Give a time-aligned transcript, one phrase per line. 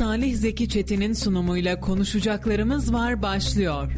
[0.00, 3.92] Salih Zeki Çetin'in sunumuyla konuşacaklarımız var başlıyor.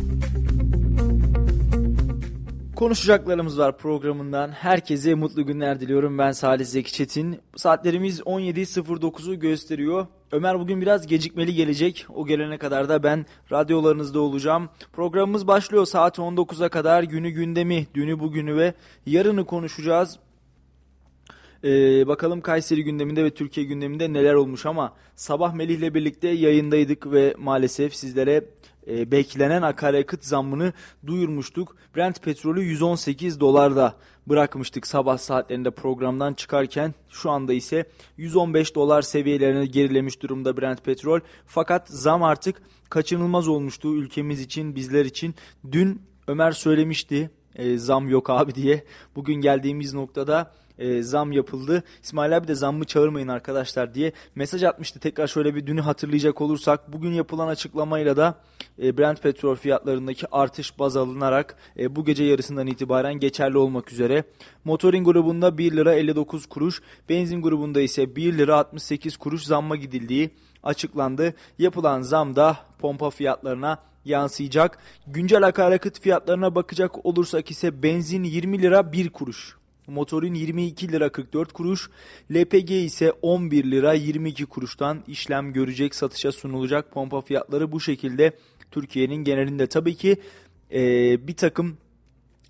[2.77, 4.51] Konuşacaklarımız var programından.
[4.51, 6.19] Herkese mutlu günler diliyorum.
[6.19, 7.41] Ben Salih Zeki Çetin.
[7.57, 10.07] Saatlerimiz 17.09'u gösteriyor.
[10.33, 12.07] Ömer bugün biraz gecikmeli gelecek.
[12.15, 14.69] O gelene kadar da ben radyolarınızda olacağım.
[14.93, 17.03] Programımız başlıyor saat 19'a kadar.
[17.03, 18.75] Günü gündemi, dünü bugünü ve
[19.07, 20.19] yarını konuşacağız.
[21.65, 27.13] Ee, bakalım Kayseri gündeminde ve Türkiye gündeminde neler olmuş ama sabah Melih ile birlikte yayındaydık
[27.13, 28.45] ve maalesef sizlere
[28.87, 30.73] e, beklenen akaryakıt zammını
[31.07, 31.77] duyurmuştuk.
[31.97, 33.95] Brent petrolü 118 dolarda
[34.27, 36.95] bırakmıştık sabah saatlerinde programdan çıkarken.
[37.09, 37.85] Şu anda ise
[38.17, 41.21] 115 dolar seviyelerine gerilemiş durumda Brent petrol.
[41.47, 45.35] Fakat zam artık kaçınılmaz olmuştu ülkemiz için, bizler için.
[45.73, 48.85] Dün Ömer söylemişti e, zam yok abi diye.
[49.17, 51.83] Bugün geldiğimiz noktada e, zam yapıldı.
[52.03, 55.01] İsmail abi de zammı çağırmayın arkadaşlar diye mesaj atmıştı.
[55.01, 58.35] Tekrar şöyle bir dünü hatırlayacak olursak bugün yapılan açıklamayla da
[58.83, 64.25] e, Brent petrol fiyatlarındaki artış baz alınarak e, bu gece yarısından itibaren geçerli olmak üzere.
[64.65, 70.31] Motorin grubunda 1 lira 59 kuruş, benzin grubunda ise 1 lira 68 kuruş zamma gidildiği
[70.63, 71.35] açıklandı.
[71.59, 74.79] Yapılan zam da pompa fiyatlarına yansıyacak.
[75.07, 79.62] Güncel akaryakıt fiyatlarına bakacak olursak ise benzin 20 lira 1 kuruş.
[79.93, 81.91] Motorin 22 lira 44 kuruş,
[82.35, 88.33] LPG ise 11 lira 22 kuruştan işlem görecek, satışa sunulacak pompa fiyatları bu şekilde
[88.71, 89.67] Türkiye'nin genelinde.
[89.67, 90.17] Tabii ki
[90.73, 90.81] e,
[91.27, 91.77] bir takım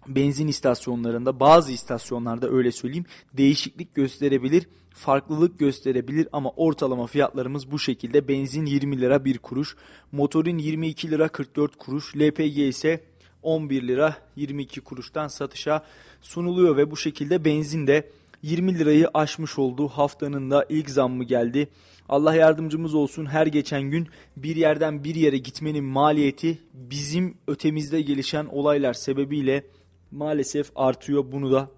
[0.09, 8.29] benzin istasyonlarında bazı istasyonlarda öyle söyleyeyim değişiklik gösterebilir, farklılık gösterebilir ama ortalama fiyatlarımız bu şekilde.
[8.29, 9.77] Benzin 20 lira 1 kuruş,
[10.13, 13.01] motorin 22 lira 44 kuruş, LPG ise
[13.43, 15.85] 11 lira 22 kuruştan satışa
[16.21, 18.11] sunuluyor ve bu şekilde benzin de
[18.43, 19.89] 20 lirayı aşmış oldu.
[19.89, 21.69] Haftanın da ilk zammı geldi.
[22.09, 28.47] Allah yardımcımız olsun her geçen gün bir yerden bir yere gitmenin maliyeti bizim ötemizde gelişen
[28.47, 29.65] olaylar sebebiyle
[30.11, 31.25] maalesef artıyor.
[31.33, 31.69] Bunu da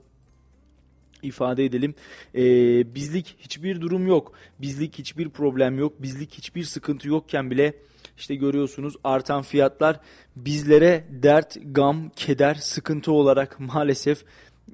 [1.23, 1.95] ifade edelim.
[2.35, 4.33] Ee, bizlik hiçbir durum yok.
[4.61, 6.03] Bizlik hiçbir problem yok.
[6.03, 7.75] Bizlik hiçbir sıkıntı yokken bile
[8.17, 10.01] işte görüyorsunuz artan fiyatlar
[10.37, 14.25] bizlere dert, gam, keder, sıkıntı olarak maalesef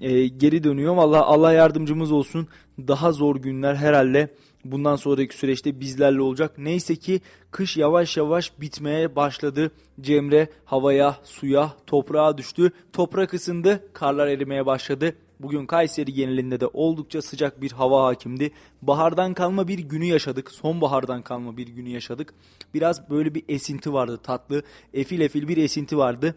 [0.00, 0.96] e, geri dönüyor.
[0.96, 2.48] Vallahi Allah yardımcımız olsun.
[2.78, 4.28] Daha zor günler herhalde
[4.64, 6.58] bundan sonraki süreçte bizlerle olacak.
[6.58, 9.70] Neyse ki kış yavaş yavaş bitmeye başladı.
[10.00, 12.70] Cemre havaya, suya, toprağa düştü.
[12.92, 15.14] Toprak ısındı, karlar erimeye başladı.
[15.42, 18.50] Bugün Kayseri genelinde de oldukça sıcak bir hava hakimdi.
[18.82, 20.50] Bahardan kalma bir günü yaşadık.
[20.50, 22.34] Sonbahardan kalma bir günü yaşadık.
[22.74, 24.62] Biraz böyle bir esinti vardı tatlı.
[24.94, 26.34] Efil efil bir esinti vardı.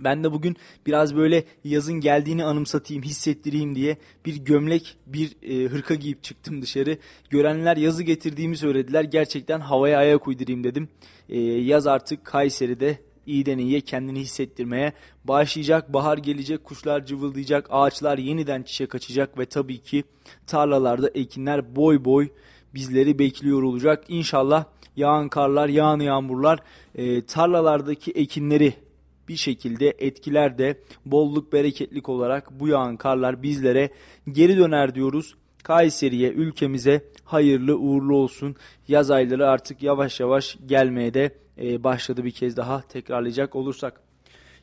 [0.00, 0.56] Ben de bugün
[0.86, 6.98] biraz böyle yazın geldiğini anımsatayım, hissettireyim diye bir gömlek, bir e, hırka giyip çıktım dışarı.
[7.30, 9.04] Görenler yazı getirdiğimi söylediler.
[9.04, 10.88] Gerçekten havaya ayak uydurayım dedim.
[11.28, 14.92] E, yaz artık Kayseri'de iyiden iyiye kendini hissettirmeye
[15.24, 15.92] başlayacak.
[15.92, 20.04] Bahar gelecek, kuşlar cıvıldayacak, ağaçlar yeniden çiçek açacak ve tabii ki
[20.46, 22.28] tarlalarda ekinler boy boy
[22.74, 24.04] bizleri bekliyor olacak.
[24.08, 24.64] İnşallah
[24.96, 26.58] yağan karlar, yağan yağmurlar
[26.94, 28.74] e, tarlalardaki ekinleri
[29.28, 33.90] bir şekilde etkiler de bolluk bereketlik olarak bu yağan karlar bizlere
[34.32, 35.34] geri döner diyoruz.
[35.62, 38.56] Kayseri'ye, ülkemize hayırlı uğurlu olsun.
[38.88, 44.00] Yaz ayları artık yavaş yavaş gelmeye de e, başladı bir kez daha tekrarlayacak olursak.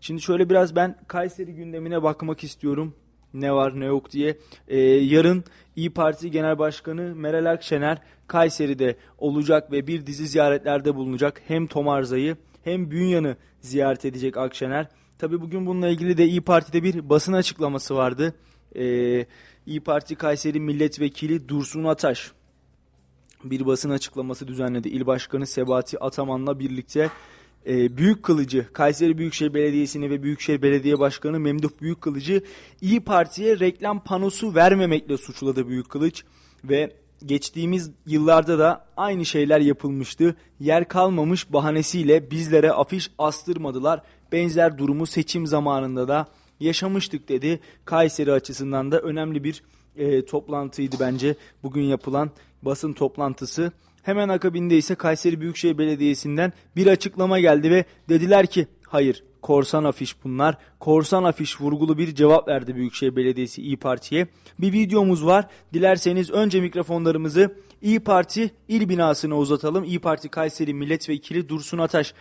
[0.01, 2.95] Şimdi şöyle biraz ben Kayseri gündemine bakmak istiyorum.
[3.33, 4.37] Ne var ne yok diye.
[4.67, 5.43] E, yarın
[5.75, 7.97] İyi Parti Genel Başkanı Meral Akşener
[8.27, 11.41] Kayseri'de olacak ve bir dizi ziyaretlerde bulunacak.
[11.47, 14.87] Hem Tomarza'yı hem Bünyan'ı ziyaret edecek Akşener.
[15.19, 18.33] Tabi bugün bununla ilgili de İyi Parti'de bir basın açıklaması vardı.
[18.75, 19.25] Ee,
[19.65, 22.31] İyi Parti Kayseri Milletvekili Dursun Ataş
[23.51, 24.89] bir basın açıklaması düzenledi.
[24.89, 27.09] İl Başkanı Sebati Ataman'la birlikte
[27.67, 32.43] e, Büyük Kılıcı, Kayseri Büyükşehir Belediyesi'ni ve Büyükşehir Belediye Başkanı Memduh Büyük Kılıcı
[32.81, 36.23] İyi Parti'ye reklam panosu vermemekle suçladı Büyük Kılıç
[36.63, 40.35] ve geçtiğimiz yıllarda da aynı şeyler yapılmıştı.
[40.59, 44.01] Yer kalmamış bahanesiyle bizlere afiş astırmadılar.
[44.31, 46.27] Benzer durumu seçim zamanında da
[46.59, 47.59] yaşamıştık dedi.
[47.85, 49.63] Kayseri açısından da önemli bir
[49.95, 52.31] e, toplantıydı bence bugün yapılan
[52.61, 53.71] basın toplantısı.
[54.03, 60.23] Hemen akabinde ise Kayseri Büyükşehir Belediyesi'nden bir açıklama geldi ve dediler ki hayır korsan afiş
[60.23, 60.57] bunlar.
[60.79, 64.27] Korsan afiş vurgulu bir cevap verdi Büyükşehir Belediyesi İyi Parti'ye.
[64.59, 65.47] Bir videomuz var.
[65.73, 69.83] Dilerseniz önce mikrofonlarımızı İyi Parti il binasına uzatalım.
[69.83, 72.13] İyi Parti Kayseri Milletvekili Dursun Ataş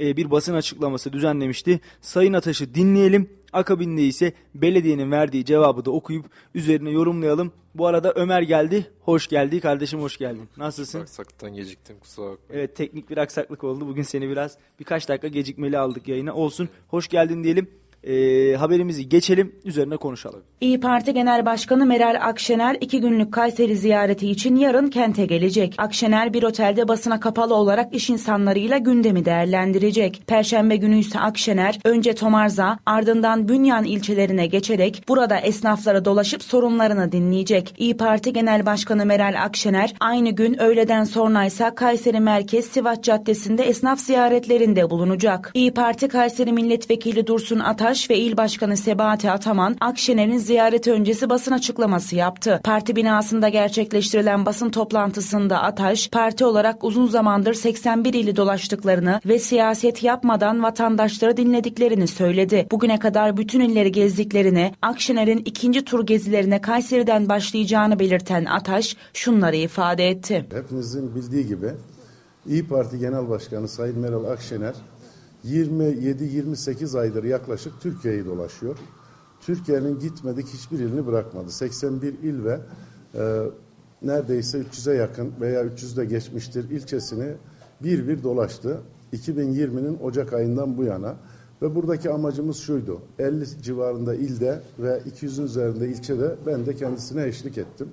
[0.00, 1.80] e, bir basın açıklaması düzenlemişti.
[2.00, 3.28] Sayın Ataş'ı dinleyelim.
[3.52, 7.52] Akabinde ise belediyenin verdiği cevabı da okuyup üzerine yorumlayalım.
[7.74, 8.90] Bu arada Ömer geldi.
[9.00, 9.60] Hoş geldi.
[9.60, 10.48] Kardeşim hoş geldin.
[10.56, 11.00] Nasılsın?
[11.00, 12.44] Aksaklıktan geciktim kusura bakma.
[12.50, 13.88] Evet teknik bir aksaklık oldu.
[13.88, 16.34] Bugün seni biraz birkaç dakika gecikmeli aldık yayına.
[16.34, 16.68] Olsun.
[16.88, 17.70] Hoş geldin diyelim
[18.04, 20.42] e, haberimizi geçelim üzerine konuşalım.
[20.60, 25.74] İyi Parti Genel Başkanı Meral Akşener iki günlük Kayseri ziyareti için yarın kente gelecek.
[25.78, 30.22] Akşener bir otelde basına kapalı olarak iş insanlarıyla gündemi değerlendirecek.
[30.26, 37.74] Perşembe günü ise Akşener önce Tomarza ardından Bünyan ilçelerine geçerek burada esnaflara dolaşıp sorunlarını dinleyecek.
[37.78, 43.62] İyi Parti Genel Başkanı Meral Akşener aynı gün öğleden sonra ise Kayseri Merkez Sivas Caddesi'nde
[43.64, 45.50] esnaf ziyaretlerinde bulunacak.
[45.54, 51.30] İyi Parti Kayseri Milletvekili Dursun Ataş Demirtaş ve İl Başkanı Sebahati Ataman, Akşener'in ziyareti öncesi
[51.30, 52.60] basın açıklaması yaptı.
[52.64, 60.02] Parti binasında gerçekleştirilen basın toplantısında Ataş, parti olarak uzun zamandır 81 ili dolaştıklarını ve siyaset
[60.02, 62.66] yapmadan vatandaşları dinlediklerini söyledi.
[62.70, 70.08] Bugüne kadar bütün illeri gezdiklerini, Akşener'in ikinci tur gezilerine Kayseri'den başlayacağını belirten Ataş şunları ifade
[70.08, 70.46] etti.
[70.52, 71.70] Hepinizin bildiği gibi
[72.46, 74.74] İyi Parti Genel Başkanı Sayın Meral Akşener
[75.44, 78.76] 27-28 aydır yaklaşık Türkiye'yi dolaşıyor.
[79.40, 81.50] Türkiye'nin gitmedik hiçbir ilini bırakmadı.
[81.50, 82.60] 81 il ve
[83.14, 83.42] e,
[84.02, 87.34] neredeyse 300'e yakın veya 300'de geçmiştir ilçesini
[87.80, 88.80] bir bir dolaştı.
[89.12, 91.16] 2020'nin Ocak ayından bu yana
[91.62, 93.00] ve buradaki amacımız şuydu.
[93.18, 97.88] 50 civarında ilde ve 200'ün üzerinde ilçede ben de kendisine eşlik ettim.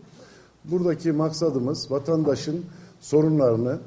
[0.65, 2.65] Buradaki maksadımız vatandaşın
[2.99, 3.79] sorunlarını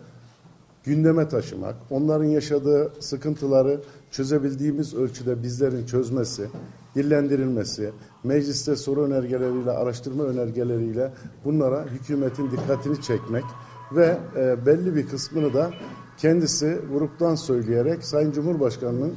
[0.84, 3.80] gündeme taşımak, onların yaşadığı sıkıntıları
[4.10, 6.48] çözebildiğimiz ölçüde bizlerin çözmesi,
[6.94, 7.90] dillendirilmesi,
[8.24, 11.12] mecliste soru önergeleriyle, araştırma önergeleriyle
[11.44, 13.44] bunlara hükümetin dikkatini çekmek
[13.92, 15.70] ve e, belli bir kısmını da
[16.18, 19.12] kendisi gruptan söyleyerek Sayın Cumhurbaşkanı'nın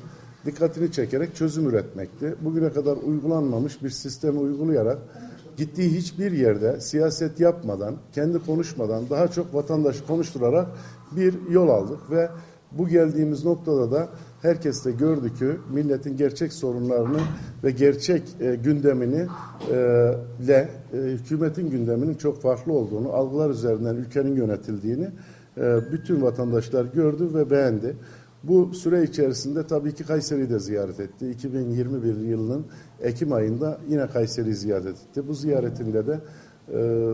[0.45, 2.35] dikkatini çekerek çözüm üretmekti.
[2.41, 4.97] Bugüne kadar uygulanmamış bir sistemi uygulayarak
[5.57, 10.67] gittiği hiçbir yerde siyaset yapmadan, kendi konuşmadan daha çok vatandaşı konuşturarak
[11.11, 12.29] bir yol aldık ve
[12.71, 14.09] bu geldiğimiz noktada da
[14.41, 17.19] herkes de gördü ki milletin gerçek sorunlarını
[17.63, 19.27] ve gerçek e, gündemini
[19.71, 20.11] e,
[20.43, 25.07] ile e, hükümetin gündeminin çok farklı olduğunu, algılar üzerinden ülkenin yönetildiğini
[25.57, 27.95] e, bütün vatandaşlar gördü ve beğendi.
[28.43, 31.29] Bu süre içerisinde tabii ki Kayseri'yi de ziyaret etti.
[31.29, 32.65] 2021 yılının
[33.01, 35.27] Ekim ayında yine Kayseri'yi ziyaret etti.
[35.27, 36.19] Bu ziyaretinde de
[36.73, 37.11] e,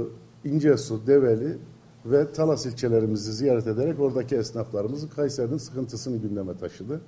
[0.50, 1.58] İncesu, Develi
[2.06, 7.02] ve Talas ilçelerimizi ziyaret ederek oradaki esnaflarımızın Kayseri'nin sıkıntısını gündeme taşıdı.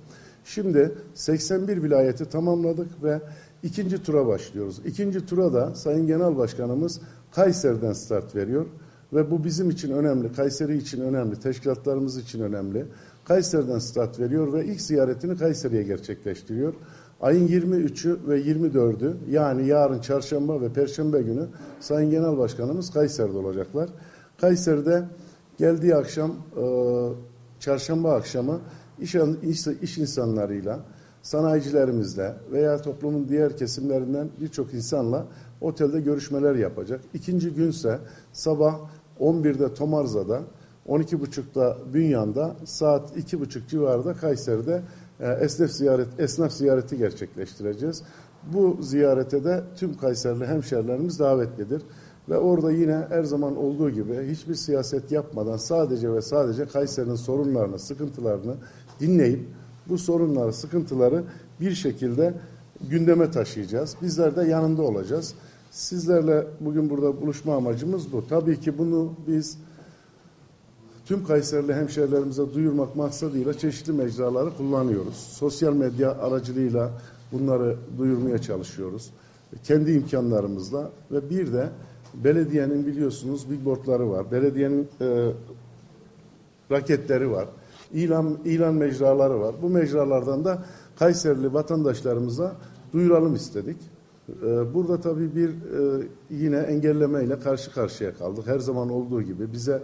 [0.44, 3.20] Şimdi 81 vilayeti tamamladık ve
[3.62, 4.80] ikinci tura başlıyoruz.
[4.86, 7.00] İkinci tura da Sayın Genel Başkanımız
[7.32, 8.66] Kayseri'den start veriyor
[9.12, 12.86] ve bu bizim için önemli, Kayseri için önemli, teşkilatlarımız için önemli.
[13.24, 16.74] Kayseri'den start veriyor ve ilk ziyaretini Kayseri'ye gerçekleştiriyor.
[17.20, 21.46] Ayın 23'ü ve 24'ü yani yarın çarşamba ve perşembe günü
[21.80, 23.88] Sayın Genel Başkanımız Kayseri'de olacaklar.
[24.40, 25.04] Kayseri'de
[25.58, 26.64] geldiği akşam e,
[27.60, 28.60] çarşamba akşamı
[28.98, 30.80] iş, iş, iş insanlarıyla,
[31.22, 35.26] sanayicilerimizle veya toplumun diğer kesimlerinden birçok insanla
[35.60, 37.00] otelde görüşmeler yapacak.
[37.14, 37.98] İkinci günse
[38.32, 38.80] sabah
[39.20, 40.40] 11'de Tomarza'da,
[40.88, 44.82] 12.30'da Bünyan'da, saat 2.30 civarında Kayseri'de
[45.20, 48.02] e, esnaf ziyaret esnaf ziyareti gerçekleştireceğiz.
[48.52, 51.82] Bu ziyarete de tüm Kayserili hemşerilerimiz davetlidir.
[52.28, 57.78] Ve orada yine her zaman olduğu gibi hiçbir siyaset yapmadan sadece ve sadece Kayseri'nin sorunlarını,
[57.78, 58.54] sıkıntılarını
[59.00, 59.40] dinleyip
[59.88, 61.24] bu sorunları, sıkıntıları
[61.60, 62.34] bir şekilde
[62.90, 63.96] gündeme taşıyacağız.
[64.02, 65.34] Bizler de yanında olacağız.
[65.70, 68.26] Sizlerle bugün burada buluşma amacımız bu.
[68.28, 69.58] Tabii ki bunu biz
[71.06, 75.14] tüm Kayserili hemşerilerimize duyurmak maksadıyla çeşitli mecraları kullanıyoruz.
[75.14, 76.90] Sosyal medya aracılığıyla
[77.32, 79.10] bunları duyurmaya çalışıyoruz.
[79.64, 81.68] Kendi imkanlarımızla ve bir de
[82.24, 84.32] belediyenin biliyorsunuz billboardları var.
[84.32, 85.32] Belediyenin e,
[86.70, 87.48] raketleri var.
[87.92, 89.54] İlan, ilan mecraları var.
[89.62, 90.64] Bu mecralardan da
[90.98, 92.56] Kayserili vatandaşlarımıza
[92.92, 93.76] duyuralım istedik.
[94.28, 98.46] E, burada tabii bir e, yine engellemeyle karşı karşıya kaldık.
[98.46, 99.82] Her zaman olduğu gibi bize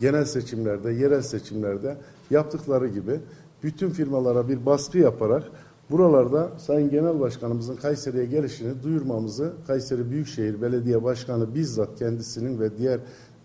[0.00, 1.96] genel seçimlerde, yerel seçimlerde
[2.30, 3.20] yaptıkları gibi
[3.62, 5.42] bütün firmalara bir baskı yaparak
[5.90, 13.00] Buralarda Sayın Genel Başkanımızın Kayseri'ye gelişini duyurmamızı Kayseri Büyükşehir Belediye Başkanı bizzat kendisinin ve diğer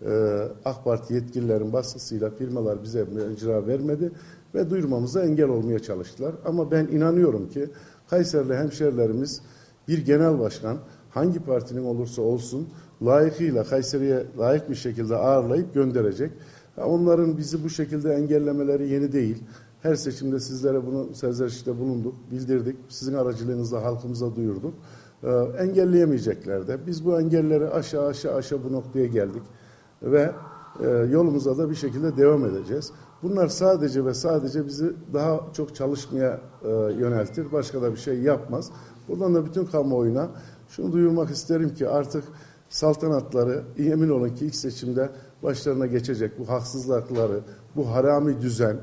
[0.06, 3.06] e, AK Parti yetkililerin baskısıyla firmalar bize
[3.36, 4.12] icra vermedi
[4.54, 6.34] ve duyurmamıza engel olmaya çalıştılar.
[6.44, 7.70] Ama ben inanıyorum ki
[8.10, 9.40] Kayserili hemşerilerimiz
[9.88, 10.78] bir genel başkan
[11.10, 12.68] hangi partinin olursa olsun
[13.02, 16.30] layıkıyla Kayseri'ye layık bir şekilde ağırlayıp gönderecek.
[16.76, 19.42] Onların bizi bu şekilde engellemeleri yeni değil.
[19.82, 22.76] Her seçimde sizlere bunu sezerişte bulunduk, bildirdik.
[22.88, 24.74] Sizin aracılığınızla halkımıza duyurduk.
[25.22, 26.86] Ee, engelleyemeyecekler de.
[26.86, 29.42] Biz bu engelleri aşağı aşağı aşağı bu noktaya geldik.
[30.02, 30.32] Ve
[30.80, 32.92] e, yolumuza da bir şekilde devam edeceğiz.
[33.22, 37.52] Bunlar sadece ve sadece bizi daha çok çalışmaya e, yöneltir.
[37.52, 38.70] Başka da bir şey yapmaz.
[39.08, 40.30] Buradan da bütün kamuoyuna
[40.68, 42.24] şunu duyurmak isterim ki artık
[42.68, 45.10] saltanatları emin olun ki ilk seçimde
[45.42, 47.40] başlarına geçecek bu haksızlıkları,
[47.76, 48.76] bu harami düzen,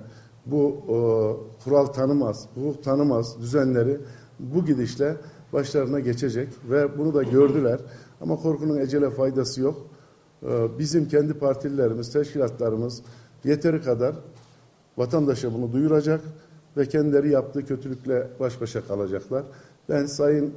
[0.52, 0.96] bu e,
[1.64, 4.00] kural tanımaz, hukuk tanımaz düzenleri
[4.40, 5.16] bu gidişle
[5.54, 7.80] başlarına geçecek ve bunu da gördüler.
[8.22, 9.88] Ama korkunun ecele faydası yok.
[10.44, 13.02] E, bizim kendi partililerimiz, teşkilatlarımız
[13.44, 14.16] yeteri kadar
[14.98, 16.22] vatandaşa bunu duyuracak
[16.78, 19.44] ve kendileri yaptığı kötülükle baş başa kalacaklar.
[19.90, 20.52] Ben Sayın e,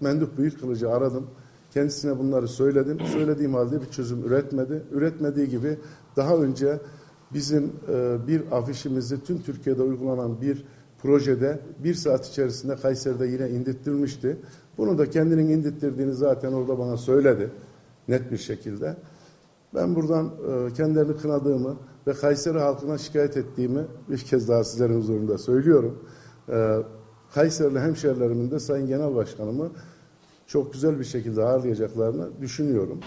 [0.00, 1.26] Mendup Büyükkılıcı aradım.
[1.74, 3.00] Kendisine bunları söyledim.
[3.12, 4.82] Söylediğim halde bir çözüm üretmedi.
[4.92, 5.78] Üretmediği gibi
[6.16, 6.78] daha önce
[7.32, 10.64] bizim e, bir afişimizi tüm Türkiye'de uygulanan bir
[11.02, 14.36] projede bir saat içerisinde Kayseri'de yine indirttirmişti.
[14.78, 17.50] Bunu da kendinin indirttirdiğini zaten orada bana söyledi
[18.08, 18.96] net bir şekilde.
[19.74, 25.38] Ben buradan e, kendilerini kınadığımı ve Kayseri halkına şikayet ettiğimi bir kez daha sizlerin huzurunda
[25.38, 25.98] söylüyorum.
[26.48, 26.76] E,
[27.34, 29.70] Kayserili hemşerilerimin de Sayın Genel Başkanımı
[30.46, 33.00] çok güzel bir şekilde ağırlayacaklarını düşünüyorum.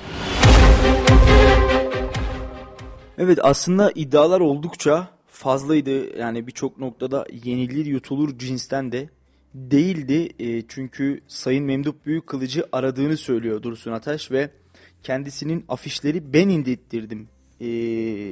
[3.21, 6.17] Evet aslında iddialar oldukça fazlaydı.
[6.17, 9.09] Yani birçok noktada yenilir yutulur cinsten de
[9.53, 10.29] değildi.
[10.39, 14.49] E, çünkü Sayın Memduh Büyükkılıcı aradığını söylüyor Dursun Ataş ve
[15.03, 17.27] kendisinin afişleri ben indirttirdim
[17.61, 17.67] e,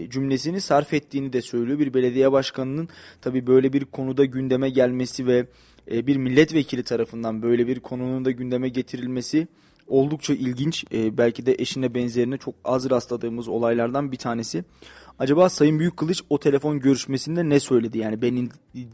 [0.10, 1.80] cümlesini sarf ettiğini de söylüyor.
[1.80, 2.90] Bir belediye başkanının
[3.22, 5.48] tabi böyle bir konuda gündeme gelmesi ve
[5.92, 9.48] e, bir milletvekili tarafından böyle bir konunun da gündeme getirilmesi
[9.88, 10.86] oldukça ilginç.
[10.94, 14.64] E, belki de eşine benzerine çok az rastladığımız olaylardan bir tanesi.
[15.20, 17.98] Acaba Sayın Büyükkılıç o telefon görüşmesinde ne söyledi?
[17.98, 18.50] Yani ben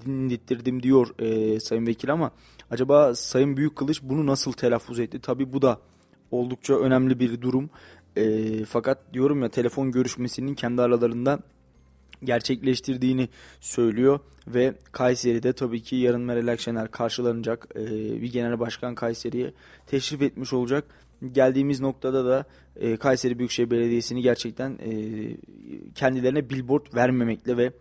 [0.05, 2.31] indirttirdim diyor e, Sayın Vekil ama
[2.71, 5.19] acaba Sayın Büyükkılıç bunu nasıl telaffuz etti?
[5.19, 5.79] Tabi bu da
[6.31, 7.69] oldukça önemli bir durum.
[8.15, 11.39] E, fakat diyorum ya telefon görüşmesinin kendi aralarında
[12.23, 17.85] gerçekleştirdiğini söylüyor ve Kayseri'de tabii ki yarın Meral Akşener karşılanacak e,
[18.21, 19.53] bir genel başkan Kayseri'ye
[19.87, 20.83] teşrif etmiş olacak.
[21.31, 24.91] Geldiğimiz noktada da e, Kayseri Büyükşehir Belediyesi'ni gerçekten e,
[25.95, 27.71] kendilerine billboard vermemekle ve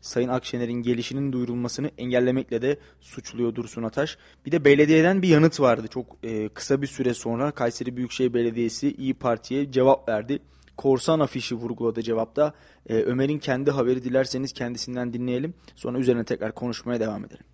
[0.00, 4.18] Sayın Akşener'in gelişinin duyurulmasını engellemekle de suçluyor Dursun Ataş.
[4.46, 5.86] Bir de belediyeden bir yanıt vardı.
[5.88, 10.38] Çok e, kısa bir süre sonra Kayseri Büyükşehir Belediyesi İyi Parti'ye cevap verdi.
[10.78, 12.52] Korsan afişi vurguladı cevapta.
[12.88, 15.54] E, Ömer'in kendi haberi dilerseniz kendisinden dinleyelim.
[15.74, 17.44] Sonra üzerine tekrar konuşmaya devam edelim.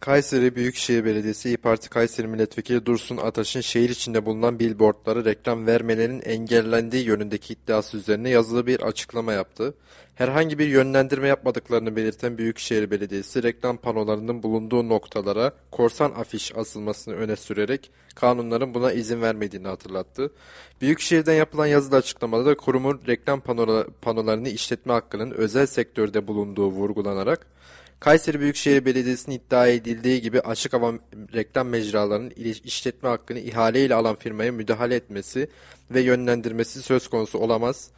[0.00, 6.20] Kayseri Büyükşehir Belediyesi İyi Parti Kayseri Milletvekili Dursun Ataş'ın şehir içinde bulunan billboardlara reklam vermelerinin
[6.20, 9.74] engellendiği yönündeki iddiası üzerine yazılı bir açıklama yaptı.
[10.14, 17.36] Herhangi bir yönlendirme yapmadıklarını belirten Büyükşehir Belediyesi reklam panolarının bulunduğu noktalara korsan afiş asılmasını öne
[17.36, 20.30] sürerek kanunların buna izin vermediğini hatırlattı.
[20.80, 23.40] Büyükşehir'den yapılan yazılı açıklamada da kurumun reklam
[24.02, 27.46] panolarını işletme hakkının özel sektörde bulunduğu vurgulanarak
[28.00, 30.92] Kayseri Büyükşehir Belediyesi'nin iddia edildiği gibi açık hava
[31.34, 32.30] reklam mecralarının
[32.64, 35.48] işletme hakkını ihaleyle alan firmaya müdahale etmesi
[35.90, 37.90] ve yönlendirmesi söz konusu olamaz.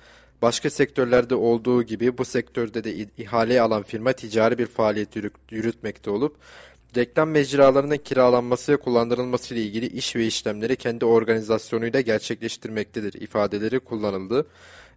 [0.43, 5.09] Başka sektörlerde olduğu gibi bu sektörde de ihaleye alan firma ticari bir faaliyet
[5.51, 6.37] yürütmekte olup
[6.97, 14.47] reklam mecralarının kiralanması ve kullandırılması ile ilgili iş ve işlemleri kendi organizasyonuyla gerçekleştirmektedir ifadeleri kullanıldı.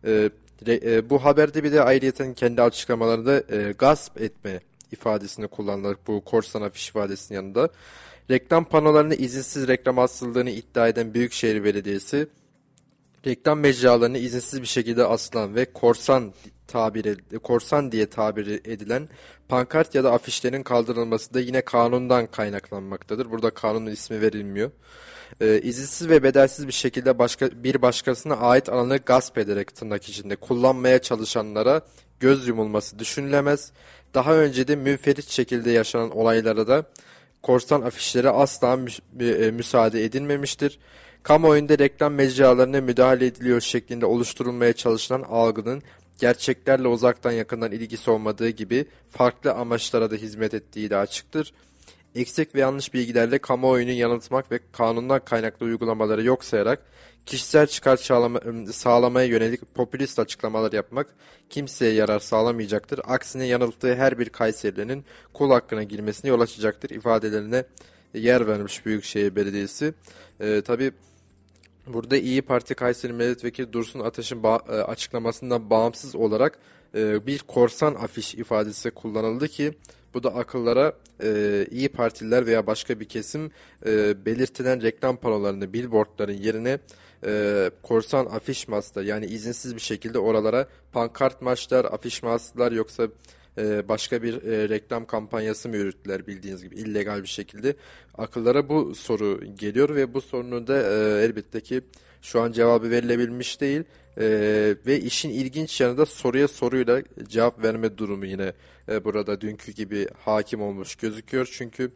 [0.05, 0.29] Ee,
[0.67, 4.59] e, bu haberde bir de ayrıyeten kendi açıklamalarında e, gasp etme
[4.91, 7.69] ifadesini kullandık bu korsan afiş ifadesinin yanında.
[8.31, 12.27] Reklam panolarını izinsiz reklam asıldığını iddia eden Büyükşehir Belediyesi,
[13.25, 16.33] reklam mecralarını izinsiz bir şekilde asılan ve korsan
[16.67, 19.09] tabir korsan diye tabir edilen
[19.49, 23.31] pankart ya da afişlerin kaldırılması da yine kanundan kaynaklanmaktadır.
[23.31, 24.71] Burada kanunun ismi verilmiyor.
[25.41, 30.35] Ee, izinsiz ve bedelsiz bir şekilde başka bir başkasına ait alanı gasp ederek tırnak içinde
[30.35, 31.81] kullanmaya çalışanlara
[32.19, 33.71] göz yumulması düşünülemez.
[34.15, 36.85] Daha önce de münferit şekilde yaşanan olaylara da
[37.41, 40.79] korsan afişlere asla mü e, müsaade edilmemiştir.
[41.23, 45.83] Kamuoyunda reklam mecralarına müdahale ediliyor şeklinde oluşturulmaya çalışılan algının
[46.19, 51.53] gerçeklerle uzaktan yakından ilgisi olmadığı gibi farklı amaçlara da hizmet ettiği de açıktır.
[52.15, 56.79] Eksik ve yanlış bilgilerle kamuoyunu yanıltmak ve kanundan kaynaklı uygulamaları yok sayarak
[57.25, 58.39] kişisel çıkar sağlama,
[58.71, 61.07] sağlamaya yönelik popülist açıklamalar yapmak
[61.49, 63.01] kimseye yarar sağlamayacaktır.
[63.03, 67.65] Aksine yanılttığı her bir Kayserili'nin kul hakkına girmesine yol açacaktır ifadelerine
[68.13, 69.93] yer vermiş Büyükşehir Belediyesi.
[70.39, 70.91] Ee, tabii
[71.87, 76.59] Burada İyi Parti Kayseri Milletvekili Dursun Ateş'in ba- e, açıklamasından bağımsız olarak
[76.95, 79.73] e, bir korsan afiş ifadesi kullanıldı ki
[80.15, 80.93] bu da akıllara
[81.23, 83.51] e, İyi Partililer veya başka bir kesim
[83.85, 86.79] e, belirtilen reklam panolarını, billboardların yerine
[87.25, 93.07] e, korsan afiş maslar yani izinsiz bir şekilde oralara pankart maçlar, afiş maslar yoksa
[93.57, 97.75] e, başka bir e, reklam kampanyası mı yürüttüler bildiğiniz gibi illegal bir şekilde.
[98.17, 101.81] Akıllara bu soru geliyor ve bu sorunun da e, elbette ki
[102.25, 103.83] şu an cevabı verilebilmiş değil.
[104.17, 104.25] E,
[104.85, 108.53] ve işin ilginç yanı da soruya soruyla cevap verme durumu yine
[108.89, 111.49] e, burada dünkü gibi hakim olmuş gözüküyor.
[111.51, 111.91] Çünkü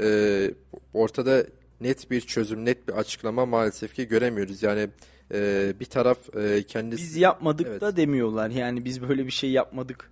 [0.00, 0.50] e,
[0.94, 1.46] ortada
[1.80, 4.62] net bir çözüm, net bir açıklama maalesef ki göremiyoruz.
[4.62, 4.88] Yani
[5.34, 7.02] e, bir taraf e, kendisi...
[7.02, 7.80] Biz yapmadık Evet.
[7.80, 8.50] da demiyorlar.
[8.50, 10.10] Yani biz böyle bir şey yapmadık.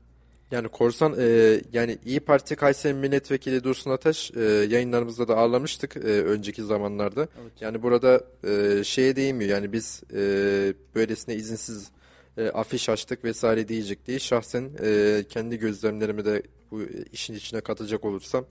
[0.51, 6.01] Yani korsan e, yani İyi Parti Kayseri Milletvekili Dursun Ataş e, yayınlarımızda da ağırlamıştık e,
[6.01, 7.29] önceki zamanlarda.
[7.61, 10.19] Yani burada e, şeye değinmiyor yani biz e,
[10.95, 11.91] böylesine izinsiz
[12.39, 14.19] e, afiş açtık vesaire diyecek değil.
[14.19, 18.45] Şahsen e, kendi gözlemlerimi de bu işin içine katacak olursam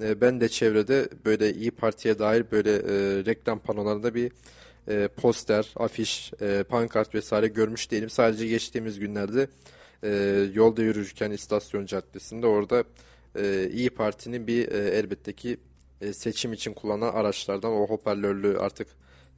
[0.00, 4.32] e, ben de çevrede böyle İyi Parti'ye dair böyle e, reklam panolarında bir
[4.88, 8.10] e, poster, afiş, e, pankart vesaire görmüş değilim.
[8.10, 9.48] Sadece geçtiğimiz günlerde
[10.02, 10.10] e,
[10.54, 12.84] yolda yürürken istasyon caddesinde orada
[13.36, 15.56] e, İyi Parti'nin bir e, elbette ki
[16.00, 18.88] e, seçim için kullanılan araçlardan o hoparlörlü artık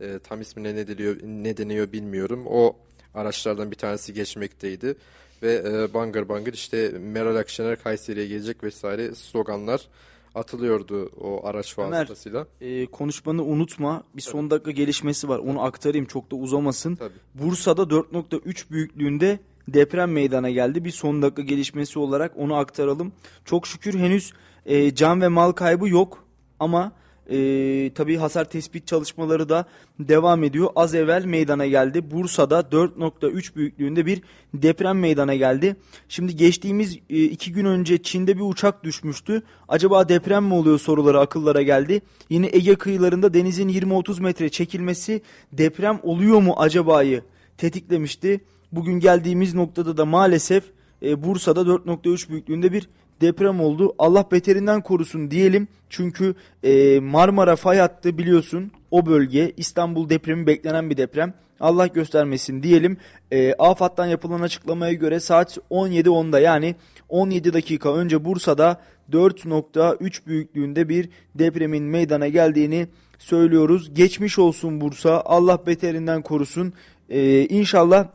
[0.00, 2.44] e, tam ismine ne deniyor, ne deniyor bilmiyorum.
[2.46, 2.76] O
[3.14, 4.96] araçlardan bir tanesi geçmekteydi
[5.42, 9.88] ve e, bangır bangır işte Meral Akşener Kayseri'ye gelecek vesaire sloganlar
[10.34, 12.46] atılıyordu o araç Ömer, vasıtasıyla.
[12.60, 14.02] Ee, konuşmanı unutma.
[14.16, 15.38] Bir son dakika gelişmesi var.
[15.38, 16.94] Onu aktarayım çok da uzamasın.
[16.94, 17.14] Tabii.
[17.34, 19.38] Bursa'da 4.3 büyüklüğünde
[19.74, 20.84] deprem meydana geldi.
[20.84, 23.12] Bir son dakika gelişmesi olarak onu aktaralım.
[23.44, 24.32] Çok şükür henüz
[24.66, 26.24] e, can ve mal kaybı yok
[26.60, 26.92] ama
[27.30, 29.64] e, tabii hasar tespit çalışmaları da
[29.98, 30.68] devam ediyor.
[30.76, 32.10] Az evvel meydana geldi.
[32.10, 34.22] Bursa'da 4.3 büyüklüğünde bir
[34.54, 35.76] deprem meydana geldi.
[36.08, 39.42] Şimdi geçtiğimiz e, iki gün önce Çin'de bir uçak düşmüştü.
[39.68, 42.02] Acaba deprem mi oluyor soruları akıllara geldi.
[42.30, 45.22] Yine Ege kıyılarında denizin 20-30 metre çekilmesi
[45.52, 47.22] deprem oluyor mu acaba'yı
[47.58, 48.40] tetiklemişti.
[48.72, 50.64] Bugün geldiğimiz noktada da maalesef
[51.02, 52.88] e, Bursa'da 4.3 büyüklüğünde bir
[53.20, 53.94] deprem oldu.
[53.98, 55.68] Allah beterinden korusun diyelim.
[55.88, 61.34] Çünkü e, Marmara fay hattı biliyorsun o bölge İstanbul depremi beklenen bir deprem.
[61.60, 62.96] Allah göstermesin diyelim.
[63.30, 66.74] E, AFAD'dan yapılan açıklamaya göre saat 17.10'da yani
[67.08, 68.80] 17 dakika önce Bursa'da
[69.12, 73.94] 4.3 büyüklüğünde bir depremin meydana geldiğini söylüyoruz.
[73.94, 75.22] Geçmiş olsun Bursa.
[75.24, 76.72] Allah beterinden korusun.
[77.08, 78.08] E, inşallah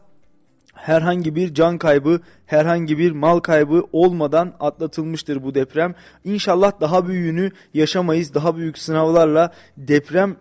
[0.86, 5.96] herhangi bir can kaybı, herhangi bir mal kaybı olmadan atlatılmıştır bu deprem.
[6.24, 8.34] İnşallah daha büyüğünü yaşamayız.
[8.34, 10.36] Daha büyük sınavlarla deprem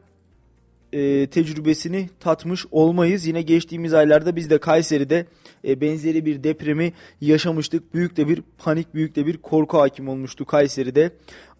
[0.92, 3.26] e, tecrübesini tatmış olmayız.
[3.26, 5.26] Yine geçtiğimiz aylarda biz de Kayseri'de
[5.68, 7.94] e, benzeri bir depremi yaşamıştık.
[7.94, 11.10] Büyük de bir panik, büyük de bir korku hakim olmuştu Kayseri'de.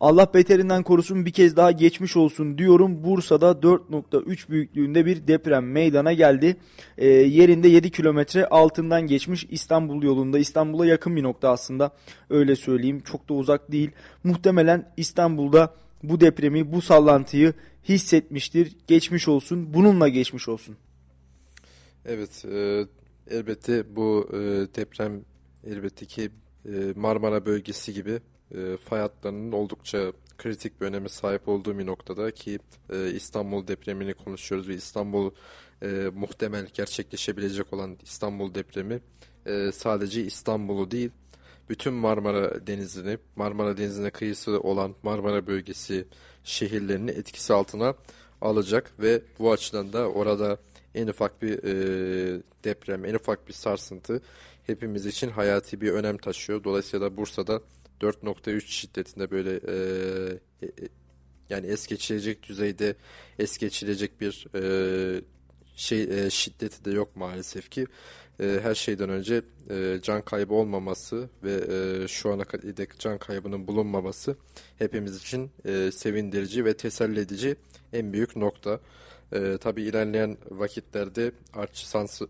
[0.00, 3.04] Allah beterinden korusun bir kez daha geçmiş olsun diyorum.
[3.04, 6.56] Bursa'da 4.3 büyüklüğünde bir deprem meydana geldi.
[6.98, 10.38] E, yerinde 7 kilometre altından geçmiş İstanbul yolunda.
[10.38, 11.90] İstanbul'a yakın bir nokta aslında
[12.30, 13.00] öyle söyleyeyim.
[13.00, 13.90] Çok da uzak değil.
[14.24, 17.52] Muhtemelen İstanbul'da bu depremi, bu sallantıyı
[17.88, 18.76] hissetmiştir.
[18.86, 19.74] Geçmiş olsun.
[19.74, 20.76] Bununla geçmiş olsun.
[22.06, 22.84] Evet, e,
[23.30, 24.36] elbette bu e,
[24.76, 25.24] deprem
[25.66, 26.30] elbette ki
[26.66, 28.20] e, Marmara bölgesi gibi
[28.54, 32.58] e, fay hatlarının oldukça kritik bir öneme sahip olduğu bir noktada ki
[32.90, 35.30] e, İstanbul depremini konuşuyoruz ve İstanbul
[35.82, 39.00] e, muhtemel gerçekleşebilecek olan İstanbul depremi
[39.46, 41.10] e, sadece İstanbul'u değil
[41.68, 46.06] bütün Marmara Denizi'ni, Marmara Denizi'ne kıyısı olan Marmara bölgesi
[46.44, 47.94] şehirlerini etkisi altına
[48.40, 50.58] alacak ve bu açıdan da orada
[50.94, 54.22] en ufak bir e, deprem, en ufak bir sarsıntı
[54.66, 56.64] hepimiz için hayati bir önem taşıyor.
[56.64, 57.62] Dolayısıyla da Bursa'da
[58.00, 59.76] 4.3 şiddetinde böyle e,
[60.62, 60.68] e,
[61.50, 62.94] yani es geçilecek düzeyde
[63.38, 65.20] es geçilecek bir e,
[65.76, 67.86] şey e, şiddeti de yok maalesef ki.
[68.40, 73.66] E, her şeyden önce e, can kaybı olmaması ve e, şu ana kadar can kaybının
[73.66, 74.36] bulunmaması
[74.78, 77.56] hepimiz için e, sevindirici ve teselli edici
[77.92, 78.80] en büyük nokta.
[79.34, 81.86] E, Tabi ilerleyen vakitlerde artçı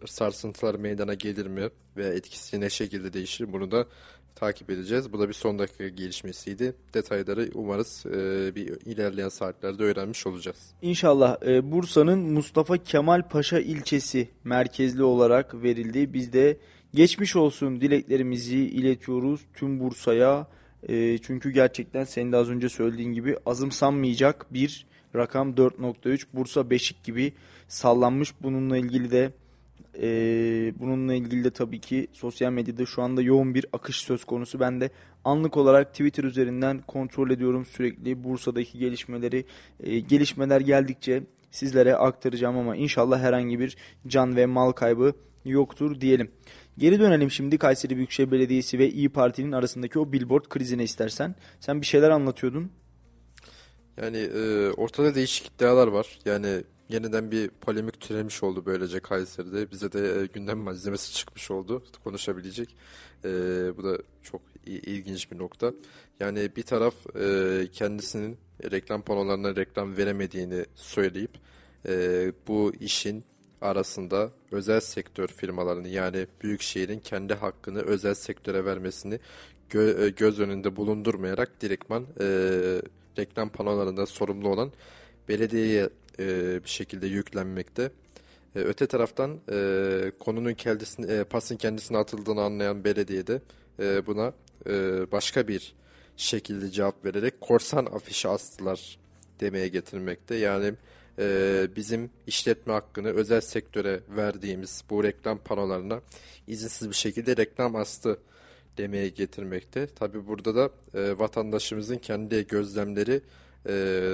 [0.06, 3.86] sarsıntılar meydana gelir mi ve etkisi ne şekilde değişir bunu da
[4.34, 5.12] takip edeceğiz.
[5.12, 6.74] Bu da bir son dakika gelişmesiydi.
[6.94, 10.58] Detayları umarız e, bir ilerleyen saatlerde öğrenmiş olacağız.
[10.82, 16.12] İnşallah e, Bursa'nın Mustafa Kemal Paşa ilçesi merkezli olarak verildi.
[16.12, 16.56] Biz de
[16.94, 20.46] geçmiş olsun dileklerimizi iletiyoruz tüm Bursa'ya.
[20.88, 26.24] E, çünkü gerçekten senin de az önce söylediğin gibi azımsanmayacak bir rakam 4.3.
[26.32, 27.32] Bursa Beşik gibi
[27.68, 28.34] sallanmış.
[28.42, 29.32] Bununla ilgili de
[30.02, 30.08] e,
[30.78, 34.60] bununla ilgili de tabii ki sosyal medyada şu anda yoğun bir akış söz konusu.
[34.60, 34.90] Ben de
[35.24, 39.44] anlık olarak Twitter üzerinden kontrol ediyorum sürekli Bursa'daki gelişmeleri.
[39.80, 45.12] E, gelişmeler geldikçe sizlere aktaracağım ama inşallah herhangi bir can ve mal kaybı
[45.44, 46.30] yoktur diyelim.
[46.78, 51.34] Geri dönelim şimdi Kayseri Büyükşehir Belediyesi ve İyi Parti'nin arasındaki o billboard krizine istersen.
[51.60, 52.70] Sen bir şeyler anlatıyordun.
[53.96, 56.18] Yani e, ortada değişik iddialar var.
[56.24, 59.70] Yani yeniden bir polemik türemiş oldu böylece Kayseri'de.
[59.70, 62.76] Bize de e, gündem malzemesi çıkmış oldu konuşabilecek.
[63.24, 63.28] E,
[63.76, 65.72] bu da çok ilginç bir nokta.
[66.20, 68.38] Yani bir taraf e, kendisinin
[68.70, 71.30] reklam panolarına reklam veremediğini söyleyip
[71.88, 73.24] e, bu işin
[73.60, 79.20] arasında özel sektör firmalarını yani büyük şehrin kendi hakkını özel sektöre vermesini
[79.70, 82.26] gö- e, göz önünde bulundurmayarak direktman e,
[83.18, 84.72] reklam panolarında sorumlu olan
[85.28, 87.90] belediyeye e, bir şekilde yüklenmekte.
[88.56, 93.40] E, öte taraftan e, konunun kendisini, e, pasın kendisine atıldığını anlayan belediye de
[93.80, 94.32] e, buna
[94.66, 94.72] e,
[95.12, 95.74] başka bir
[96.16, 98.98] şekilde cevap vererek korsan afişi astılar
[99.40, 100.34] demeye getirmekte.
[100.34, 100.74] Yani
[101.18, 106.00] e, bizim işletme hakkını özel sektöre verdiğimiz bu reklam panolarına
[106.46, 108.18] izinsiz bir şekilde reklam astı
[108.78, 109.86] demeye getirmekte.
[109.86, 113.20] Tabi burada da e, vatandaşımızın kendi gözlemleri
[113.68, 113.72] e,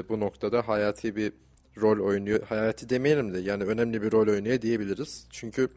[0.09, 1.33] bu noktada hayati bir
[1.81, 2.43] rol oynuyor.
[2.43, 5.27] Hayati demeyelim de yani önemli bir rol oynuyor diyebiliriz.
[5.31, 5.69] Çünkü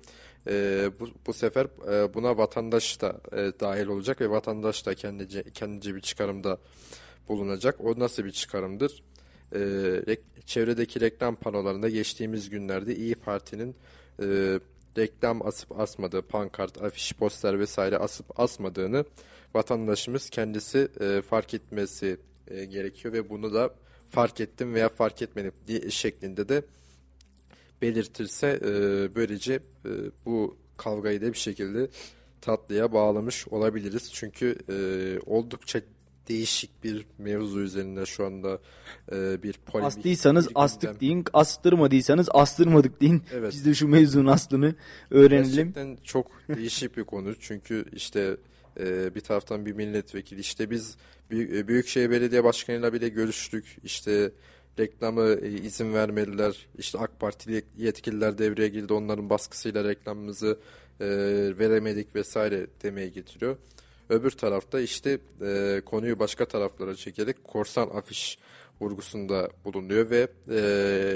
[0.49, 5.43] e, bu, bu sefer e, buna vatandaş da e, dahil olacak ve vatandaş da kendince,
[5.53, 6.57] kendince bir çıkarımda
[7.29, 7.81] bulunacak.
[7.81, 9.03] O nasıl bir çıkarımdır?
[9.51, 9.59] E,
[10.07, 13.75] re, çevredeki reklam panolarında geçtiğimiz günlerde İyi Parti'nin
[14.21, 14.59] e,
[14.97, 19.05] reklam asıp asmadığı, pankart, afiş, poster vesaire asıp asmadığını
[19.53, 23.75] vatandaşımız kendisi e, fark etmesi e, gerekiyor ve bunu da
[24.09, 26.63] fark ettim veya fark etmedim diye şeklinde de
[27.81, 28.71] belirtirse e,
[29.15, 29.91] böylece e,
[30.25, 31.89] bu kavgayı da bir şekilde
[32.41, 34.13] tatlıya bağlamış olabiliriz.
[34.13, 34.75] Çünkü e,
[35.25, 35.81] oldukça
[36.29, 38.59] değişik bir mevzu üzerinde şu anda
[39.11, 39.87] e, bir polemik.
[39.87, 43.23] Astıysanız bir astık deyin, astırmadıysanız astırmadık deyin.
[43.33, 43.51] Evet.
[43.53, 44.75] Biz de şu mevzunun aslını
[45.11, 45.73] öğrenelim.
[45.73, 47.35] Gerçekten çok değişik bir konu.
[47.39, 48.37] Çünkü işte
[48.79, 50.97] e, bir taraftan bir milletvekili işte biz
[51.29, 53.77] Büyük, Büyükşehir Belediye Başkanı'yla bile görüştük.
[53.83, 54.31] İşte
[54.79, 56.67] reklamı e, izin vermediler.
[56.77, 58.93] İşte AK Partili yetkililer devreye girdi.
[58.93, 60.59] Onların baskısıyla reklamımızı
[60.99, 61.07] e,
[61.59, 63.57] veremedik vesaire demeye getiriyor.
[64.09, 68.37] Öbür tarafta işte e, konuyu başka taraflara çekerek korsan afiş
[68.81, 70.57] vurgusunda bulunuyor ve e,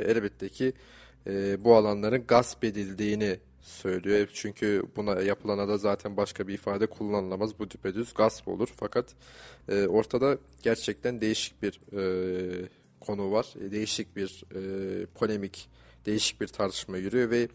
[0.07, 0.73] elbette ki
[1.27, 4.27] e, bu alanların gasp edildiğini söylüyor.
[4.33, 7.59] Çünkü buna yapılana da zaten başka bir ifade kullanılamaz.
[7.59, 8.69] Bu düpedüz gasp olur.
[8.75, 9.15] Fakat
[9.69, 12.69] e, ortada gerçekten değişik bir e,
[12.99, 13.53] konu var.
[13.61, 15.69] E, değişik bir e, polemik,
[16.05, 17.47] değişik bir tartışma yürüyor ve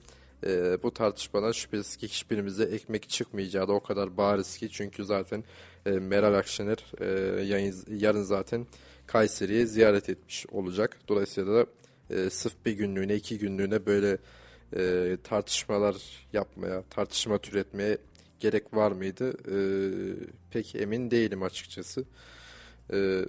[0.47, 4.69] e, bu tartışmadan şüphesiz ki hiçbirimize ekmek çıkmayacağı da o kadar bariz ki.
[4.73, 5.45] Çünkü zaten
[5.87, 7.07] e, Meral Akşener e,
[7.45, 8.67] yayın, yarın zaten
[9.07, 10.99] Kayseri'ye ziyaret etmiş olacak.
[11.09, 11.67] Dolayısıyla da
[12.11, 14.19] e, sırf bir günlüğüne, iki günlüğüne böyle
[14.77, 15.97] e, tartışmalar
[16.33, 17.99] yapmaya, tartışma türetmeye
[18.41, 19.31] gerek var mıydı?
[19.31, 19.57] E,
[20.51, 22.05] pek emin değilim açıkçası.
[22.93, 23.25] E,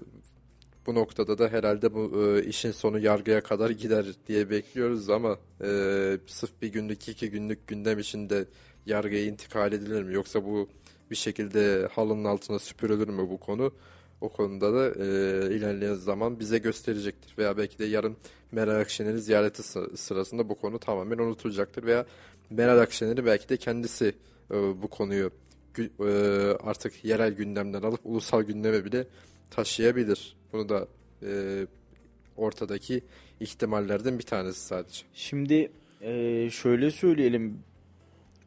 [0.86, 5.67] bu noktada da herhalde bu e, işin sonu yargıya kadar gider diye bekliyoruz ama e,
[6.28, 8.46] sırf bir günlük iki günlük gündem içinde
[8.86, 10.13] yargıya intikal edilir mi?
[10.13, 10.69] Yoksa bu
[11.12, 13.72] bir şekilde halının altına süpürülür mü bu konu?
[14.22, 15.06] O konuda da e,
[15.56, 17.38] ilerleyen zaman bize gösterecektir.
[17.38, 18.17] Veya belki de yarın
[18.52, 19.63] Meral Akşener'i ziyareti
[19.98, 21.84] sırasında bu konu tamamen unutulacaktır.
[21.84, 22.06] Veya
[22.50, 24.15] Meral Akşener'i belki de kendisi
[24.52, 25.32] e, bu konuyu
[25.80, 26.04] e,
[26.63, 29.08] artık yerel gündemden alıp ulusal gündeme bile
[29.51, 30.36] taşıyabilir.
[30.53, 30.88] Bunu da
[31.23, 31.32] e,
[32.38, 33.03] ortadaki
[33.39, 35.06] ihtimallerden bir tanesi sadece.
[35.13, 37.60] Şimdi e, şöyle söyleyelim.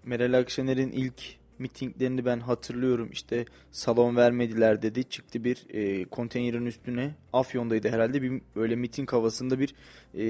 [0.04, 3.09] Meral Akşener'in ilk mitinglerini ben hatırlıyorum.
[3.12, 5.04] İşte salon vermediler dedi.
[5.04, 7.14] Çıktı bir e, konteynerin üstüne.
[7.32, 8.22] Afyon'daydı herhalde.
[8.22, 9.74] Bir böyle miting havasında bir
[10.14, 10.24] e,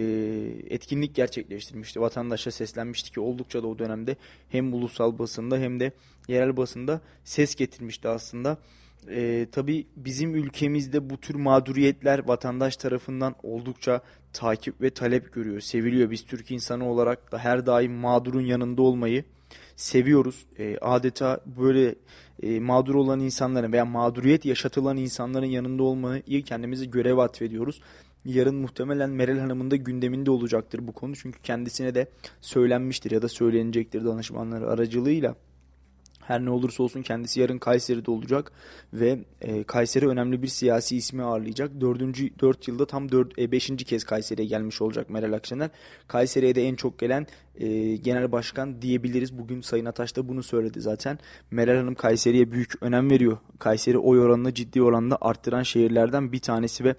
[0.75, 2.01] etkinlik gerçekleştirmişti.
[2.01, 4.17] Vatandaşa seslenmişti ki oldukça da o dönemde
[4.49, 5.93] hem ulusal basında hem de
[6.29, 8.59] yerel basında ses getirmişti aslında.
[9.11, 14.01] E, tabii bizim ülkemizde bu tür mağduriyetler vatandaş tarafından oldukça
[14.33, 16.11] takip ve talep görüyor, seviliyor.
[16.11, 19.25] Biz Türk insanı olarak da her daim mağdurun yanında olmayı
[19.77, 20.47] seviyoruz.
[20.59, 21.95] E, adeta böyle
[22.43, 27.81] e, mağdur olan insanların veya mağduriyet yaşatılan insanların yanında olmayı kendimize görev atfediyoruz.
[28.25, 31.17] Yarın muhtemelen Meral Hanım'ın da gündeminde olacaktır bu konu.
[31.17, 32.09] Çünkü kendisine de
[32.41, 35.35] söylenmiştir ya da söylenecektir danışmanları aracılığıyla.
[36.27, 38.53] Her ne olursa olsun kendisi yarın Kayseri'de olacak
[38.93, 41.81] ve e, Kayseri önemli bir siyasi ismi ağırlayacak.
[41.81, 45.71] Dördüncü, dört yılda tam dört, e, beşinci kez Kayseri'ye gelmiş olacak Meral Akşener.
[46.09, 49.39] Kayseri'ye de en çok gelen e, genel başkan diyebiliriz.
[49.39, 51.19] Bugün Sayın Ataş da bunu söyledi zaten.
[51.51, 53.39] Meral Hanım Kayseri'ye büyük önem veriyor.
[53.59, 56.95] Kayseri oy oranını ciddi oranda arttıran şehirlerden bir tanesi ve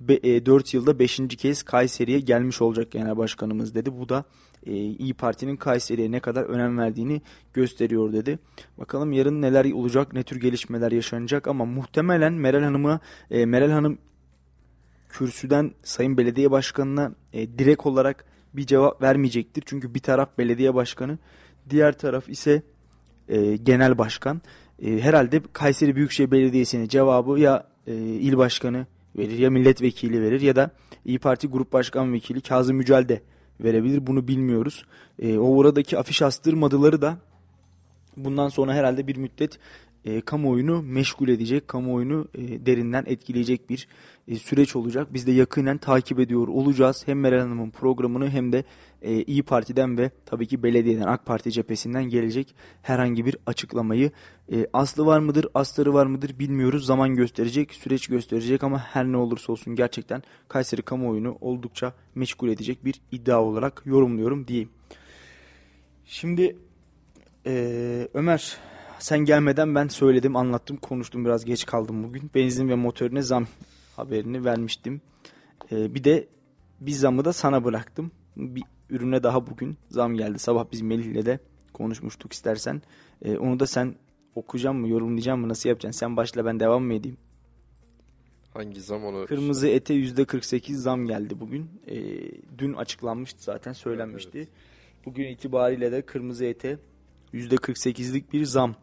[0.00, 1.36] be, e, 4 yılda 5.
[1.36, 3.98] kez Kayseri'ye gelmiş olacak genel başkanımız dedi.
[3.98, 4.24] Bu da
[4.66, 7.22] e, İyi Parti'nin Kayseri'ye ne kadar önem verdiğini
[7.52, 8.38] gösteriyor dedi.
[8.78, 13.00] Bakalım yarın neler olacak, ne tür gelişmeler yaşanacak ama muhtemelen Meral Hanım'a
[13.30, 13.98] e, Meral Hanım
[15.08, 18.24] kürsüden Sayın Belediye Başkanı'na e, direkt olarak
[18.54, 19.62] bir cevap vermeyecektir.
[19.66, 21.18] Çünkü bir taraf belediye başkanı,
[21.70, 22.62] diğer taraf ise
[23.28, 24.42] e, genel başkan.
[24.82, 28.86] E, herhalde Kayseri Büyükşehir Belediyesi'nin cevabı ya e, il başkanı
[29.18, 30.70] verir ya milletvekili verir ya da
[31.04, 33.22] İyi Parti Grup Başkan Vekili Kazım Yücel de
[33.60, 34.06] verebilir.
[34.06, 34.84] Bunu bilmiyoruz.
[35.18, 37.18] E, o oradaki afiş astırmadıları da
[38.16, 39.58] bundan sonra herhalde bir müddet
[40.04, 43.88] e, kamuoyunu meşgul edecek, kamuoyunu e, derinden etkileyecek bir
[44.28, 45.08] e, süreç olacak.
[45.14, 47.02] Biz de yakinen takip ediyor olacağız.
[47.06, 48.64] Hem Meral Hanım'ın programını hem de
[49.04, 54.10] e, İyi Parti'den ve tabii ki belediyeden AK Parti cephesinden gelecek herhangi bir açıklamayı.
[54.52, 56.86] E, aslı var mıdır, astarı var mıdır bilmiyoruz.
[56.86, 62.84] Zaman gösterecek, süreç gösterecek ama her ne olursa olsun gerçekten Kayseri kamuoyunu oldukça meşgul edecek
[62.84, 64.68] bir iddia olarak yorumluyorum diyeyim.
[66.04, 66.56] Şimdi
[67.46, 68.58] e, Ömer
[68.98, 71.24] sen gelmeden ben söyledim, anlattım, konuştum.
[71.24, 72.30] Biraz geç kaldım bugün.
[72.34, 73.46] Benzin ve motorine zam
[73.96, 75.00] haberini vermiştim.
[75.72, 76.28] Ee, bir de
[76.80, 78.10] bir zamı da sana bıraktım.
[78.36, 78.62] Bir
[78.94, 80.38] ürüne daha bugün zam geldi.
[80.38, 81.38] Sabah biz Melih'le de
[81.72, 82.82] konuşmuştuk istersen.
[83.22, 83.94] Ee, onu da sen
[84.34, 85.98] okuyacağım mı, yorumlayacağım mı, nasıl yapacaksın?
[85.98, 87.16] Sen başla ben devam mı edeyim?
[88.54, 89.26] Hangi zam onu?
[89.26, 91.70] Kırmızı ete %48 zam geldi bugün.
[91.86, 91.96] Ee,
[92.58, 94.38] dün açıklanmıştı zaten söylenmişti.
[94.38, 94.48] Evet,
[95.04, 96.78] Bugün itibariyle de kırmızı ete
[97.34, 98.74] %48'lik bir zam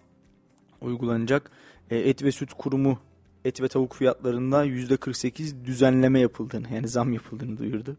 [0.81, 1.51] uygulanacak.
[1.89, 2.99] E, et ve süt kurumu
[3.45, 7.97] et ve tavuk fiyatlarında %48 düzenleme yapıldığını yani zam yapıldığını duyurdu.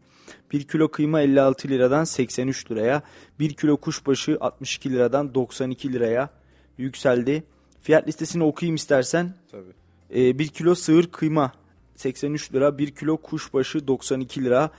[0.51, 3.01] 1 kilo kıyma 56 liradan 83 liraya,
[3.39, 6.29] 1 kilo kuşbaşı 62 liradan 92 liraya
[6.77, 7.43] yükseldi.
[7.81, 9.33] Fiyat listesini okuyayım istersen.
[9.51, 9.73] Tabii.
[10.15, 11.51] E, 1 kilo sığır kıyma
[11.95, 14.69] 83 lira, 1 kilo kuşbaşı 92 lira,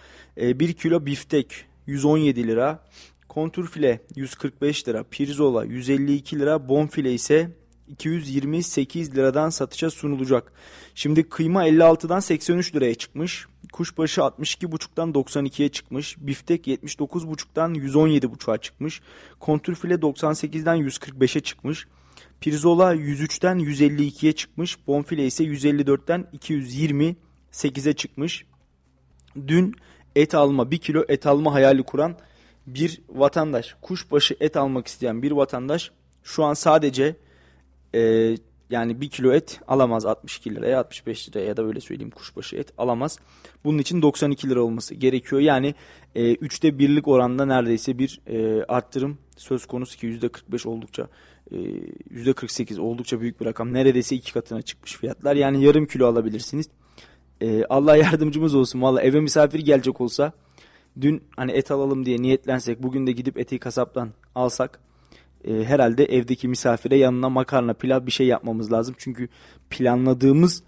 [0.40, 2.84] e, 1 kilo biftek 117 lira,
[3.28, 7.50] konturfile 145 lira, pirzola 152 lira, bonfile ise
[7.88, 10.52] 228 liradan satışa sunulacak.
[10.94, 13.46] Şimdi kıyma 56'dan 83 liraya çıkmış.
[13.72, 16.16] Kuşbaşı 62,5'tan 92'ye çıkmış.
[16.18, 19.00] Biftek 79,5'tan 117,5'a çıkmış.
[19.40, 21.86] Kontürfile 98'den 145'e çıkmış.
[22.40, 24.86] Pirzola 103'ten 152'ye çıkmış.
[24.86, 28.44] Bonfile ise 154'ten 228'e çıkmış.
[29.46, 29.74] Dün
[30.16, 32.16] et alma, 1 kilo et alma hayali kuran
[32.66, 35.90] bir vatandaş, kuşbaşı et almak isteyen bir vatandaş
[36.22, 37.16] şu an sadece
[37.94, 38.34] e,
[38.70, 42.72] yani bir kilo et alamaz 62 liraya 65 liraya ya da öyle söyleyeyim kuşbaşı et
[42.78, 43.18] alamaz.
[43.64, 45.40] Bunun için 92 lira olması gerekiyor.
[45.40, 45.74] Yani
[46.14, 51.08] e, üçte birlik oranda neredeyse bir e, arttırım söz konusu ki %45 oldukça
[51.50, 53.72] e, %48 oldukça büyük bir rakam.
[53.72, 55.36] Neredeyse iki katına çıkmış fiyatlar.
[55.36, 56.66] Yani yarım kilo alabilirsiniz.
[57.40, 58.82] E, Allah yardımcımız olsun.
[58.82, 60.32] Valla eve misafir gelecek olsa
[61.00, 64.80] dün hani et alalım diye niyetlensek bugün de gidip eti kasaptan alsak
[65.44, 68.94] e, herhalde evdeki misafire yanına makarna, pilav bir şey yapmamız lazım.
[68.98, 69.28] Çünkü
[69.70, 70.62] planladığımız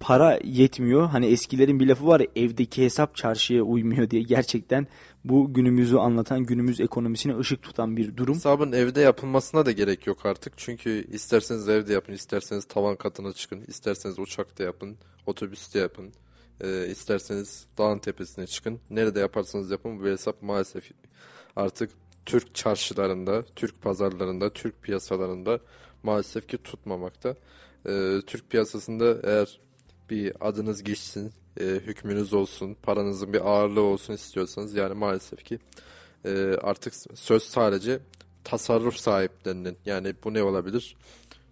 [0.00, 1.08] para yetmiyor.
[1.08, 4.22] Hani eskilerin bir lafı var ya evdeki hesap çarşıya uymuyor diye.
[4.22, 4.86] Gerçekten
[5.24, 8.34] bu günümüzü anlatan, günümüz ekonomisine ışık tutan bir durum.
[8.34, 10.52] Hesabın evde yapılmasına da gerek yok artık.
[10.56, 16.12] Çünkü isterseniz evde yapın, isterseniz tavan katına çıkın, isterseniz uçakta yapın, otobüste yapın,
[16.60, 18.80] e, isterseniz dağın tepesine çıkın.
[18.90, 20.90] Nerede yaparsanız yapın bu hesap maalesef
[21.56, 21.90] artık
[22.26, 25.60] Türk çarşılarında, Türk pazarlarında, Türk piyasalarında
[26.02, 27.36] maalesef ki tutmamakta.
[27.86, 29.60] Ee, Türk piyasasında eğer
[30.10, 35.58] bir adınız geçsin, e, hükmünüz olsun, paranızın bir ağırlığı olsun istiyorsanız yani maalesef ki
[36.24, 36.30] e,
[36.62, 38.00] artık söz sadece
[38.44, 40.96] tasarruf sahiplerinin yani bu ne olabilir?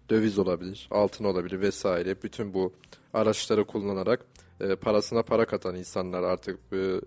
[0.09, 2.21] Döviz olabilir, altın olabilir vesaire.
[2.23, 2.73] Bütün bu
[3.13, 4.25] araçları kullanarak
[4.61, 6.99] e, parasına para katan insanlar artık e, e,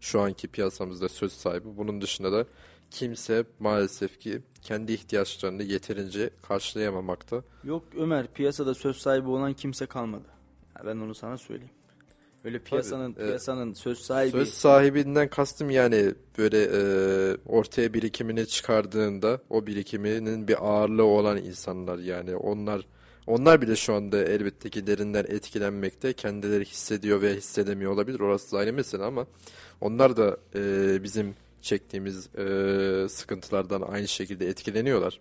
[0.00, 1.76] şu anki piyasamızda söz sahibi.
[1.76, 2.46] Bunun dışında da
[2.92, 7.42] kimse maalesef ki kendi ihtiyaçlarını yeterince karşılayamamakta.
[7.64, 10.28] Yok Ömer piyasada söz sahibi olan kimse kalmadı.
[10.86, 11.72] Ben onu sana söyleyeyim.
[12.44, 16.80] Öyle piyasanın Tabii, piyasanın söz sahibi Söz sahibinden kastım yani böyle e,
[17.46, 22.86] ortaya birikimini çıkardığında o birikiminin bir ağırlığı olan insanlar yani onlar
[23.26, 26.12] onlar bile şu anda elbette ki derinden etkilenmekte.
[26.12, 28.20] Kendileri hissediyor veya hissedemiyor olabilir.
[28.20, 29.26] Orası ayrı mesele ama
[29.80, 35.20] onlar da e, bizim çektiğimiz e, sıkıntılardan aynı şekilde etkileniyorlar.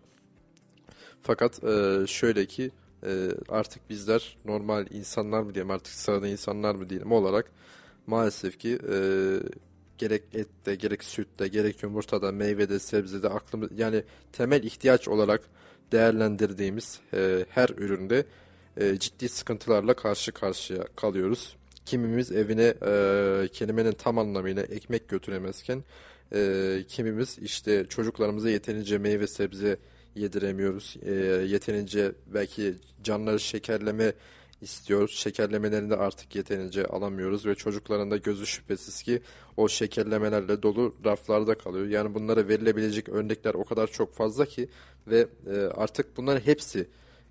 [1.22, 2.72] Fakat e, şöyle ki
[3.06, 7.52] e, artık bizler normal insanlar mı diyelim artık sıradan insanlar mı diyelim olarak
[8.08, 8.96] maalesef ki e,
[9.98, 15.42] gerek ette gerek sütte gerek yumurtada meyvede sebzede aklımız yani temel ihtiyaç olarak
[15.92, 18.26] değerlendirdiğimiz e, her üründe
[18.78, 21.56] e, ciddi sıkıntılarla karşı karşıya kalıyoruz.
[21.86, 25.84] Kimimiz evine e, kelimenin tam anlamıyla ekmek götüremezken
[26.34, 29.78] e, kimimiz işte çocuklarımıza yeterince meyve sebze
[30.16, 30.98] yediremiyoruz.
[31.02, 31.12] E,
[31.48, 34.14] yeterince belki canları şekerleme
[34.62, 35.08] istiyor.
[35.08, 39.22] Şekerlemelerini de artık yeterince alamıyoruz ve çocukların da gözü şüphesiz ki
[39.58, 41.88] o şekerlemelerle dolu raflarda kalıyor.
[41.88, 44.70] Yani bunlara verilebilecek örnekler o kadar çok fazla ki
[45.08, 46.88] ve e, artık bunların hepsi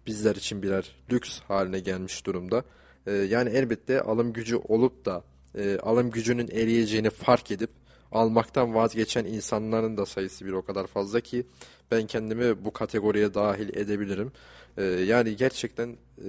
[0.06, 2.64] bizler için birer lüks haline gelmiş durumda.
[3.06, 5.24] E, yani elbette alım gücü olup da
[5.58, 7.70] e, alım gücünün eriyeceğini fark edip
[8.12, 11.46] almaktan vazgeçen insanların da sayısı bir o kadar fazla ki
[11.90, 14.32] ben kendimi bu kategoriye dahil edebilirim.
[14.76, 16.28] E, yani gerçekten e,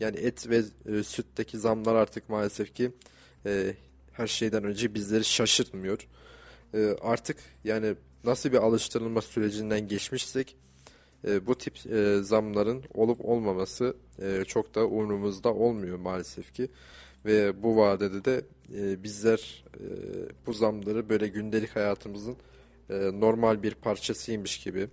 [0.00, 2.92] yani et ve e, sütteki zamlar artık maalesef ki
[3.46, 3.74] e,
[4.12, 6.06] her şeyden önce bizleri şaşırtmıyor.
[6.74, 10.56] E, artık yani nasıl bir alıştırılma sürecinden geçmişsek
[11.26, 16.68] e, bu tip e, zamların olup olmaması e, çok da umurumuzda olmuyor maalesef ki.
[17.24, 18.42] Ve bu vadede de
[18.74, 19.86] e, bizler e,
[20.46, 22.36] bu zamları böyle gündelik hayatımızın
[22.90, 24.88] e, normal bir parçasıymış gibi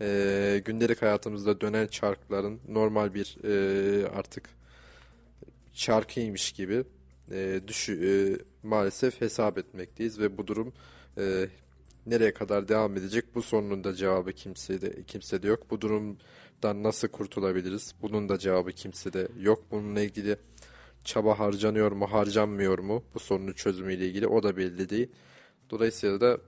[0.00, 4.50] e, gündelik hayatımızda dönen çarkların normal bir e, artık
[5.74, 6.84] çarkıymış gibi
[7.30, 8.10] e, düşü, e,
[8.68, 10.72] maalesef hesap etmekteyiz ve bu durum
[11.18, 11.48] e,
[12.06, 15.70] nereye kadar devam edecek bu sorunun da cevabı kimsede kimsede yok.
[15.70, 17.94] Bu durumdan nasıl kurtulabiliriz?
[18.02, 19.64] Bunun da cevabı kimsede yok.
[19.70, 20.36] Bununla ilgili
[21.04, 23.02] çaba harcanıyor mu, harcanmıyor mu?
[23.14, 25.08] Bu sorunun çözümüyle ilgili o da belli değil.
[25.70, 26.38] Dolayısıyla da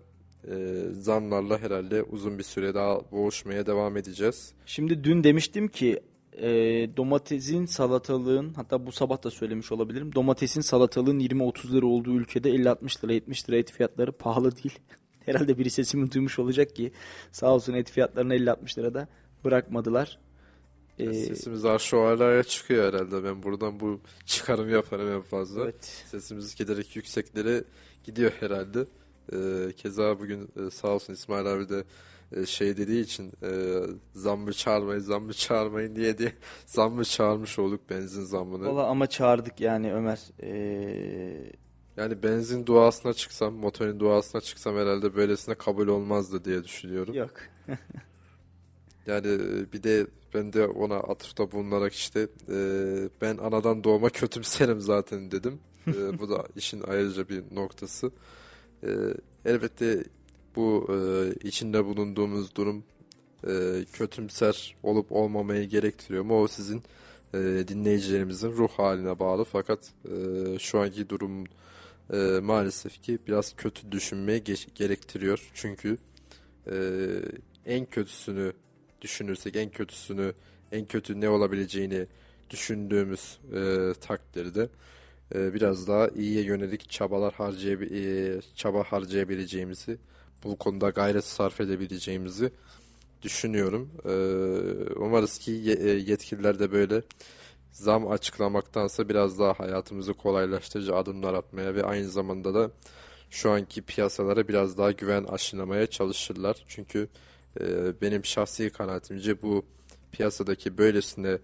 [0.49, 4.53] e, zamlarla herhalde uzun bir süre daha boğuşmaya devam edeceğiz.
[4.67, 6.01] Şimdi dün demiştim ki
[6.33, 6.49] e,
[6.97, 10.15] domatesin, salatalığın hatta bu sabah da söylemiş olabilirim.
[10.15, 14.79] Domatesin, salatalığın 20-30 lira olduğu ülkede 50-60 lira, 70 lira et fiyatları pahalı değil.
[15.25, 16.93] Herhalde biri sesimi duymuş olacak ki
[17.33, 19.09] sağ olsun et fiyatlarını 50-60 lirada
[19.45, 20.19] bırakmadılar.
[21.01, 23.25] Ee, Sesimiz arşivarlara çıkıyor herhalde.
[23.25, 25.63] Ben buradan bu çıkarım yaparım en fazla.
[25.65, 26.05] Evet.
[26.11, 27.65] Sesimiz giderek yükseklere
[28.05, 28.85] gidiyor herhalde.
[29.77, 31.85] Keza bugün e, sağ olsun İsmail abi de
[32.37, 33.51] e, şey dediği için e,
[34.15, 36.33] zammı çağırmayın, zammı çağırmayın diye diye
[36.67, 38.67] zammı çağırmış olduk benzin zammını.
[38.69, 40.21] Valla ama çağırdık yani Ömer.
[40.43, 41.53] Ee,
[41.97, 47.15] Yani benzin duasına çıksam, motorun duasına çıksam herhalde böylesine kabul olmazdı diye düşünüyorum.
[47.15, 47.31] yok.
[49.07, 52.59] Yani e, bir de ben de ona atıfta bulunarak işte e,
[53.21, 55.59] ben anadan doğma kötümserim zaten dedim.
[55.87, 58.11] E, bu da işin ayrıca bir noktası.
[58.85, 58.89] E,
[59.45, 60.05] elbette
[60.57, 62.85] bu e, içinde bulunduğumuz durum
[63.49, 66.43] e, kötümser olup olmamayı gerektiriyor mu?
[66.43, 66.83] O sizin
[67.35, 67.39] e,
[67.69, 69.45] dinleyicilerimizin ruh haline bağlı.
[69.45, 71.45] Fakat e, şu anki durum
[72.13, 75.51] e, maalesef ki biraz kötü düşünmeyi geç- gerektiriyor.
[75.55, 75.99] Çünkü
[76.71, 76.77] e,
[77.67, 78.53] en kötüsünü
[79.01, 80.33] düşünürsek en kötüsünü
[80.73, 82.07] en kötü ne olabileceğini
[82.51, 84.69] düşündüğümüz e, takdirde
[85.35, 89.99] e, biraz daha iyiye yönelik çabalar harcayab e, çaba harcayabileceğimizi
[90.45, 92.53] bu konuda gayret sarf edebileceğimizi
[93.23, 93.91] düşünüyorum.
[94.05, 94.13] E,
[94.97, 97.03] umarız ki ye- e, yetkililer de böyle
[97.73, 102.71] zam açıklamaktansa biraz daha hayatımızı kolaylaştırıcı adımlar atmaya ve aynı zamanda da
[103.31, 106.65] şu anki piyasalara biraz daha güven aşılamaya çalışırlar.
[106.69, 107.09] Çünkü
[107.61, 107.65] e,
[108.01, 109.67] benim şahsi kanaatimce bu
[110.13, 111.39] piyasadaki böylesine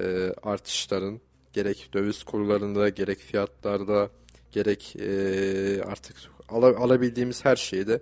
[0.00, 1.20] e, artışların
[1.52, 4.10] gerek döviz kurlarında gerek fiyatlarda
[4.52, 6.16] gerek e, artık
[6.48, 8.00] ala- alabildiğimiz her şeyde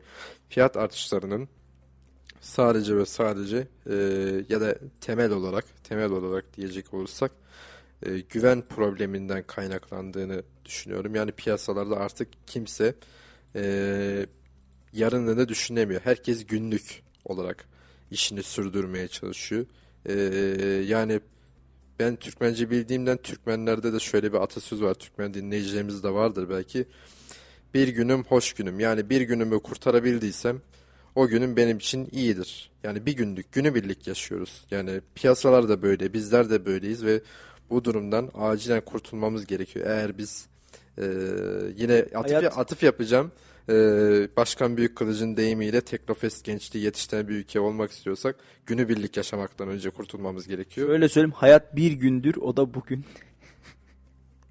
[0.49, 1.49] fiyat artışlarının
[2.41, 3.95] sadece ve sadece e,
[4.49, 7.33] ya da temel olarak temel olarak diyecek olursak
[8.31, 11.15] güven probleminden kaynaklandığını düşünüyorum.
[11.15, 12.95] Yani piyasalarda artık kimse
[13.57, 14.27] e,
[14.93, 16.01] yarınını düşünemiyor.
[16.05, 17.65] Herkes günlük olarak
[18.11, 19.67] işini sürdürmeye çalışıyor.
[20.07, 20.15] E,
[20.87, 21.21] yani
[21.99, 24.95] ben Türkmence bildiğimden Türkmenlerde de şöyle bir atasöz var.
[24.95, 26.87] Türkmen dinleyicilerimiz de vardır belki.
[27.75, 28.81] Bir günüm hoş günüm.
[28.81, 30.61] Yani bir günümü kurtarabildiysem
[31.15, 32.71] o günüm benim için iyidir.
[32.83, 34.65] Yani bir günlük günübirlik yaşıyoruz.
[34.71, 37.21] Yani piyasalar da böyle, bizler de böyleyiz ve
[37.71, 39.87] bu durumdan acilen kurtulmamız gerekiyor.
[39.87, 40.47] Eğer biz
[40.99, 41.05] e,
[41.77, 43.33] yine atıf, Hayat- atıf yapacağım.
[43.69, 43.75] E,
[44.37, 48.37] Başkan Büyük Kılıç'ın deyimiyle Teknofest gençliği yetiştiren bir ülke olmak istiyorsak
[48.67, 50.89] günübirlik yaşamaktan önce kurtulmamız gerekiyor.
[50.89, 53.05] Öyle söyleyeyim hayat bir gündür o da bugün.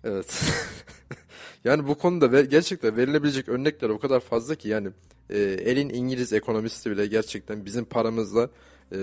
[0.06, 0.44] Evet.
[1.64, 4.90] yani bu konuda gerçekten verilebilecek örnekler o kadar fazla ki yani
[5.30, 8.50] e, elin İngiliz ekonomisti bile gerçekten bizim paramızla
[8.92, 8.98] e,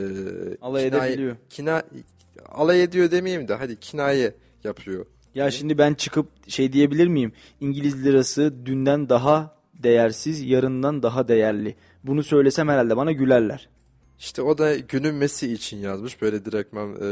[0.63, 1.37] Alay kinaye- edebiliyor.
[1.51, 1.83] Kina,
[2.49, 4.35] alay ediyor demeyeyim de hadi kinaye
[4.65, 5.07] yapıyor.
[5.35, 7.33] Ya şimdi ben çıkıp şey diyebilir miyim?
[7.61, 11.75] İngiliz lirası dünden daha değersiz, yarından daha değerli.
[12.05, 13.69] Bunu söylesem herhalde bana gülerler.
[14.19, 16.23] İşte o da gününmesi için yazmış.
[16.23, 17.09] Böyle direktman e,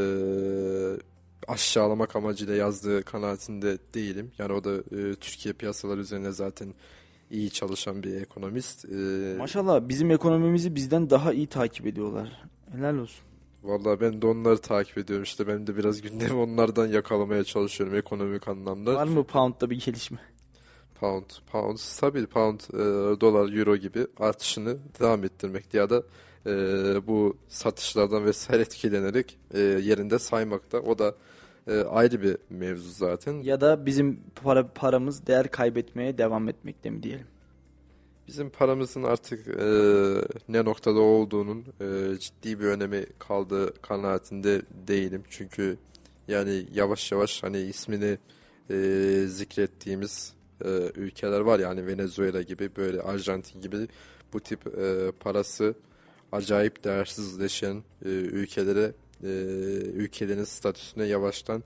[1.47, 4.31] aşağılamak amacıyla yazdığı kanaatinde değilim.
[4.37, 6.73] Yani o da e, Türkiye piyasaları üzerine zaten
[7.31, 8.85] iyi çalışan bir ekonomist.
[8.85, 12.43] E, Maşallah bizim ekonomimizi bizden daha iyi takip ediyorlar.
[12.71, 13.25] Helal olsun.
[13.63, 15.23] Vallahi ben de onları takip ediyorum.
[15.23, 18.95] İşte ben de biraz gündemi onlardan yakalamaya çalışıyorum ekonomik anlamda.
[18.95, 20.19] Var mı pound'da bir gelişme?
[20.99, 22.77] Pound, pound stabil, pound, e,
[23.21, 26.03] dolar, euro gibi artışını devam ettirmekte ya da
[26.45, 26.51] e,
[27.07, 30.79] bu satışlardan vesaire etkilenerek e, yerinde saymakta.
[30.79, 31.15] O da
[31.67, 33.33] e, ayrı bir mevzu zaten.
[33.33, 37.27] Ya da bizim para paramız değer kaybetmeye devam etmekte mi diyelim?
[38.27, 39.63] Bizim paramızın artık e,
[40.49, 45.23] ne noktada olduğunun e, ciddi bir önemi kaldığı kanaatinde değilim.
[45.29, 45.77] Çünkü
[46.27, 48.17] yani yavaş yavaş hani ismini
[48.69, 48.75] e,
[49.27, 50.33] zikrettiğimiz
[50.65, 53.87] e, ülkeler var yani Venezuela gibi böyle Arjantin gibi
[54.33, 55.73] bu tip e, parası
[56.31, 58.91] acayip değersizleşen e, ülkelere
[59.23, 59.27] e,
[59.93, 61.63] ülkelerin statüsüne yavaştan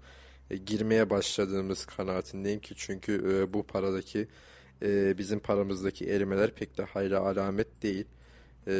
[0.52, 4.28] e, girmeye başladığımız kanaatindeyim ki çünkü e, bu paradaki
[4.82, 8.06] e, bizim paramızdaki erimeler pek de hayra alamet değil.
[8.68, 8.74] E,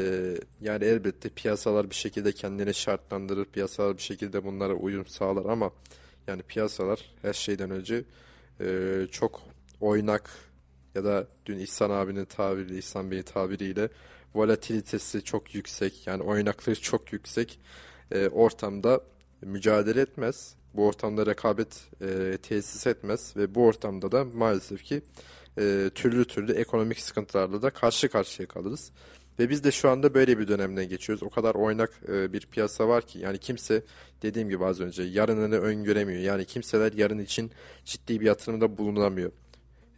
[0.62, 5.72] yani elbette piyasalar bir şekilde kendini şartlandırır, piyasalar bir şekilde bunlara uyum sağlar ama
[6.28, 8.04] yani piyasalar her şeyden önce
[8.62, 9.42] e, çok
[9.82, 10.30] oynak
[10.96, 13.90] ya da dün İhsan abinin tabiriyle, İhsan Bey'in tabiriyle
[14.36, 17.60] volatilitesi çok yüksek yani oynaklığı çok yüksek
[18.12, 19.02] e, ortamda
[19.42, 20.56] mücadele etmez.
[20.74, 25.02] Bu ortamda rekabet e, tesis etmez ve bu ortamda da maalesef ki
[25.58, 28.92] e, türlü türlü ekonomik sıkıntılarla da karşı karşıya kalırız.
[29.40, 31.24] Ve biz de şu anda böyle bir dönemden geçiyoruz.
[31.24, 33.84] O kadar oynak e, bir piyasa var ki yani kimse
[34.22, 36.22] dediğim gibi az önce yarınını öngöremiyor.
[36.22, 37.52] Yani kimseler yarın için
[37.86, 39.32] ciddi bir yatırımda bulunamıyor.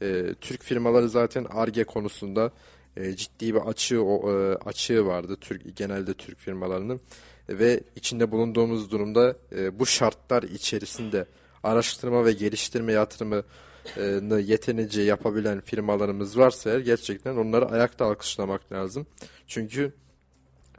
[0.02, 2.52] E, Türk firmaları zaten ARGE konusunda
[2.98, 7.02] e, ciddi bir açığı o, e, açığı vardı Türk genelde Türk firmalarının
[7.50, 11.26] ve içinde bulunduğumuz durumda e, bu şartlar içerisinde
[11.64, 13.44] araştırma ve geliştirme yatırımı
[13.98, 14.02] e,
[14.46, 19.08] yeterince yapabilen firmalarımız varsa eğer gerçekten onları ayakta alkışlamak lazım.
[19.48, 19.94] Çünkü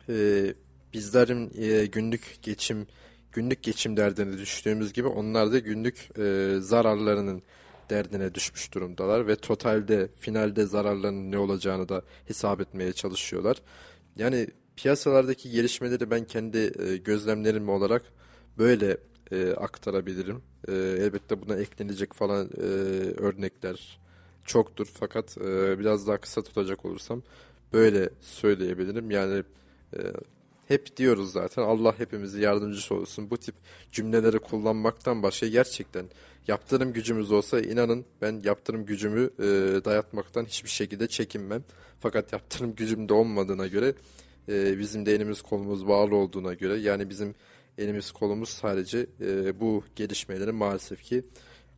[0.08, 0.46] e,
[0.92, 2.86] bizlerin e, günlük geçim
[3.32, 7.42] günlük geçim derdine düştüğümüz gibi onlar da günlük e, zararlarının
[7.91, 13.62] derdine düşmüş durumdalar ve totalde finalde zararlarının ne olacağını da hesap etmeye çalışıyorlar.
[14.16, 18.03] Yani piyasalardaki gelişmeleri ben kendi e, gözlemlerim olarak
[18.59, 18.97] böyle
[19.32, 20.43] e, aktarabilirim.
[20.68, 22.61] E, elbette buna eklenecek falan
[23.20, 23.99] örnekler
[24.45, 25.37] çoktur fakat
[25.78, 27.22] biraz daha kısa tutacak olursam
[27.72, 29.11] böyle söyleyebilirim.
[29.11, 29.43] Yani
[30.68, 33.30] hep diyoruz zaten Allah hepimizi yardımcısı olsun.
[33.30, 33.55] Bu tip
[33.93, 36.07] cümleleri kullanmaktan başka gerçekten
[36.49, 39.44] yaptırım gücümüz olsa inanın ben yaptırım gücümü e,
[39.84, 41.64] dayatmaktan hiçbir şekilde çekinmem.
[41.99, 43.94] Fakat yaptırım gücüm de olmadığına göre
[44.49, 47.34] e, bizim de elimiz kolumuz bağlı olduğuna göre yani bizim
[47.78, 51.22] elimiz kolumuz sadece e, bu gelişmeleri maalesef ki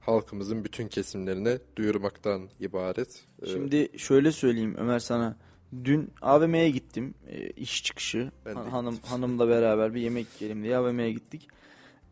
[0.00, 3.24] halkımızın bütün kesimlerine duyurmaktan ibaret.
[3.42, 5.36] E, Şimdi şöyle söyleyeyim Ömer sana.
[5.84, 7.14] Dün AVM'ye gittim.
[7.28, 8.30] e, iş çıkışı.
[8.46, 9.10] Ben Han- hanım gittim.
[9.10, 11.48] hanımla beraber bir yemek yiyelim diye AVM'ye gittik.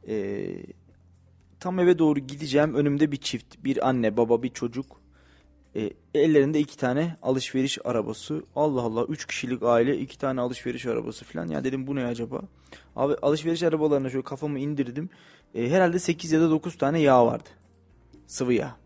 [0.09, 0.47] E,
[1.61, 2.75] tam eve doğru gideceğim.
[2.75, 3.65] Önümde bir çift.
[3.65, 5.01] Bir anne, baba, bir çocuk.
[5.77, 8.43] E, ellerinde iki tane alışveriş arabası.
[8.57, 9.05] Allah Allah.
[9.05, 9.99] Üç kişilik aile.
[9.99, 11.49] iki tane alışveriş arabası falan.
[11.49, 12.43] Ya dedim bu ne acaba?
[12.97, 15.11] Abi alışveriş arabalarına şöyle kafamı indirdim.
[15.55, 17.49] E, herhalde 8 ya da 9 tane yağ vardı.
[18.27, 18.77] Sıvı yağ.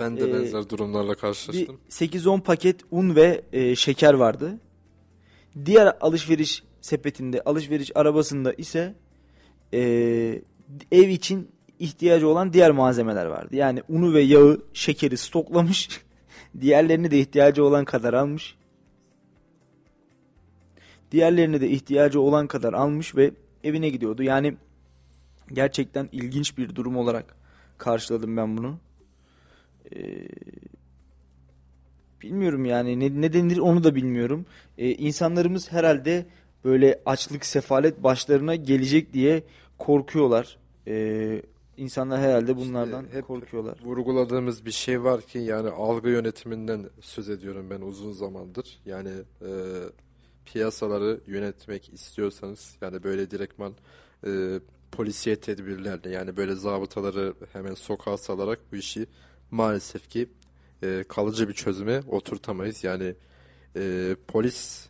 [0.00, 1.80] ben de e, benzer durumlarla karşılaştım.
[1.90, 4.58] 8-10 paket un ve e, şeker vardı.
[5.64, 8.94] Diğer alışveriş sepetinde, alışveriş arabasında ise
[9.74, 9.80] e,
[10.92, 11.50] ev için
[11.82, 13.56] ihtiyacı olan diğer malzemeler vardı.
[13.56, 15.88] Yani unu ve yağı, şekeri stoklamış.
[16.60, 18.54] Diğerlerini de ihtiyacı olan kadar almış.
[21.12, 23.30] Diğerlerini de ihtiyacı olan kadar almış ve
[23.64, 24.22] evine gidiyordu.
[24.22, 24.56] Yani
[25.52, 27.34] gerçekten ilginç bir durum olarak
[27.78, 28.78] karşıladım ben bunu.
[29.94, 30.28] Ee,
[32.22, 34.46] bilmiyorum yani ne, ne denir onu da bilmiyorum.
[34.78, 36.26] Ee, insanlarımız herhalde
[36.64, 39.42] böyle açlık sefalet başlarına gelecek diye
[39.78, 40.58] korkuyorlar.
[40.86, 41.42] Ee,
[41.76, 43.78] insanlar herhalde bunlardan hep korkuyorlar.
[43.84, 48.80] Vurguladığımız bir şey var ki yani algı yönetiminden söz ediyorum ben uzun zamandır.
[48.86, 49.10] Yani
[49.42, 49.50] e,
[50.44, 53.74] piyasaları yönetmek istiyorsanız yani böyle direktman
[54.26, 54.60] e,
[54.92, 59.06] polisiye tedbirlerle yani böyle zabıtaları hemen sokağa salarak bu işi
[59.50, 60.28] maalesef ki
[60.82, 62.84] e, kalıcı bir çözüme oturtamayız.
[62.84, 63.14] Yani
[63.76, 64.88] e, polis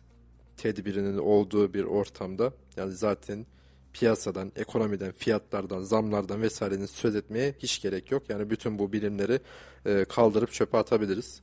[0.57, 3.45] tedbirinin olduğu bir ortamda yani zaten
[3.93, 8.29] piyasadan, ekonomiden, fiyatlardan, zamlardan vesairenin söz etmeye hiç gerek yok.
[8.29, 9.39] Yani bütün bu birimleri
[9.85, 11.41] e, kaldırıp çöpe atabiliriz.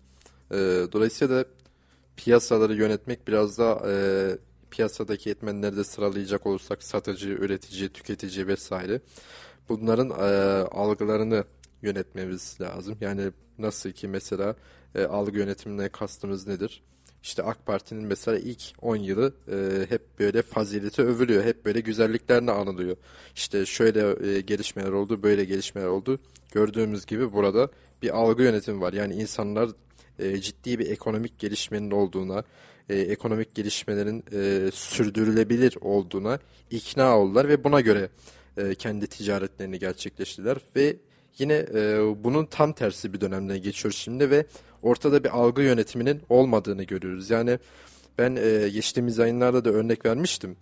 [0.50, 0.56] E,
[0.92, 1.44] dolayısıyla da
[2.16, 3.92] piyasaları yönetmek biraz da e,
[4.70, 9.00] piyasadaki etmenleri de sıralayacak olursak satıcı, üretici, tüketici vesaire
[9.68, 11.44] bunların e, algılarını
[11.82, 12.96] yönetmemiz lazım.
[13.00, 14.56] Yani nasıl ki mesela
[14.94, 16.82] e, algı yönetimine kastımız nedir?
[17.22, 21.44] İşte AK Parti'nin mesela ilk 10 yılı e, hep böyle fazileti övülüyor.
[21.44, 22.96] Hep böyle güzelliklerine anılıyor.
[23.34, 26.18] İşte şöyle e, gelişmeler oldu, böyle gelişmeler oldu.
[26.52, 27.70] Gördüğümüz gibi burada
[28.02, 28.92] bir algı yönetimi var.
[28.92, 29.70] Yani insanlar
[30.18, 32.44] e, ciddi bir ekonomik gelişmenin olduğuna,
[32.88, 36.38] e, ekonomik gelişmelerin e, sürdürülebilir olduğuna
[36.70, 38.08] ikna oldular ve buna göre
[38.56, 40.96] e, kendi ticaretlerini gerçekleştirdiler ve
[41.38, 44.46] yine e, bunun tam tersi bir dönemden geçiyoruz şimdi ve
[44.82, 47.30] ortada bir algı yönetiminin olmadığını görüyoruz.
[47.30, 47.58] Yani
[48.18, 50.56] ben e, geçtiğimiz yayınlarda da örnek vermiştim.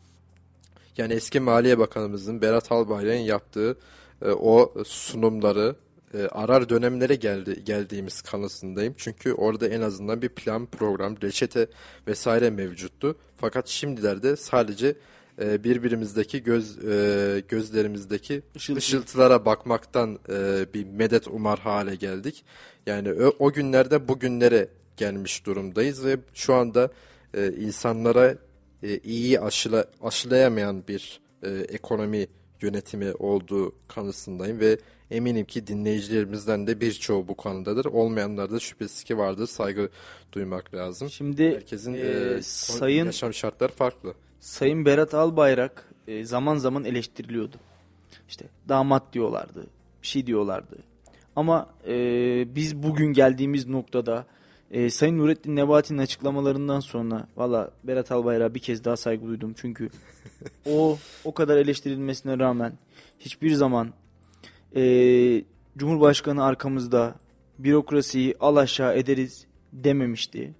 [0.97, 3.79] Yani eski Maliye Bakanımızın Berat Albayrak'ın yaptığı
[4.23, 5.77] e, o sunumları
[6.15, 8.95] e, arar dönemlere geldi geldiğimiz kanısındayım.
[8.97, 11.67] Çünkü orada en azından bir plan, program, reçete
[12.07, 13.17] vesaire mevcuttu.
[13.37, 14.97] Fakat şimdilerde sadece
[15.41, 18.79] e, birbirimizdeki göz e, gözlerimizdeki Işıltı.
[18.79, 22.45] ışıltılara bakmaktan e, bir medet umar hale geldik.
[22.87, 26.91] Yani o, o günlerde bugünlere gelmiş durumdayız ve şu anda
[27.35, 28.35] e, insanlara
[28.83, 32.27] e, iyi aşıla, aşılayamayan bir e, ekonomi
[32.63, 34.79] yönetimi olduğu kanısındayım ve
[35.11, 37.85] eminim ki dinleyicilerimizden de birçoğu bu konudadır.
[37.85, 39.47] Olmayanlar da şüphesiz ki vardır.
[39.47, 39.89] Saygı
[40.33, 41.11] duymak lazım.
[41.11, 44.15] Şimdi Herkesin e, e, sayın yaşam şartları farklı.
[44.41, 47.57] Sayın Berat Albayrak e, zaman zaman eleştiriliyordu.
[48.29, 49.67] İşte damat diyorlardı,
[50.03, 50.79] bir şey diyorlardı.
[51.37, 51.95] Ama e,
[52.55, 54.27] biz bugün geldiğimiz noktada
[54.71, 59.55] e, Sayın Nurettin Nebati'nin açıklamalarından sonra valla Berat Albayrak'a bir kez daha saygı duydum.
[59.57, 59.91] Çünkü
[60.67, 62.73] o o kadar eleştirilmesine rağmen
[63.21, 63.93] hiçbir zaman
[64.77, 65.45] e,
[65.77, 67.15] Cumhurbaşkanı arkamızda
[67.59, 70.55] bürokrasiyi al aşağı ederiz dememişti.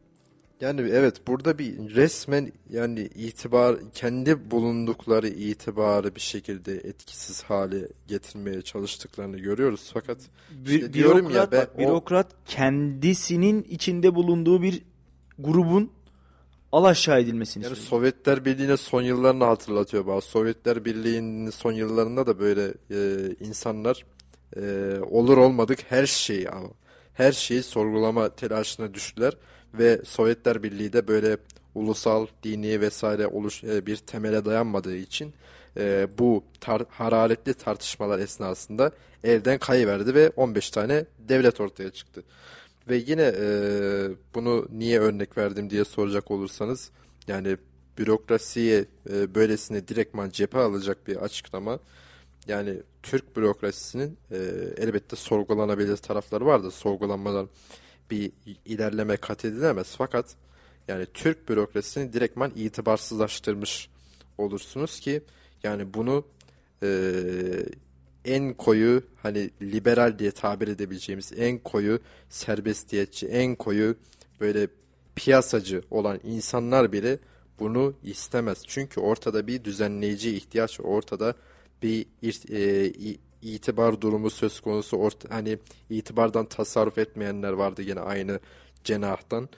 [0.61, 8.63] Yani evet burada bir resmen yani itibar kendi bulundukları itibarı bir şekilde etkisiz hale getirmeye
[8.63, 9.91] çalıştıklarını görüyoruz.
[9.95, 10.19] Fakat
[10.65, 14.83] Bü- işte diyorum ya bürokrat, ben bak, o- bürokrat kendisinin içinde bulunduğu bir
[15.39, 15.91] grubun
[16.73, 17.89] al aşağı edilmesini yani söylüyor.
[17.91, 20.27] Sovyetler Birliği'ne son yıllarını hatırlatıyor bazı.
[20.27, 24.05] Sovyetler Birliği'nin son yıllarında da böyle e, insanlar
[24.57, 26.69] e, olur olmadık her şeyi ama
[27.15, 29.37] her şeyi sorgulama telaşına düştüler
[29.75, 31.37] ve Sovyetler Birliği de böyle
[31.75, 35.35] ulusal, dini vesaire oluş e, bir temele dayanmadığı için
[35.77, 38.93] e, bu tar- hararetli tartışmalar esnasında
[39.25, 42.23] elden kayıverdi ve 15 tane devlet ortaya çıktı.
[42.89, 43.49] Ve yine e,
[44.35, 46.91] bunu niye örnek verdim diye soracak olursanız
[47.29, 47.57] yani
[47.99, 51.79] bürokrasiye e, böylesine direktman cephe alacak bir açıklama
[52.49, 54.37] yani Türk bürokrasisinin e,
[54.77, 56.71] elbette sorgulanabilir tarafları vardır.
[56.71, 57.49] Sorgulanmadan
[58.11, 58.33] bir
[58.65, 59.95] ilerleme kat edilemez.
[59.99, 60.27] Fakat
[60.89, 63.89] yani Türk bürokrasisini direktman itibarsızlaştırmış
[64.39, 65.23] olursunuz ki
[65.63, 66.25] yani bunu
[66.83, 66.89] e,
[68.25, 73.97] en koyu hani liberal diye tabir edebileceğimiz en koyu serbestiyetçi, en koyu
[74.41, 74.69] böyle
[75.17, 77.19] piyasacı olan insanlar bile
[77.59, 78.63] bunu istemez.
[78.67, 81.35] Çünkü ortada bir düzenleyici ihtiyaç, ortada
[81.83, 82.93] bir ir- e,
[83.43, 84.97] itibar durumu söz konusu.
[84.97, 85.59] Orta, hani
[85.91, 88.41] itibardan tasarruf etmeyenler vardı yine aynı
[88.85, 89.49] cenahtan.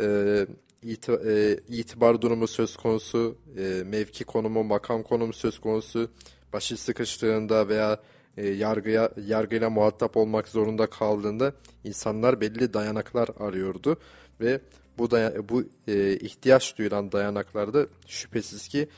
[0.00, 0.46] E,
[0.82, 6.10] iti- e, itibar durumu söz konusu, e, mevki konumu, makam konumu söz konusu,
[6.52, 8.00] başı sıkıştığında veya
[8.36, 11.52] e, yargıya yargıyla muhatap olmak zorunda kaldığında
[11.84, 13.96] insanlar belli dayanaklar arıyordu
[14.40, 14.60] ve
[14.98, 18.88] bu daya- bu e, ihtiyaç duyulan dayanaklarda şüphesiz ki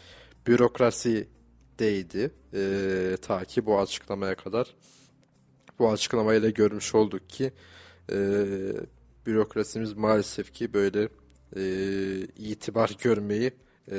[1.79, 4.75] bürokrasideydi e, ta ki bu açıklamaya kadar.
[5.79, 7.53] Bu açıklamayla görmüş olduk ki
[8.13, 8.17] e,
[9.27, 11.09] bürokrasimiz maalesef ki böyle
[11.57, 11.63] e,
[12.39, 13.53] itibar görmeyi
[13.89, 13.97] e,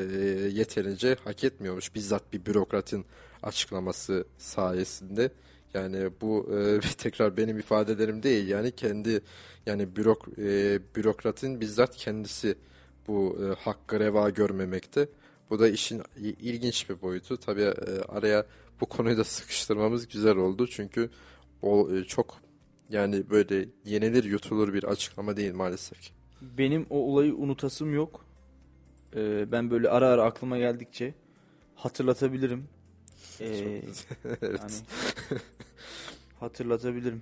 [0.52, 1.96] yeterince hak etmiyormuş.
[1.96, 3.06] Bizzat bir bürokratın
[3.44, 5.32] açıklaması sayesinde.
[5.74, 8.48] Yani bu e, tekrar benim ifadelerim değil.
[8.48, 9.22] Yani kendi
[9.66, 12.56] yani bürok e, bürokratın bizzat kendisi
[13.08, 15.08] bu e, hakkı reva görmemekte.
[15.50, 17.38] Bu da işin ilginç bir boyutu.
[17.38, 18.46] Tabii e, araya
[18.82, 20.68] bu konuyu da sıkıştırmamız güzel oldu.
[20.68, 21.10] Çünkü
[21.62, 22.42] o e, çok
[22.90, 26.12] yani böyle yenilir yutulur bir açıklama değil maalesef ki.
[26.42, 28.26] Benim o olayı unutasım yok.
[29.16, 31.14] Ee, ben böyle ara ara aklıma geldikçe
[31.76, 32.68] hatırlatabilirim.
[33.40, 33.48] Ee,
[34.42, 34.60] Evet.
[34.62, 34.72] yani
[36.40, 37.22] hatırlatabilirim.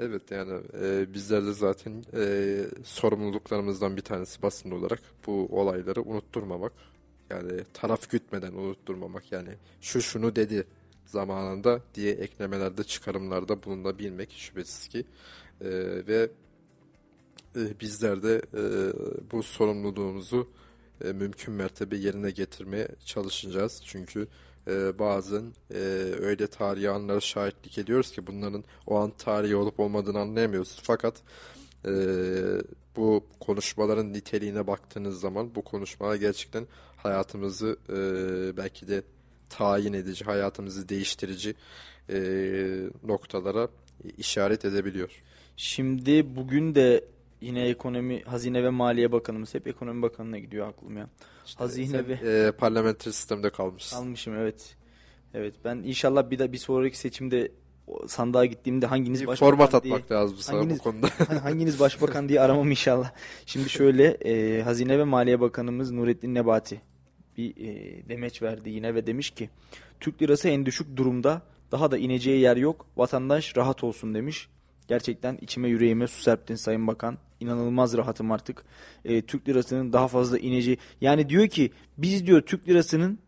[0.00, 6.72] Evet yani e, bizler de zaten e, sorumluluklarımızdan bir tanesi basın olarak bu olayları unutturmamak.
[7.30, 9.48] Yani taraf gütmeden unutturmamak yani
[9.80, 10.66] şu şunu dedi
[11.06, 15.04] zamanında diye eklemelerde çıkarımlarda bulunabilmek şüphesiz ki
[15.60, 15.68] E,
[16.06, 16.30] ve
[17.56, 18.62] e, bizler de e,
[19.32, 20.48] bu sorumluluğumuzu
[21.04, 23.82] e, mümkün mertebe yerine getirmeye çalışacağız.
[23.84, 24.28] Çünkü
[24.68, 25.78] e, bazen e,
[26.20, 30.80] öyle tarihi anlara şahitlik ediyoruz ki bunların o an tarihi olup olmadığını anlayamıyoruz.
[30.82, 31.14] Fakat
[31.84, 31.92] e,
[32.96, 37.96] bu konuşmaların niteliğine baktığınız zaman bu konuşmalar gerçekten hayatımızı e,
[38.56, 39.02] belki de
[39.48, 41.54] tayin edici, hayatımızı değiştirici
[42.10, 42.18] e,
[43.04, 43.68] noktalara
[44.18, 45.22] işaret edebiliyor.
[45.56, 47.04] Şimdi bugün de
[47.40, 51.08] yine ekonomi, hazine ve maliye bakanımız hep ekonomi bakanına gidiyor aklım ya.
[51.56, 52.12] hazine Sen, ve
[52.46, 53.96] e, parlamenter sistemde kalmışsın.
[53.96, 54.76] almışım evet.
[55.34, 57.52] Evet ben inşallah bir de bir sonraki seçimde
[58.06, 61.08] sandığa gittiğimde hanginiz Bir başbakan format diye atmak lazım sana Hanginiz- bu konuda.
[61.42, 63.10] hanginiz başbakan diye aramam inşallah.
[63.46, 66.80] Şimdi şöyle e, Hazine ve Maliye Bakanımız Nurettin Nebati
[67.38, 69.50] bir e, demeç verdi yine ve demiş ki
[70.00, 74.48] Türk lirası en düşük durumda daha da ineceği yer yok vatandaş rahat olsun demiş.
[74.88, 77.18] Gerçekten içime yüreğime su serptin Sayın Bakan.
[77.40, 78.64] İnanılmaz rahatım artık.
[79.04, 80.78] E, Türk lirasının daha fazla ineceği.
[81.00, 83.18] Yani diyor ki biz diyor Türk lirasının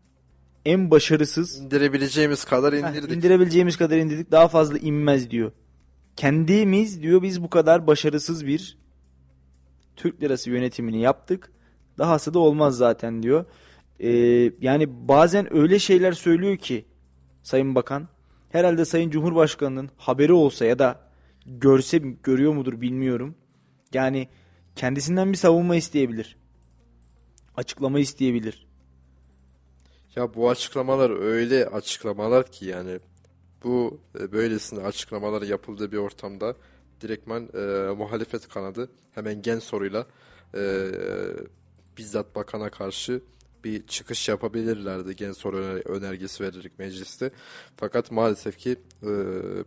[0.65, 3.11] en başarısız İndirebileceğimiz kadar Heh, indirdik.
[3.17, 4.31] indirebileceğimiz kadar indirdik.
[4.31, 5.51] Daha fazla inmez diyor.
[6.15, 8.77] Kendimiz diyor biz bu kadar başarısız bir
[9.95, 11.51] Türk lirası yönetimini yaptık.
[11.97, 13.45] Dahası da olmaz zaten diyor.
[13.99, 14.09] Ee,
[14.61, 16.85] yani bazen öyle şeyler söylüyor ki
[17.43, 18.07] Sayın Bakan.
[18.49, 21.08] Herhalde Sayın Cumhurbaşkanı'nın haberi olsa ya da
[21.49, 23.35] görse görüyor mudur bilmiyorum.
[23.93, 24.27] Yani
[24.75, 26.37] kendisinden bir savunma isteyebilir.
[27.55, 28.67] Açıklama isteyebilir.
[30.15, 32.99] Ya bu açıklamalar öyle açıklamalar ki yani
[33.63, 36.55] bu e, böylesine açıklamalar yapıldığı bir ortamda
[37.01, 40.07] direktman e, muhalefet kanadı hemen gen soruyla
[40.55, 40.87] e,
[41.97, 43.21] bizzat bakana karşı
[43.63, 47.31] bir çıkış yapabilirlerdi gen soru öner- önergesi vererek mecliste.
[47.77, 49.07] Fakat maalesef ki e,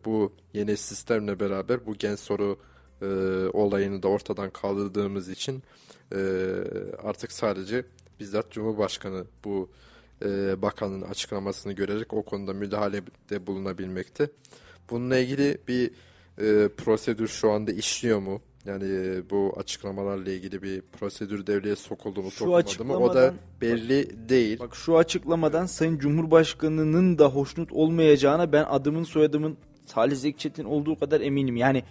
[0.04, 2.58] bu yeni sistemle beraber bu gen soru
[3.02, 3.06] e,
[3.52, 5.62] olayını da ortadan kaldırdığımız için
[6.12, 6.18] e,
[7.02, 7.84] artık sadece
[8.20, 9.70] bizzat Cumhurbaşkanı bu
[10.24, 14.30] e, bakanın açıklamasını görerek o konuda müdahalede bulunabilmekte.
[14.90, 15.90] Bununla ilgili bir
[16.38, 18.40] e, prosedür şu anda işliyor mu?
[18.66, 22.96] Yani e, bu açıklamalarla ilgili bir prosedür devreye sokuldu mu Şu sokulmadı mı?
[22.96, 24.58] O da belli değil.
[24.58, 29.56] Bak şu açıklamadan Sayın Cumhurbaşkanı'nın da hoşnut olmayacağına ben adımın soyadımın
[29.86, 31.56] Salih Zekçet'in olduğu kadar eminim.
[31.56, 31.82] Yani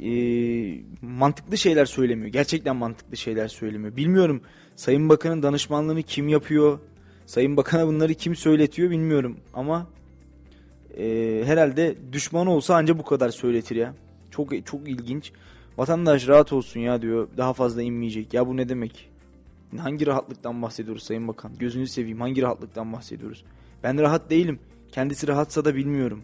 [0.00, 2.28] eee, mantıklı şeyler söylemiyor.
[2.32, 3.96] Gerçekten mantıklı şeyler söylemiyor.
[3.96, 4.40] Bilmiyorum
[4.76, 6.78] Sayın Bakan'ın danışmanlığını kim yapıyor?
[7.26, 9.36] Sayın Bakan'a bunları kim söyletiyor bilmiyorum.
[9.54, 9.86] Ama
[10.96, 13.94] eee, herhalde düşman olsa anca bu kadar söyletir ya.
[14.36, 15.32] Çok çok ilginç.
[15.78, 17.28] Vatandaş rahat olsun ya diyor.
[17.36, 18.34] Daha fazla inmeyecek.
[18.34, 19.10] Ya bu ne demek?
[19.78, 21.52] Hangi rahatlıktan bahsediyoruz Sayın Bakan?
[21.58, 23.44] Gözünü seveyim hangi rahatlıktan bahsediyoruz?
[23.82, 24.58] Ben rahat değilim.
[24.92, 26.22] Kendisi rahatsa da bilmiyorum.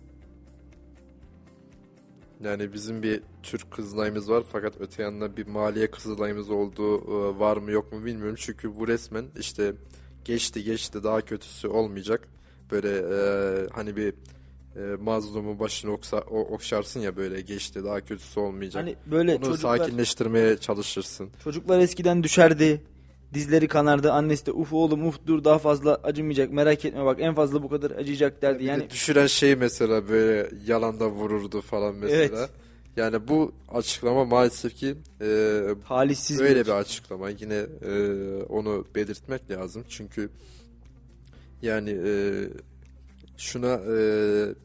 [2.44, 7.56] Yani bizim bir Türk kızılayımız var fakat öte yandan bir maliye kızılayımız olduğu e, var
[7.56, 8.36] mı yok mu bilmiyorum.
[8.38, 9.74] Çünkü bu resmen işte
[10.24, 12.28] geçti geçti daha kötüsü olmayacak.
[12.70, 13.18] Böyle e,
[13.72, 14.14] hani bir
[14.76, 18.82] e, mazlumun başını oksa, o- okşarsın ya böyle geçti daha kötüsü olmayacak.
[18.82, 21.30] Hani böyle Onu çocuklar, sakinleştirmeye çalışırsın.
[21.44, 22.82] çocuklar eskiden düşerdi.
[23.34, 24.12] Dizleri kanardı.
[24.12, 26.52] Annesi de uf oğlum uf dur daha fazla acımayacak.
[26.52, 28.58] Merak etme bak en fazla bu kadar acıyacak derdi.
[28.60, 32.18] De Yani düşüren şey mesela böyle yalanda vururdu falan mesela.
[32.38, 32.50] Evet.
[32.96, 37.92] Yani bu açıklama maalesef ki e, halisiz Böyle bir bir açıklama yine e,
[38.48, 40.30] onu belirtmek lazım çünkü
[41.62, 42.12] yani e,
[43.42, 43.98] şuna e,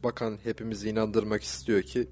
[0.03, 2.07] bakan hepimizi inandırmak istiyor ki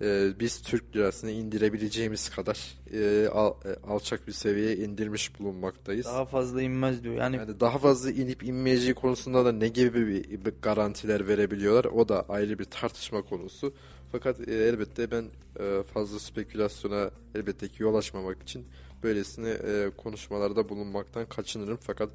[0.00, 2.58] e, biz Türk lirasını indirebileceğimiz kadar
[2.92, 6.06] e, al- e, alçak bir seviyeye indirmiş bulunmaktayız.
[6.06, 7.14] daha fazla inmez diyor.
[7.14, 12.08] Yani, Yani daha fazla inip inmeyeceği konusunda da ne gibi bir, bir garantiler verebiliyorlar o
[12.08, 13.74] da ayrı bir tartışma konusu.
[14.12, 15.24] Fakat e, elbette ben
[15.60, 18.66] e, fazla spekülasyona elbette ki yol açmamak için
[19.02, 21.78] böylesine e, konuşmalarda bulunmaktan kaçınırım.
[21.82, 22.10] Fakat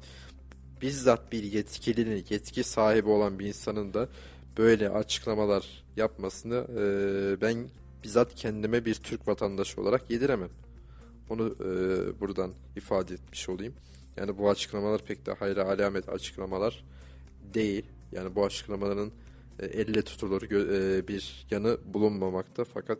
[0.82, 4.08] bizzat bir yetkilinin, yetki sahibi olan bir insanın da
[4.58, 7.68] böyle açıklamalar yapmasını e, ben
[8.04, 10.50] bizzat kendime bir Türk vatandaşı olarak yediremem.
[11.30, 11.70] Onu e,
[12.20, 13.74] buradan ifade etmiş olayım.
[14.16, 16.84] Yani bu açıklamalar pek de hayra alamet açıklamalar
[17.54, 17.84] değil.
[18.12, 19.10] Yani bu açıklamaların
[19.58, 22.64] e, elle tutulur e, bir yanı bulunmamakta.
[22.64, 22.98] Fakat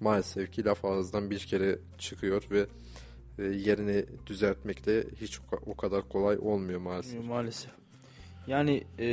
[0.00, 2.66] maalesef ki laf ağızdan bir kere çıkıyor ve
[3.44, 7.26] yerini düzeltmek de hiç o ka- o kadar kolay olmuyor maalesef.
[7.26, 7.70] maalesef.
[8.46, 9.06] Yani e,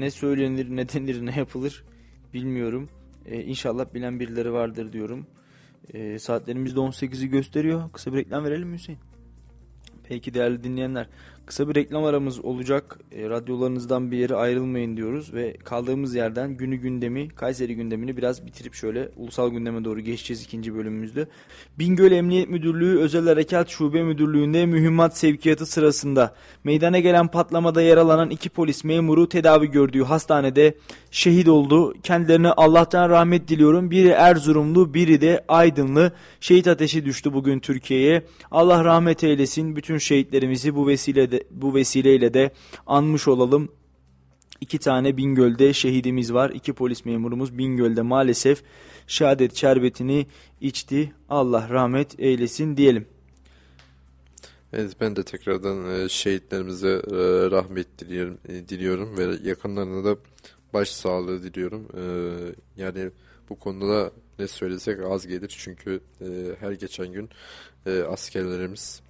[0.00, 1.84] ne söylenir ne denir ne yapılır
[2.34, 2.88] bilmiyorum.
[3.26, 5.26] E, inşallah bilen birileri vardır diyorum.
[5.94, 7.90] E, saatlerimiz de 18'i gösteriyor.
[7.92, 9.00] Kısa bir reklam verelim mi Hüseyin?
[10.04, 11.08] Peki değerli dinleyenler
[11.50, 12.98] kısa bir reklam aramız olacak.
[13.12, 18.74] E, radyolarınızdan bir yere ayrılmayın diyoruz ve kaldığımız yerden günü gündemi, Kayseri gündemini biraz bitirip
[18.74, 21.26] şöyle ulusal gündeme doğru geçeceğiz ikinci bölümümüzde.
[21.78, 26.34] Bingöl Emniyet Müdürlüğü Özel Harekat Şube Müdürlüğü'nde mühimmat sevkiyatı sırasında
[26.64, 30.74] meydana gelen patlamada yaralanan iki polis memuru tedavi gördüğü hastanede
[31.10, 31.94] şehit oldu.
[32.02, 33.90] Kendilerine Allah'tan rahmet diliyorum.
[33.90, 36.12] Biri Erzurumlu, biri de Aydınlı.
[36.40, 38.22] Şehit ateşi düştü bugün Türkiye'ye.
[38.50, 39.76] Allah rahmet eylesin.
[39.76, 40.86] Bütün şehitlerimizi bu
[41.50, 42.52] bu vesileyle de
[42.86, 43.72] anmış olalım.
[44.60, 46.50] İki tane Bingöl'de şehidimiz var.
[46.50, 48.62] İki polis memurumuz Bingöl'de maalesef
[49.06, 50.26] şehadet şerbetini
[50.60, 51.12] içti.
[51.28, 53.06] Allah rahmet eylesin diyelim.
[54.72, 57.16] Evet ben de tekrardan e, şehitlerimize e,
[57.50, 60.16] rahmet diliyorum, e, diliyorum ve yakınlarına da
[60.72, 61.88] başsağlığı diliyorum.
[62.76, 63.10] Yani
[63.48, 66.00] bu konuda ne söylesek az gelir çünkü
[66.60, 67.30] her geçen gün
[68.08, 69.02] askerlerimiz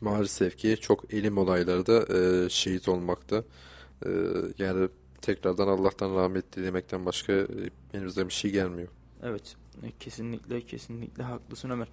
[0.00, 2.06] maalesef ki çok elim olaylarda
[2.48, 3.44] şehit olmakta.
[4.58, 4.88] Yani
[5.22, 7.32] tekrardan Allah'tan rahmet dilemekten başka
[7.94, 8.88] elimize bir şey gelmiyor.
[9.22, 9.56] Evet
[10.00, 11.88] kesinlikle kesinlikle haklısın Ömer.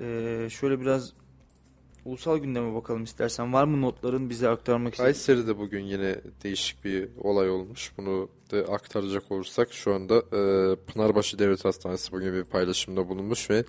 [0.00, 1.12] Ee, şöyle biraz
[2.04, 3.52] ulusal gündeme bakalım istersen.
[3.52, 5.12] Var mı notların bize aktarmak istediğin?
[5.12, 7.92] Kayseri'de bugün yine değişik bir olay olmuş.
[7.98, 13.64] Bunu da aktaracak olursak şu anda e, Pınarbaşı Devlet Hastanesi bugün bir paylaşımda bulunmuş ve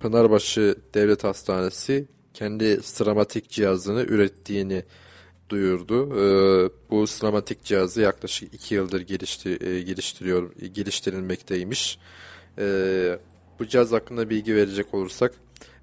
[0.00, 2.08] Pınarbaşı Devlet Hastanesi
[2.38, 4.82] kendi sıramatik cihazını ürettiğini
[5.48, 6.06] duyurdu.
[6.16, 6.24] E,
[6.90, 11.98] bu sıramatik cihazı yaklaşık iki yıldır gelişti, e, geliştiriyor, geliştirilmekteymiş.
[12.58, 13.18] E,
[13.58, 15.34] bu cihaz hakkında bilgi verecek olursak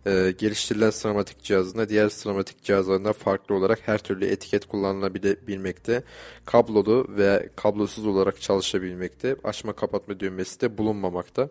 [0.05, 6.03] e, geliştirilen sinematik cihazında diğer sinematik cihazlarından farklı olarak her türlü etiket kullanılabilmekte.
[6.45, 9.35] Kablolu ve kablosuz olarak çalışabilmekte.
[9.43, 11.49] Açma kapatma düğmesi de bulunmamakta.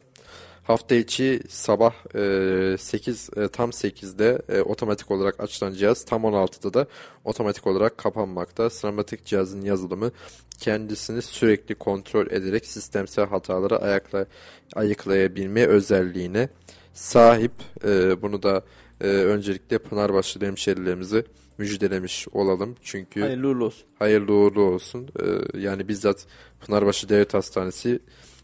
[0.65, 6.75] Hafta içi sabah e, 8 e, tam 8'de e, otomatik olarak açılan cihaz tam 16'da
[6.75, 6.87] da
[7.25, 8.71] otomatik olarak kapanmakta.
[8.71, 10.11] Sinematik cihazın yazılımı
[10.59, 14.27] kendisini sürekli kontrol ederek sistemsel hataları ayakla,
[14.75, 16.49] ayıklayabilme özelliğine
[16.95, 17.53] sahip.
[17.85, 18.62] E, bunu da
[19.01, 21.25] e, öncelikle Pınarbaşlı hemşerilerimizi
[21.59, 22.77] müjdelemiş olalım.
[22.83, 23.87] Çünkü hayırlı uğurlu olsun.
[23.99, 25.09] Hayırlı uğurlu olsun.
[25.21, 26.27] E, yani bizzat
[26.61, 28.01] Pınarbaşı Devlet Hastanesi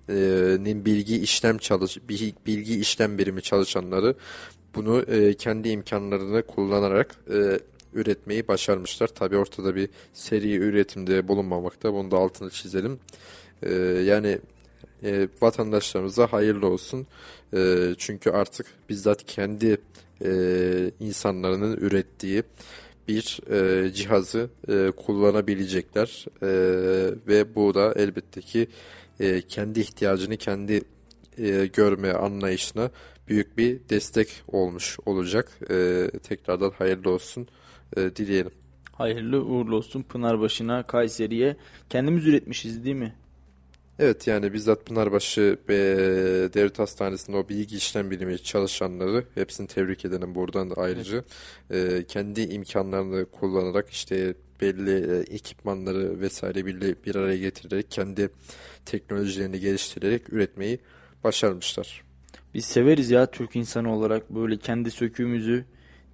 [0.08, 1.98] nin bilgi işlem çalış
[2.46, 4.14] bilgi işlem birimi çalışanları
[4.74, 7.60] bunu e, kendi imkanlarını kullanarak e,
[7.94, 9.08] üretmeyi başarmışlar.
[9.08, 11.94] Tabi ortada bir seri üretimde bulunmamakta.
[11.94, 12.98] Bunu da altını çizelim.
[13.62, 13.74] E,
[14.04, 14.38] yani
[15.04, 17.06] e, vatandaşlarımıza hayırlı olsun.
[17.54, 19.78] E, çünkü artık bizzat kendi
[20.24, 20.30] e,
[21.00, 22.42] insanların ürettiği
[23.08, 26.48] bir e, cihazı e, kullanabilecekler e,
[27.26, 28.68] ve bu da elbette ki
[29.20, 30.82] e, kendi ihtiyacını kendi
[31.38, 32.90] e, görme anlayışına
[33.28, 35.58] büyük bir destek olmuş olacak.
[35.70, 37.48] E, tekrardan hayırlı olsun
[37.96, 38.52] e, dileyelim.
[38.92, 41.56] Hayırlı uğurlu olsun Pınarbaşı'na, Kayseri'ye.
[41.90, 43.14] Kendimiz üretmişiz değil mi?
[43.98, 45.76] Evet yani bizzat Pınarbaşı ve
[46.54, 51.24] Devlet Hastanesi'nde o bilgi işlem bilimi çalışanları hepsini tebrik edelim buradan da ayrıca.
[51.70, 52.02] Evet.
[52.02, 58.30] E, kendi imkanlarını kullanarak işte belli e, ekipmanları vesaire bir, bir araya getirerek kendi
[58.86, 60.78] teknolojilerini geliştirerek üretmeyi
[61.24, 62.02] başarmışlar.
[62.54, 65.64] Biz severiz ya Türk insanı olarak böyle kendi söküğümüzü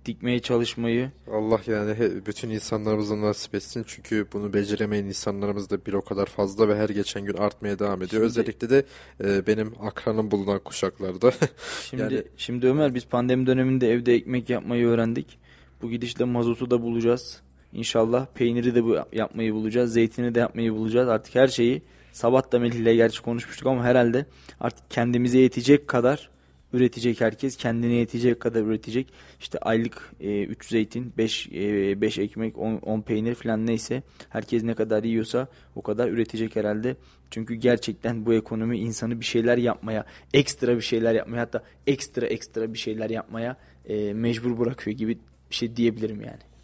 [0.07, 1.11] dikmeye çalışmayı.
[1.33, 1.97] Allah yani
[2.27, 3.85] bütün insanlarımızın nasip etsin.
[3.87, 8.03] Çünkü bunu beceremeyen insanlarımız da bir o kadar fazla ve her geçen gün artmaya devam
[8.03, 8.11] ediyor.
[8.11, 8.85] Şimdi, Özellikle de
[9.25, 11.33] e, benim akranım bulunan kuşaklarda.
[11.91, 15.39] şimdi, yani, şimdi Ömer biz pandemi döneminde evde ekmek yapmayı öğrendik.
[15.83, 17.41] Bu gidişle mazotu da bulacağız.
[17.73, 19.93] İnşallah peyniri de bu yapmayı bulacağız.
[19.93, 21.09] Zeytini de yapmayı bulacağız.
[21.09, 21.83] Artık her şeyi
[22.17, 24.27] sabah da Melih ile gerçi konuşmuştuk ama herhalde
[24.61, 26.31] artık kendimize yetecek kadar
[26.73, 27.57] üretecek herkes.
[27.57, 29.13] Kendine yetecek kadar üretecek.
[29.41, 34.75] İşte aylık 3 e, zeytin, 5 e, 5 ekmek, 10 peynir falan neyse herkes ne
[34.75, 36.97] kadar yiyorsa o kadar üretecek herhalde.
[37.31, 40.05] Çünkü gerçekten bu ekonomi insanı bir şeyler yapmaya,
[40.35, 43.57] ekstra bir şeyler yapmaya hatta ekstra ekstra bir şeyler yapmaya
[43.89, 45.19] e, mecbur bırakıyor gibi
[45.51, 46.56] bir şey diyebilirim yani.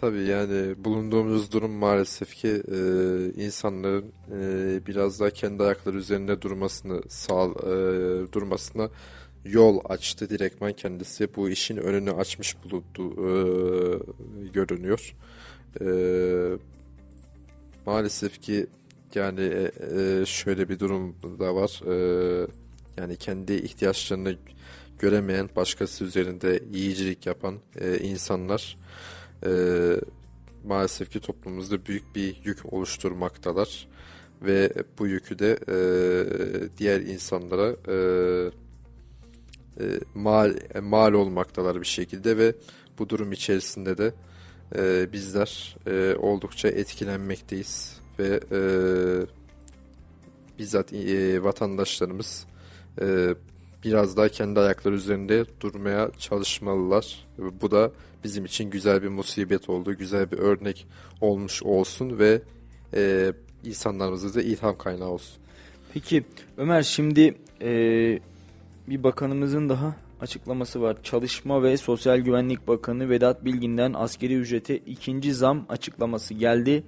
[0.00, 2.78] Tabii yani bulunduğumuz durum maalesef ki e,
[3.44, 7.72] insanların e, biraz daha kendi ayakları üzerinde durmasını sağ e,
[8.32, 8.90] durmasına
[9.44, 13.30] yol açtı direktman kendisi bu işin önünü açmış bulundu e,
[14.52, 15.14] görünüyor.
[15.80, 15.86] E,
[17.86, 18.66] maalesef ki
[19.14, 19.70] yani e,
[20.00, 21.82] e, şöyle bir durum da var.
[21.86, 22.46] E,
[22.98, 24.36] yani kendi ihtiyaçlarını
[24.98, 28.76] göremeyen başkası üzerinde yiyicilik yapan e, insanlar
[29.46, 29.50] e,
[30.64, 33.88] maalesef ki toplumumuzda büyük bir yük oluşturmaktalar.
[34.42, 35.76] ve bu yükü de e,
[36.78, 37.96] diğer insanlara e,
[39.80, 42.54] e, mal mal olmaktalar bir şekilde ve
[42.98, 44.14] bu durum içerisinde de
[44.76, 48.60] e, bizler e, oldukça etkilenmekteyiz ve e,
[50.58, 52.46] bizzat e, vatandaşlarımız
[53.00, 53.34] e,
[53.84, 57.26] biraz daha kendi ayakları üzerinde durmaya çalışmalılar.
[57.38, 57.92] Bu da
[58.26, 60.86] bizim için güzel bir musibet oldu, güzel bir örnek
[61.20, 62.42] olmuş olsun ve
[62.94, 63.32] e,
[63.64, 65.36] insanlarımıza da ilham kaynağı olsun.
[65.94, 66.24] Peki
[66.56, 67.70] Ömer şimdi e,
[68.88, 70.96] bir bakanımızın daha açıklaması var.
[71.02, 76.82] Çalışma ve Sosyal Güvenlik Bakanı Vedat Bilgin'den askeri ücrete ikinci zam açıklaması geldi.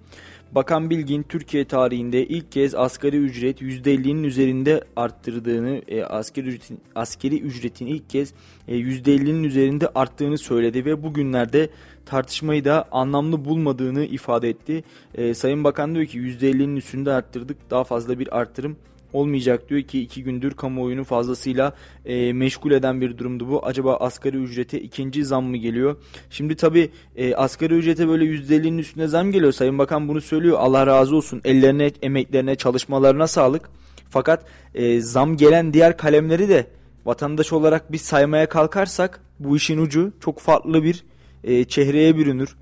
[0.52, 7.40] Bakan Bilgin Türkiye tarihinde ilk kez asgari ücret %50'nin üzerinde arttırdığını, e, askeri ücretin askeri
[7.40, 8.32] ücretin ilk kez
[8.68, 11.70] e, %50'nin üzerinde arttığını söyledi ve bugünlerde
[12.06, 14.84] tartışmayı da anlamlı bulmadığını ifade etti.
[15.14, 17.70] E, Sayın Bakan diyor ki %50'nin üstünde arttırdık.
[17.70, 18.76] Daha fazla bir arttırım
[19.12, 21.74] olmayacak diyor ki iki gündür kamuoyunu fazlasıyla
[22.06, 23.66] e, meşgul eden bir durumdu bu.
[23.66, 25.96] Acaba asgari ücrete ikinci zam mı geliyor?
[26.30, 29.52] Şimdi tabi e, asgari ücrete böyle %50'nin üstüne zam geliyor.
[29.52, 30.58] Sayın Bakan bunu söylüyor.
[30.60, 31.40] Allah razı olsun.
[31.44, 33.70] Ellerine, emeklerine, çalışmalarına sağlık.
[34.10, 34.44] Fakat
[34.74, 36.66] e, zam gelen diğer kalemleri de
[37.04, 41.04] vatandaş olarak bir saymaya kalkarsak bu işin ucu çok farklı bir
[41.44, 42.56] e, çehreye bürünür.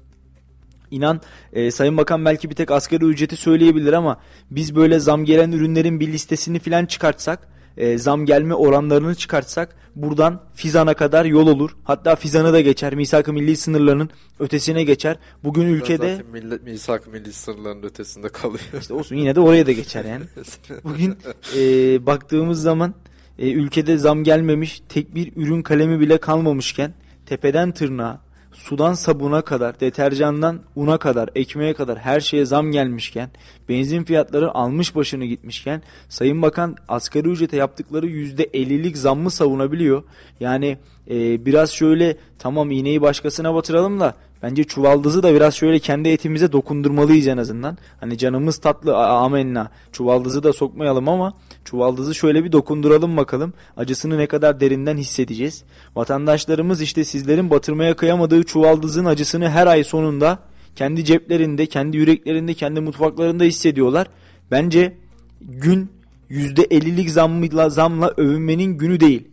[0.91, 1.20] İnan
[1.53, 4.20] e, Sayın Bakan belki bir tek asgari ücreti söyleyebilir ama
[4.51, 10.43] biz böyle zam gelen ürünlerin bir listesini filan çıkartsak e, zam gelme oranlarını çıkartsak buradan
[10.55, 11.76] Fizan'a kadar yol olur.
[11.84, 12.95] Hatta Fizan'ı da geçer.
[12.95, 15.16] Misak-ı milli sınırlarının ötesine geçer.
[15.45, 18.61] Bugün ülkede Zaten millet, misak milli sınırların ötesinde kalıyor.
[18.80, 20.24] işte olsun yine de oraya da geçer yani.
[20.84, 21.16] Bugün
[21.57, 21.61] e,
[22.07, 22.95] baktığımız zaman
[23.39, 26.95] e, ülkede zam gelmemiş tek bir ürün kalemi bile kalmamışken
[27.26, 28.26] tepeden tırnağa
[28.57, 33.31] sudan sabuna kadar, deterjandan una kadar, ekmeğe kadar her şeye zam gelmişken,
[33.69, 40.03] benzin fiyatları almış başını gitmişken, Sayın Bakan asgari ücrete yaptıkları %50'lik zammı savunabiliyor.
[40.41, 40.79] Yani
[41.11, 46.53] e, biraz şöyle tamam iğneyi başkasına batıralım da bence çuvaldızı da biraz şöyle kendi etimize
[46.53, 47.78] dokundurmalıyız en azından.
[48.01, 51.34] Hani canımız tatlı amenna çuvaldızı da sokmayalım ama
[51.64, 53.53] çuvaldızı şöyle bir dokunduralım bakalım.
[53.76, 55.64] Acısını ne kadar derinden hissedeceğiz.
[55.97, 60.39] Vatandaşlarımız işte sizlerin batırmaya kıyamadığı çuvaldızın acısını her ay sonunda
[60.76, 64.07] kendi ceplerinde, kendi yüreklerinde, kendi mutfaklarında hissediyorlar.
[64.51, 64.97] Bence
[65.41, 65.91] gün
[66.30, 69.28] %50'lik zamla, zamla övünmenin günü değil.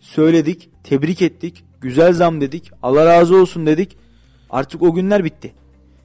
[0.00, 3.96] Söyledik, tebrik ettik, güzel zam dedik, Allah razı olsun dedik.
[4.50, 5.52] Artık o günler bitti.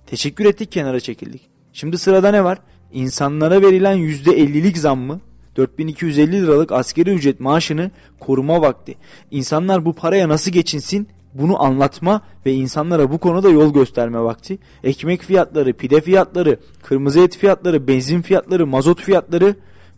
[0.08, 1.42] Teşekkür ettik, kenara çekildik.
[1.74, 2.58] Şimdi sırada ne var?
[2.94, 5.22] İnsanlara verilen %50'lik zam mı?
[5.58, 8.96] 4250 liralık askeri ücret maaşını koruma vakti.
[9.32, 14.58] İnsanlar bu paraya nasıl geçinsin bunu anlatma ve insanlara bu konuda yol gösterme vakti.
[14.84, 19.56] Ekmek fiyatları, pide fiyatları, kırmızı et fiyatları, benzin fiyatları, mazot fiyatları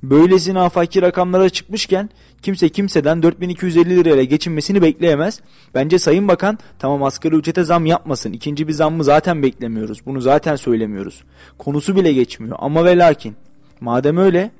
[0.09, 2.09] böylesine afaki rakamlara çıkmışken
[2.41, 5.41] kimse kimseden 4250 lirayla geçinmesini bekleyemez.
[5.75, 8.33] Bence Sayın Bakan tamam asgari ücrete zam yapmasın.
[8.33, 10.05] İkinci bir zammı zaten beklemiyoruz.
[10.05, 11.23] Bunu zaten söylemiyoruz.
[11.57, 12.57] Konusu bile geçmiyor.
[12.59, 13.35] Ama ve lakin
[13.81, 14.51] madem öyle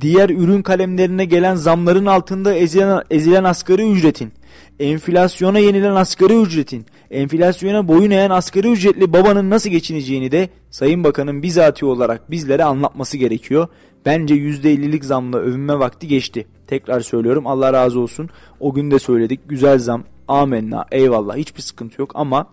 [0.00, 4.32] diğer ürün kalemlerine gelen zamların altında ezilen, ezilen asgari ücretin,
[4.80, 11.42] enflasyona yenilen asgari ücretin, enflasyona boyun eğen asgari ücretli babanın nasıl geçineceğini de Sayın Bakan'ın
[11.42, 13.68] bizatihi olarak bizlere anlatması gerekiyor.
[14.06, 16.46] Bence %50'lik zamla övünme vakti geçti.
[16.66, 18.28] Tekrar söylüyorum Allah razı olsun.
[18.60, 19.40] O gün de söyledik.
[19.48, 20.04] Güzel zam.
[20.28, 20.84] Amenna.
[20.90, 21.36] Eyvallah.
[21.36, 22.46] Hiçbir sıkıntı yok ama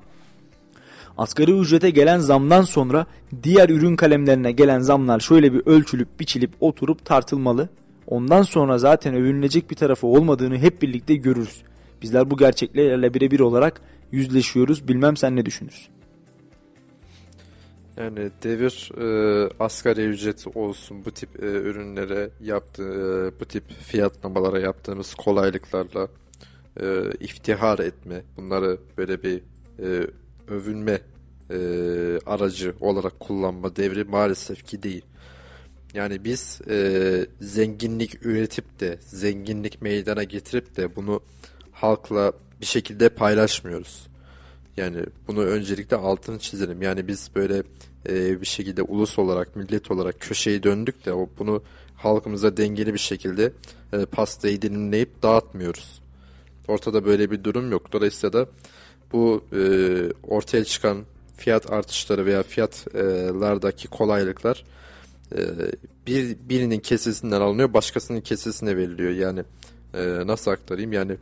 [1.17, 3.05] asgari ücrete gelen zamdan sonra
[3.43, 7.69] diğer ürün kalemlerine gelen zamlar şöyle bir ölçülüp biçilip oturup tartılmalı.
[8.07, 11.61] Ondan sonra zaten övünülecek bir tarafı olmadığını hep birlikte görürüz.
[12.01, 13.81] Bizler bu gerçeklerle birebir olarak
[14.11, 14.87] yüzleşiyoruz.
[14.87, 15.96] Bilmem sen ne düşünürsün?
[17.97, 24.59] Yani devir e, asgari ücret olsun bu tip e, ürünlere yaptığı e, bu tip fiyatlamalara
[24.59, 26.07] yaptığımız kolaylıklarla
[26.81, 29.41] e, iftihar etme bunları böyle bir
[29.79, 30.07] e,
[30.47, 31.01] övünme
[31.49, 31.57] e,
[32.25, 35.05] aracı olarak kullanma devri maalesef ki değil.
[35.93, 41.21] Yani biz e, zenginlik üretip de zenginlik meydana getirip de bunu
[41.71, 44.07] halkla bir şekilde paylaşmıyoruz.
[44.77, 44.97] Yani
[45.27, 46.81] bunu öncelikle altını çizelim.
[46.81, 47.63] Yani biz böyle
[48.09, 51.63] e, bir şekilde ulus olarak, millet olarak köşeyi döndük de o bunu
[51.95, 53.51] halkımıza dengeli bir şekilde
[53.93, 56.01] e, pastayı dilimleyip dağıtmıyoruz.
[56.67, 57.91] Ortada böyle bir durum yok.
[57.91, 58.49] Dolayısıyla da
[59.13, 59.61] bu e,
[60.23, 61.03] ortaya çıkan
[61.37, 64.63] fiyat artışları veya fiyatlardaki kolaylıklar
[65.35, 65.39] e,
[66.07, 69.11] bir birinin kesesinden alınıyor, başkasının kesesine veriliyor.
[69.11, 69.43] Yani
[69.93, 70.93] e, nasıl aktarayım?
[70.93, 71.17] Yani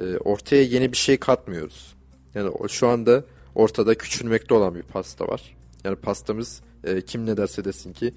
[0.00, 1.99] e, ortaya yeni bir şey katmıyoruz.
[2.34, 3.24] Yani şu anda
[3.54, 5.56] ortada küçülmekte olan bir pasta var.
[5.84, 8.14] Yani pastamız e, kim ne derse desin ki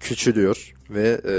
[0.00, 1.34] küçülüyor ve e,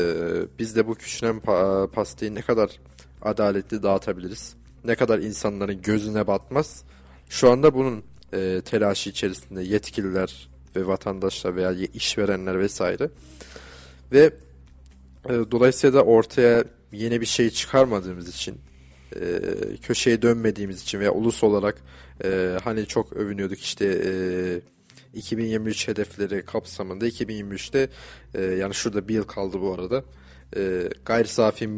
[0.60, 2.80] biz de bu küçülen pa- pastayı ne kadar
[3.22, 4.56] adaletli dağıtabiliriz?
[4.86, 6.84] Ne kadar insanların gözüne batmaz?
[7.30, 8.04] Şu anda bunun
[8.34, 13.10] e, telaşı içerisinde yetkililer ve vatandaşlar veya işverenler vesaire
[14.12, 14.34] ve
[15.26, 18.58] e, dolayısıyla da ortaya yeni bir şey çıkarmadığımız için
[19.16, 19.40] e,
[19.82, 21.82] köşeye dönmediğimiz için veya ulus olarak
[22.24, 24.12] e, hani çok övünüyorduk işte e,
[25.14, 27.90] 2023 hedefleri kapsamında 2023'te
[28.34, 30.04] e, yani şurada bir yıl kaldı bu arada
[30.58, 31.70] e, gayri safi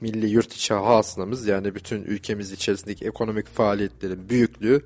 [0.00, 4.82] milli yurt içi hasılamız yani bütün ülkemiz içerisindeki ekonomik faaliyetlerin büyüklüğü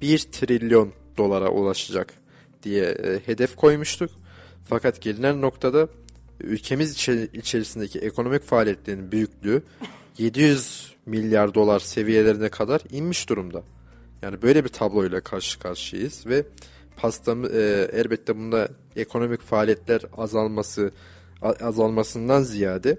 [0.00, 2.14] 1 trilyon dolara ulaşacak
[2.62, 4.10] diye e, hedef koymuştuk.
[4.64, 5.88] Fakat gelinen noktada
[6.40, 9.62] ülkemiz içerisindeki ekonomik faaliyetlerin büyüklüğü
[10.18, 13.62] 700 milyar dolar seviyelerine kadar inmiş durumda.
[14.22, 16.44] Yani böyle bir tabloyla karşı karşıyayız ve
[16.96, 20.90] pastamı e, elbette bunda ekonomik faaliyetler azalması
[21.42, 22.98] azalmasından ziyade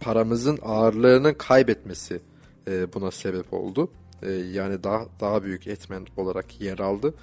[0.00, 2.20] paramızın ağırlığının kaybetmesi
[2.68, 3.90] e, buna sebep oldu.
[4.22, 7.14] E, yani daha daha büyük etmen olarak yer aldı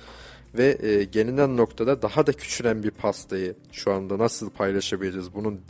[0.56, 5.62] ve e, gelinen noktada daha da küçülen bir pastayı şu anda nasıl paylaşabiliriz bunun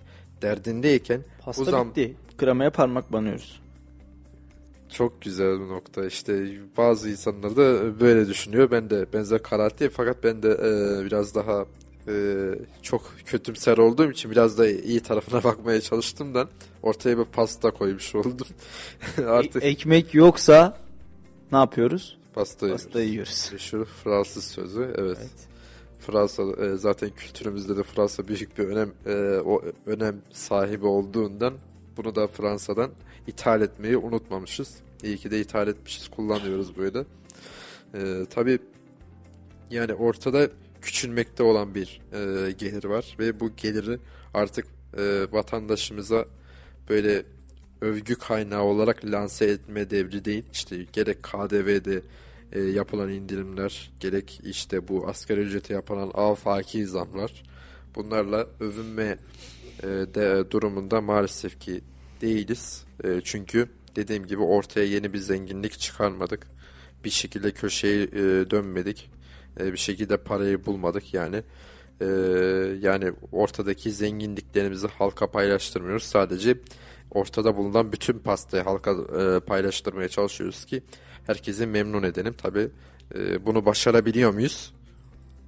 [0.41, 2.15] derdindeyken Pasta zam bitti.
[2.37, 3.62] Kremaya parmak banıyoruz.
[4.93, 10.23] Çok güzel bir nokta işte bazı insanlar da böyle düşünüyor ben de benzer kanaatteyim fakat
[10.23, 11.65] ben de e, biraz daha
[12.07, 12.13] e,
[12.81, 16.49] çok kötümser olduğum için biraz da iyi tarafına bakmaya çalıştımdan
[16.83, 18.47] ortaya bir pasta koymuş oldum
[19.27, 20.77] artık E- ekmek yoksa
[21.51, 22.17] ne yapıyoruz?
[22.33, 23.49] pasta Pasta yiyoruz.
[23.53, 25.17] Meşhur Fransız sözü evet.
[25.99, 31.53] Fransa e, zaten kültürümüzde de Fransa büyük bir önem e, o önem sahibi olduğundan
[31.97, 32.91] bunu da Fransa'dan
[33.27, 34.75] ithal etmeyi unutmamışız.
[35.03, 37.05] İyi ki de ithal etmişiz, kullanıyoruz böyle.
[37.93, 38.59] E, tabii
[39.69, 40.49] yani ortada
[40.81, 43.99] küçülmekte olan bir e, gelir var ve bu geliri
[44.33, 44.65] artık
[44.97, 46.25] e, vatandaşımıza
[46.89, 47.25] böyle
[47.81, 50.43] övgü kaynağı olarak lanse etme devri değil.
[50.53, 52.01] İşte gerek KDV'de
[52.51, 57.43] e, yapılan indirimler, gerek işte bu asgari ücrete yapılan afaki zamlar.
[57.95, 59.17] Bunlarla övünme
[59.83, 61.81] e, de, durumunda maalesef ki
[62.23, 62.85] değiliz.
[63.03, 66.47] E, çünkü dediğim gibi ortaya yeni bir zenginlik çıkarmadık.
[67.03, 69.09] Bir şekilde köşeye e, dönmedik.
[69.59, 71.43] E, bir şekilde parayı bulmadık yani.
[72.01, 72.05] E,
[72.81, 76.03] yani ortadaki zenginliklerimizi halka paylaştırmıyoruz.
[76.03, 76.57] Sadece
[77.11, 80.83] ortada bulunan bütün pastayı halka e, paylaştırmaya çalışıyoruz ki
[81.27, 82.33] herkesi memnun edelim.
[82.33, 82.69] Tabi
[83.45, 84.73] bunu başarabiliyor muyuz?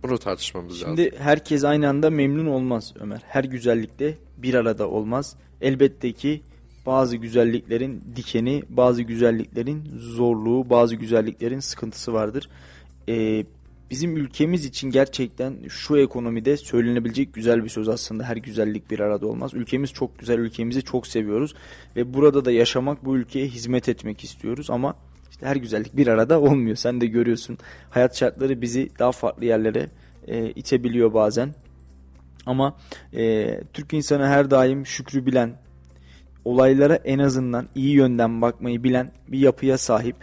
[0.03, 0.97] Bunu tartışmamız lazım.
[0.97, 3.21] Şimdi herkes aynı anda memnun olmaz Ömer.
[3.27, 5.35] Her güzellikte bir arada olmaz.
[5.61, 6.41] Elbette ki
[6.85, 12.49] bazı güzelliklerin dikeni, bazı güzelliklerin zorluğu, bazı güzelliklerin sıkıntısı vardır.
[13.09, 13.45] Ee,
[13.91, 18.23] bizim ülkemiz için gerçekten şu ekonomide söylenebilecek güzel bir söz aslında.
[18.23, 19.53] Her güzellik bir arada olmaz.
[19.53, 21.55] Ülkemiz çok güzel, ülkemizi çok seviyoruz
[21.95, 24.95] ve burada da yaşamak, bu ülkeye hizmet etmek istiyoruz ama
[25.31, 26.75] işte her güzellik bir arada olmuyor.
[26.75, 27.57] Sen de görüyorsun.
[27.89, 29.89] Hayat şartları bizi daha farklı yerlere
[30.27, 31.55] e, itebiliyor bazen.
[32.45, 32.77] Ama
[33.13, 35.57] e, Türk insanı her daim şükrü bilen,
[36.45, 40.15] olaylara en azından iyi yönden bakmayı bilen bir yapıya sahip.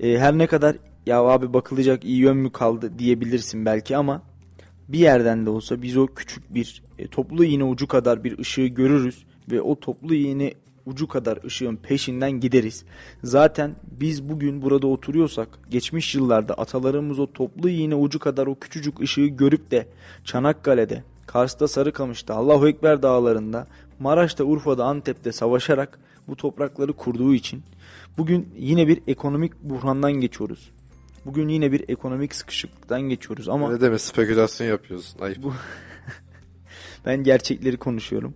[0.00, 4.22] E, her ne kadar ya abi bakılacak iyi yön mü kaldı diyebilirsin belki ama
[4.88, 8.66] bir yerden de olsa biz o küçük bir e, toplu iğne ucu kadar bir ışığı
[8.66, 10.54] görürüz ve o toplu iğne
[10.86, 12.84] ucu kadar ışığın peşinden gideriz.
[13.24, 19.00] Zaten biz bugün burada oturuyorsak geçmiş yıllarda atalarımız o toplu iğne ucu kadar o küçücük
[19.00, 19.86] ışığı görüp de
[20.24, 23.66] Çanakkale'de, Kars'ta Sarıkamış'ta, Allahu Ekber dağlarında,
[24.02, 25.98] Maraş'ta, Urfa'da, Antep'te savaşarak
[26.28, 27.62] bu toprakları kurduğu için
[28.18, 30.70] bugün yine bir ekonomik buhrandan geçiyoruz.
[31.26, 35.20] Bugün yine bir ekonomik sıkışıklıktan geçiyoruz ama Ne demek spekülasyon yapıyorsun.
[35.20, 35.42] Ayıp.
[35.42, 35.54] Bu-
[37.06, 38.34] ben gerçekleri konuşuyorum.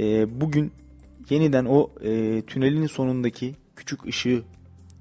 [0.00, 0.72] Ee, bugün
[1.30, 4.42] yeniden o e, tünelin sonundaki küçük ışığı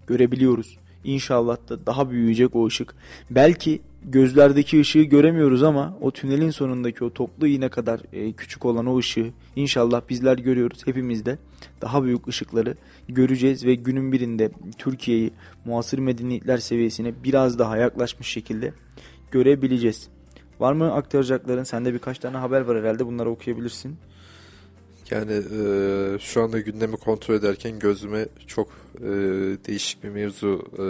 [0.07, 0.77] görebiliyoruz.
[1.03, 2.95] İnşallah da daha büyüyecek o ışık.
[3.29, 8.85] Belki gözlerdeki ışığı göremiyoruz ama o tünelin sonundaki o toplu iğne kadar e, küçük olan
[8.85, 10.87] o ışığı inşallah bizler görüyoruz.
[10.87, 11.37] Hepimiz de
[11.81, 12.75] daha büyük ışıkları
[13.07, 15.31] göreceğiz ve günün birinde Türkiye'yi
[15.65, 18.73] muasır medeniyetler seviyesine biraz daha yaklaşmış şekilde
[19.31, 20.07] görebileceğiz.
[20.59, 21.63] Var mı aktaracakların?
[21.63, 23.05] Sende birkaç tane haber var herhalde.
[23.05, 23.97] Bunları okuyabilirsin.
[25.13, 28.67] Yani e, şu anda gündemi kontrol ederken gözüme çok
[28.99, 29.09] e,
[29.67, 30.85] değişik bir mevzu e,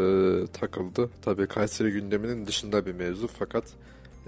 [0.60, 1.10] takıldı.
[1.22, 3.64] Tabii Kayseri gündeminin dışında bir mevzu fakat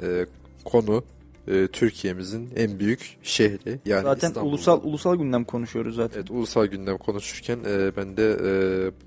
[0.02, 0.26] e,
[0.66, 1.04] konu
[1.48, 4.50] e, Türkiye'mizin en büyük şehri yani zaten İstanbul.
[4.50, 6.18] ulusal ulusal gündem konuşuyoruz zaten.
[6.20, 8.52] Evet ulusal gündem konuşurken e, ben de e,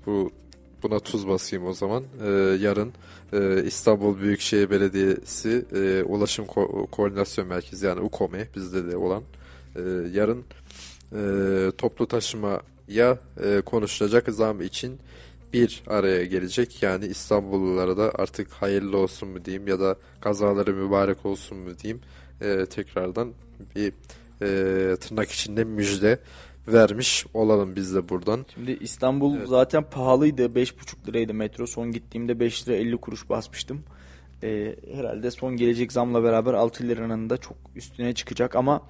[0.05, 0.31] bu
[0.83, 2.03] buna tuz basayım o zaman.
[2.25, 2.29] E,
[2.59, 2.93] yarın
[3.33, 9.23] e, İstanbul Büyükşehir Belediyesi e, Ulaşım Ko- Koordinasyon Merkezi yani UKOME bizde de olan
[9.75, 9.81] e,
[10.13, 10.43] yarın
[11.15, 14.99] e, toplu taşımaya e, konuşulacak zam için
[15.53, 16.83] bir araya gelecek.
[16.83, 22.01] Yani İstanbullulara da artık hayırlı olsun mu diyeyim ya da kazaları mübarek olsun mu diyeyim.
[22.41, 23.33] E, tekrardan
[23.75, 23.93] bir
[24.41, 26.19] e, tırnak içinde müjde
[26.67, 28.45] vermiş olalım biz de buradan.
[28.53, 29.47] Şimdi İstanbul Evet.
[29.47, 30.41] zaten pahalıydı.
[30.41, 31.67] 5,5 liraydı metro.
[31.67, 33.83] Son gittiğimde 5 lira 50 kuruş basmıştım.
[34.43, 38.81] Ee, herhalde son gelecek zamla beraber 6 liranın da çok üstüne çıkacak ama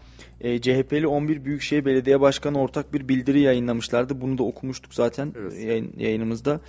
[0.41, 4.21] e, CHP'li 11 Büyükşehir Belediye Başkanı ortak bir bildiri yayınlamışlardı.
[4.21, 5.59] Bunu da okumuştuk zaten Evet.
[5.59, 6.59] yayın, yayınımızda.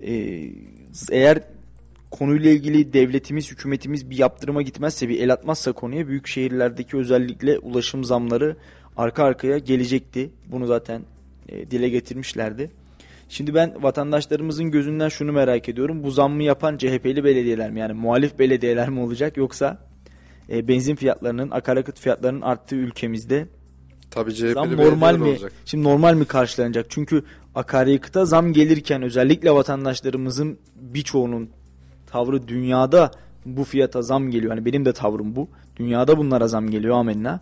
[0.00, 0.50] Ee,
[1.10, 1.42] eğer
[2.10, 8.04] konuyla ilgili devletimiz, hükümetimiz bir yaptırıma gitmezse, bir el atmazsa konuya büyük şehirlerdeki özellikle ulaşım
[8.04, 8.56] zamları
[8.96, 10.30] arka arkaya gelecekti.
[10.46, 11.02] Bunu zaten
[11.48, 12.70] e, dile getirmişlerdi.
[13.30, 16.02] Şimdi ben vatandaşlarımızın gözünden şunu merak ediyorum.
[16.04, 19.78] Bu zammı yapan CHP'li belediyeler mi yani muhalif belediyeler mi olacak yoksa
[20.50, 23.48] e, benzin fiyatlarının, akaryakıt fiyatlarının arttığı ülkemizde
[24.10, 25.24] Tabii CHP'li zam normal mi?
[25.28, 25.52] olacak.
[25.64, 26.86] Şimdi normal mi karşılanacak?
[26.88, 27.24] Çünkü
[27.54, 31.50] akaryakıta zam gelirken özellikle vatandaşlarımızın birçoğunun
[32.06, 33.10] tavrı dünyada
[33.46, 34.52] bu fiyata zam geliyor.
[34.52, 35.48] Hani benim de tavrım bu.
[35.76, 37.40] Dünyada bunlara zam geliyor amenna.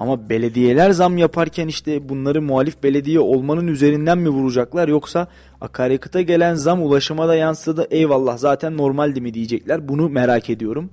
[0.00, 5.26] Ama belediyeler zam yaparken işte bunları muhalif belediye olmanın üzerinden mi vuracaklar yoksa
[5.60, 9.88] akaryakıta gelen zam ulaşıma da yansıdı eyvallah zaten normaldi mi diyecekler.
[9.88, 10.90] Bunu merak ediyorum.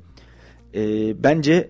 [0.75, 1.69] Ee, bence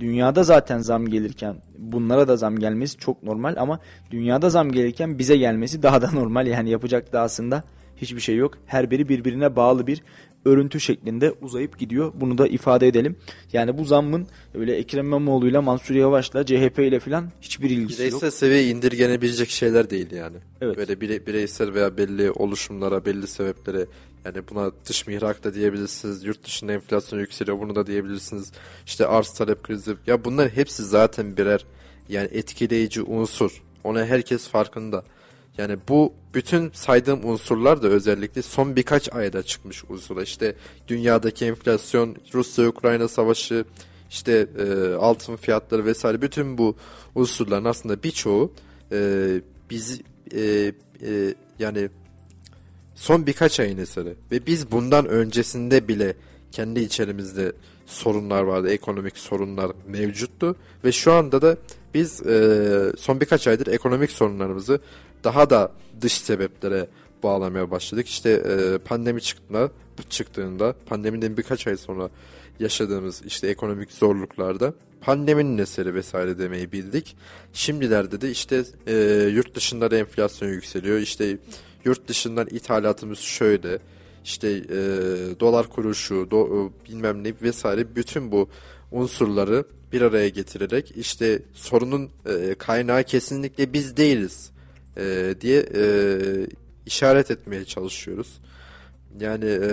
[0.00, 3.80] dünyada zaten zam gelirken bunlara da zam gelmesi çok normal ama
[4.10, 6.46] dünyada zam gelirken bize gelmesi daha da normal.
[6.46, 7.62] Yani yapacak da aslında
[7.96, 8.58] hiçbir şey yok.
[8.66, 10.02] Her biri birbirine bağlı bir
[10.44, 12.12] örüntü şeklinde uzayıp gidiyor.
[12.14, 13.16] Bunu da ifade edelim.
[13.52, 18.10] Yani bu zammın öyle Ekrem İmamoğlu ile Mansur Yavaş'la CHP ile falan hiçbir ilgisi yok.
[18.10, 20.36] Bireysel seviyeye indirgenebilecek şeyler değil yani.
[20.60, 20.76] Evet.
[20.76, 23.86] Böyle bire- bireysel veya belli oluşumlara, belli sebeplere
[24.24, 26.24] yani buna dış mihrak da diyebilirsiniz.
[26.24, 28.52] Yurt dışında enflasyon yükseliyor bunu da diyebilirsiniz.
[28.86, 29.94] İşte arz talep krizi.
[30.06, 31.64] Ya bunlar hepsi zaten birer
[32.08, 33.62] yani etkileyici unsur.
[33.84, 35.04] Ona herkes farkında.
[35.58, 40.22] Yani bu bütün saydığım unsurlar da özellikle son birkaç ayda çıkmış unsurlar.
[40.22, 40.54] İşte
[40.88, 43.64] dünyadaki enflasyon, Rusya-Ukrayna savaşı,
[44.10, 46.76] işte e, altın fiyatları vesaire bütün bu
[47.14, 48.52] unsurların aslında birçoğu
[48.92, 49.28] e,
[49.70, 50.00] biz
[50.34, 51.88] e, e, yani
[52.94, 56.16] son birkaç ayın eseri ve biz bundan öncesinde bile
[56.52, 57.52] kendi içerimizde
[57.86, 61.56] sorunlar vardı, ekonomik sorunlar mevcuttu ve şu anda da
[61.94, 64.80] biz e, son birkaç aydır ekonomik sorunlarımızı
[65.24, 66.86] daha da dış sebeplere
[67.22, 68.08] bağlamaya başladık.
[68.08, 69.70] İşte e, pandemi çıktığında,
[70.08, 72.10] çıktığında pandemiden birkaç ay sonra
[72.60, 77.16] yaşadığımız işte ekonomik zorluklarda pandeminin eseri vesaire demeyi bildik.
[77.52, 78.94] Şimdilerde de işte e,
[79.32, 80.98] yurt dışında da enflasyon yükseliyor.
[80.98, 81.38] İşte
[81.84, 83.78] yurt dışından ithalatımız şöyle.
[84.24, 84.78] İşte e,
[85.40, 88.48] dolar kuruşu, do, e, bilmem ne vesaire bütün bu
[88.92, 94.53] unsurları bir araya getirerek işte sorunun e, kaynağı kesinlikle biz değiliz
[94.96, 95.84] e, diye e,
[96.86, 98.40] işaret etmeye çalışıyoruz.
[99.20, 99.70] Yani e,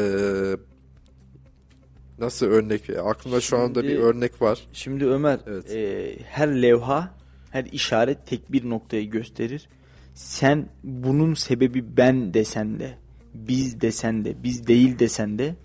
[2.19, 2.89] nasıl örnek?
[2.89, 4.67] Aklımda şu anda bir örnek var.
[4.73, 5.71] Şimdi Ömer Evet.
[5.71, 7.13] e, her levha
[7.51, 9.69] her işaret tek bir noktayı gösterir.
[10.15, 12.97] Sen bunun sebebi ben desen de
[13.33, 15.55] biz desen de biz değil desen de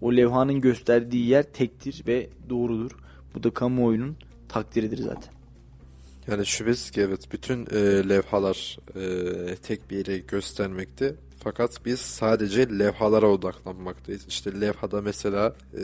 [0.00, 2.90] o levhanın gösterdiği yer tektir ve doğrudur.
[3.34, 4.16] Bu da kamuoyunun
[4.48, 5.35] takdiridir zaten.
[6.28, 11.14] Yani şüphesiz ki evet bütün e, levhalar e, tek bir yere göstermekte.
[11.44, 14.26] Fakat biz sadece levhalara odaklanmaktayız.
[14.28, 15.82] İşte levhada mesela e,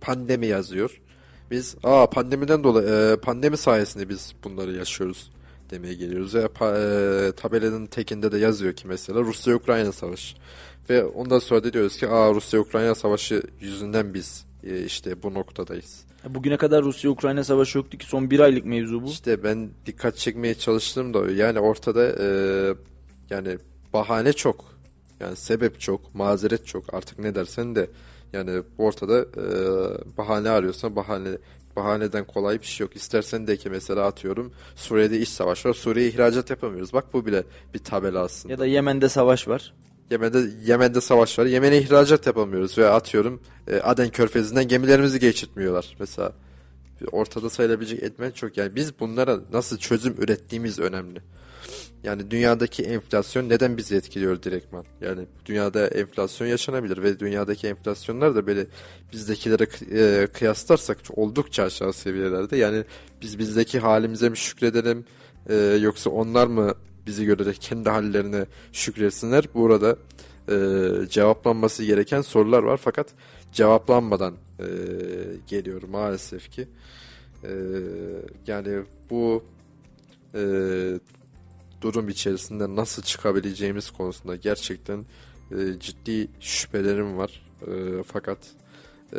[0.00, 1.00] pandemi yazıyor.
[1.50, 5.30] Biz aa pandemiden dolayı e, pandemi sayesinde biz bunları yaşıyoruz
[5.70, 6.34] demeye geliyoruz.
[6.34, 10.36] Ya pa- e, tabelanın tekinde de yazıyor ki mesela Rusya-Ukrayna savaşı.
[10.90, 16.04] Ve ondan sonra da diyoruz ki aa Rusya-Ukrayna savaşı yüzünden biz e, işte bu noktadayız.
[16.28, 19.06] Bugüne kadar Rusya-Ukrayna savaşı yoktu ki son bir aylık mevzu bu.
[19.06, 22.26] İşte ben dikkat çekmeye çalıştım da yani ortada e,
[23.30, 23.58] yani
[23.92, 24.64] bahane çok.
[25.20, 27.90] Yani sebep çok, mazeret çok artık ne dersen de
[28.32, 29.44] yani ortada e,
[30.18, 31.28] bahane arıyorsan bahane
[31.76, 32.96] bahaneden kolay bir şey yok.
[32.96, 35.74] İstersen de ki mesela atıyorum Suriye'de iç savaş var.
[35.74, 36.92] Suriye'ye ihracat yapamıyoruz.
[36.92, 37.44] Bak bu bile
[37.74, 38.52] bir tabela aslında.
[38.52, 39.74] Ya da Yemen'de savaş var.
[40.10, 41.46] Yemen'de Yemen'de savaş var.
[41.46, 46.32] Yemen'e ihracat yapamıyoruz ve atıyorum e, Aden Körfezi'nden gemilerimizi geçirtmiyorlar mesela.
[47.12, 48.56] Ortada sayılabilecek etmen çok.
[48.56, 51.22] Yani biz bunlara nasıl çözüm ürettiğimiz önemli.
[52.04, 54.84] Yani dünyadaki enflasyon neden bizi etkiliyor direktman?
[55.00, 58.66] Yani dünyada enflasyon yaşanabilir ve dünyadaki enflasyonlar da böyle
[59.12, 62.56] bizdekilere e, kıyaslarsak oldukça aşağı seviyelerde.
[62.56, 62.84] Yani
[63.22, 65.04] biz bizdeki halimize mi şükredelim
[65.48, 66.74] e, yoksa onlar mı
[67.10, 69.44] bizi görerek kendi hallerine şükretsinler?
[69.54, 69.96] Burada
[70.48, 70.56] e,
[71.08, 73.06] cevaplanması gereken sorular var fakat
[73.52, 74.66] cevaplanmadan e,
[75.46, 76.68] geliyor maalesef ki.
[77.44, 77.50] E,
[78.46, 79.44] yani bu
[80.34, 80.42] e,
[81.80, 85.04] durum içerisinde nasıl çıkabileceğimiz konusunda gerçekten
[85.50, 87.42] e, ciddi şüphelerim var.
[87.66, 88.38] E, fakat
[89.12, 89.18] e,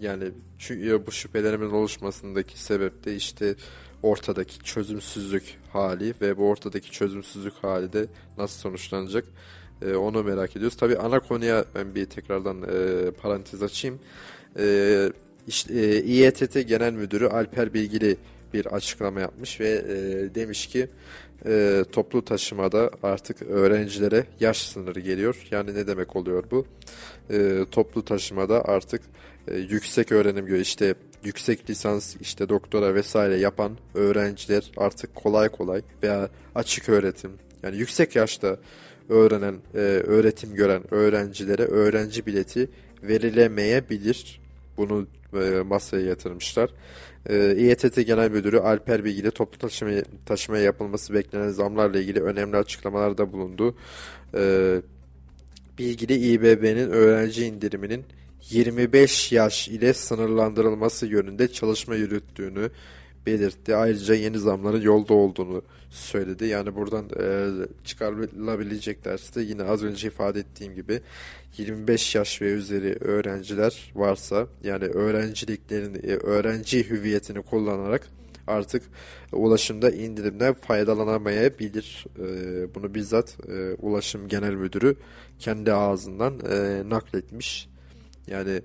[0.00, 0.24] yani
[0.58, 3.54] çünkü bu şüphelerimin oluşmasındaki sebep de işte
[4.02, 8.06] ortadaki çözümsüzlük hali ve bu ortadaki çözümsüzlük hali de
[8.38, 9.24] nasıl sonuçlanacak
[9.82, 10.76] e, onu merak ediyoruz.
[10.76, 13.98] Tabi ana konuya ben bir tekrardan e, parantez açayım.
[14.58, 15.12] E,
[15.48, 18.16] işte, e, İETT Genel Müdürü Alper Bilgili
[18.54, 20.88] bir açıklama yapmış ve e, demiş ki
[21.46, 25.46] e, toplu taşımada artık öğrencilere yaş sınırı geliyor.
[25.50, 26.66] Yani ne demek oluyor bu?
[27.30, 29.02] E, toplu taşımada artık
[29.48, 30.94] e, yüksek öğrenim göre işte
[31.24, 37.30] yüksek lisans işte doktora vesaire yapan öğrenciler artık kolay kolay veya açık öğretim
[37.62, 38.56] yani yüksek yaşta
[39.08, 42.70] öğrenen e, öğretim gören öğrencilere öğrenci bileti
[43.02, 44.40] verilemeyebilir.
[44.76, 46.70] Bunu e, masaya yatırmışlar.
[47.28, 49.90] E, İETT Genel Müdürü Alper Bilgili toplu taşıma,
[50.26, 53.76] taşımaya yapılması beklenen zamlarla ilgili önemli açıklamalarda bulundu.
[54.34, 54.76] E,
[55.78, 58.04] Bilgili İBB'nin öğrenci indiriminin
[58.50, 62.70] 25 yaş ile sınırlandırılması yönünde çalışma yürüttüğünü
[63.26, 63.76] belirtti.
[63.76, 66.46] Ayrıca yeni zamların yolda olduğunu söyledi.
[66.46, 67.48] Yani buradan e,
[67.84, 71.00] çıkarılabilecek derste yine az önce ifade ettiğim gibi
[71.56, 78.08] 25 yaş ve üzeri öğrenciler varsa yani öğrenciliklerini, e, öğrenci hüviyetini kullanarak
[78.46, 78.82] artık
[79.32, 82.06] ulaşımda indirimden faydalanamayabilir.
[82.18, 84.96] E, bunu bizzat e, Ulaşım Genel Müdürü
[85.38, 87.69] kendi ağzından e, nakletmiş.
[88.26, 88.62] Yani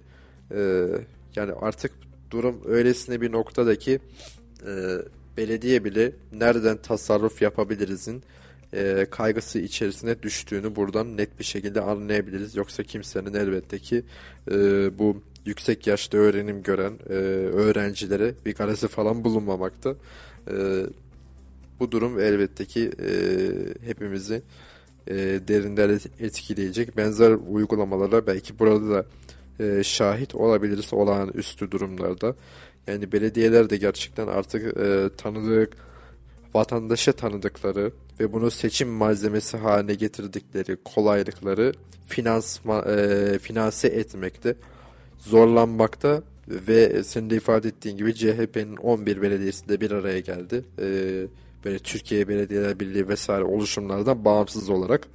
[0.52, 0.88] e,
[1.36, 1.92] yani artık
[2.32, 4.00] durum öylesine bir noktadaki
[4.68, 4.98] e,
[5.38, 8.24] belediye bile nereden tasarruf yapabilirizin
[8.74, 12.56] e, kaygısı içerisine düştüğünü buradan net bir şekilde anlayabiliriz.
[12.56, 14.04] Yoksa kimsenin elbette ki
[14.52, 14.54] e,
[15.00, 19.96] bu yüksek yaşta öğrenim gören e, öğrencilere bir garezi falan bulunmamakta.
[20.52, 20.86] E,
[21.80, 23.12] bu durum elbette ki e,
[23.88, 24.42] hepimizi
[25.08, 25.16] e,
[25.48, 26.98] derinden etkileyecek.
[26.98, 29.06] Benzer uygulamalara belki burada da
[29.60, 32.36] e, şahit olabiliriz olağanüstü durumlarda.
[32.88, 35.74] Yani belediyeler de gerçekten artık e, tanıdık,
[36.54, 41.74] vatandaşa tanıdıkları ve bunu seçim malzemesi haline getirdikleri kolaylıkları
[42.08, 44.56] finansma, e, finanse etmekte
[45.18, 50.64] zorlanmakta ve senin de ifade ettiğin gibi CHP'nin 11 belediyesi de bir araya geldi.
[50.80, 50.88] E,
[51.66, 55.08] böyle Türkiye Belediyeler Birliği vesaire oluşumlardan bağımsız olarak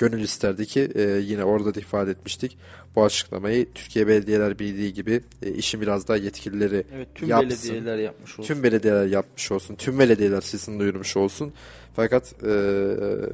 [0.00, 2.58] gönül isterdi ki e, yine orada da ifade etmiştik.
[2.96, 7.50] Bu açıklamayı Türkiye Belediyeler Birliği gibi e, işin biraz daha yetkilileri Evet tüm yapsın.
[7.50, 8.54] belediyeler yapmış olsun.
[8.54, 9.74] Tüm belediyeler yapmış olsun.
[9.74, 11.52] Tüm belediyeler sesini duyurmuş olsun.
[11.96, 12.52] Fakat e,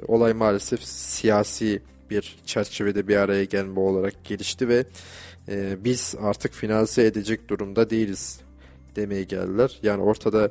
[0.08, 4.84] olay maalesef siyasi bir çerçevede bir araya gelme olarak gelişti ve
[5.48, 8.40] e, biz artık finanse edecek durumda değiliz
[8.96, 9.78] demeye geldiler.
[9.82, 10.50] Yani ortada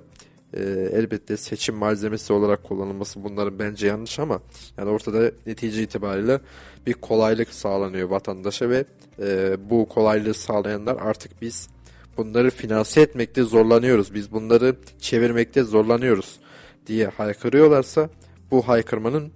[0.56, 0.62] e,
[0.94, 4.40] elbette seçim malzemesi olarak kullanılması bunların bence yanlış ama
[4.78, 6.40] yani ortada netice itibariyle
[6.88, 8.86] bir kolaylık sağlanıyor vatandaşa ve
[9.20, 11.70] e, bu kolaylığı sağlayanlar artık biz
[12.18, 14.14] bunları finanse etmekte zorlanıyoruz.
[14.14, 16.40] Biz bunları çevirmekte zorlanıyoruz
[16.88, 18.10] diye haykırıyorlarsa
[18.52, 19.32] bu haykırmanın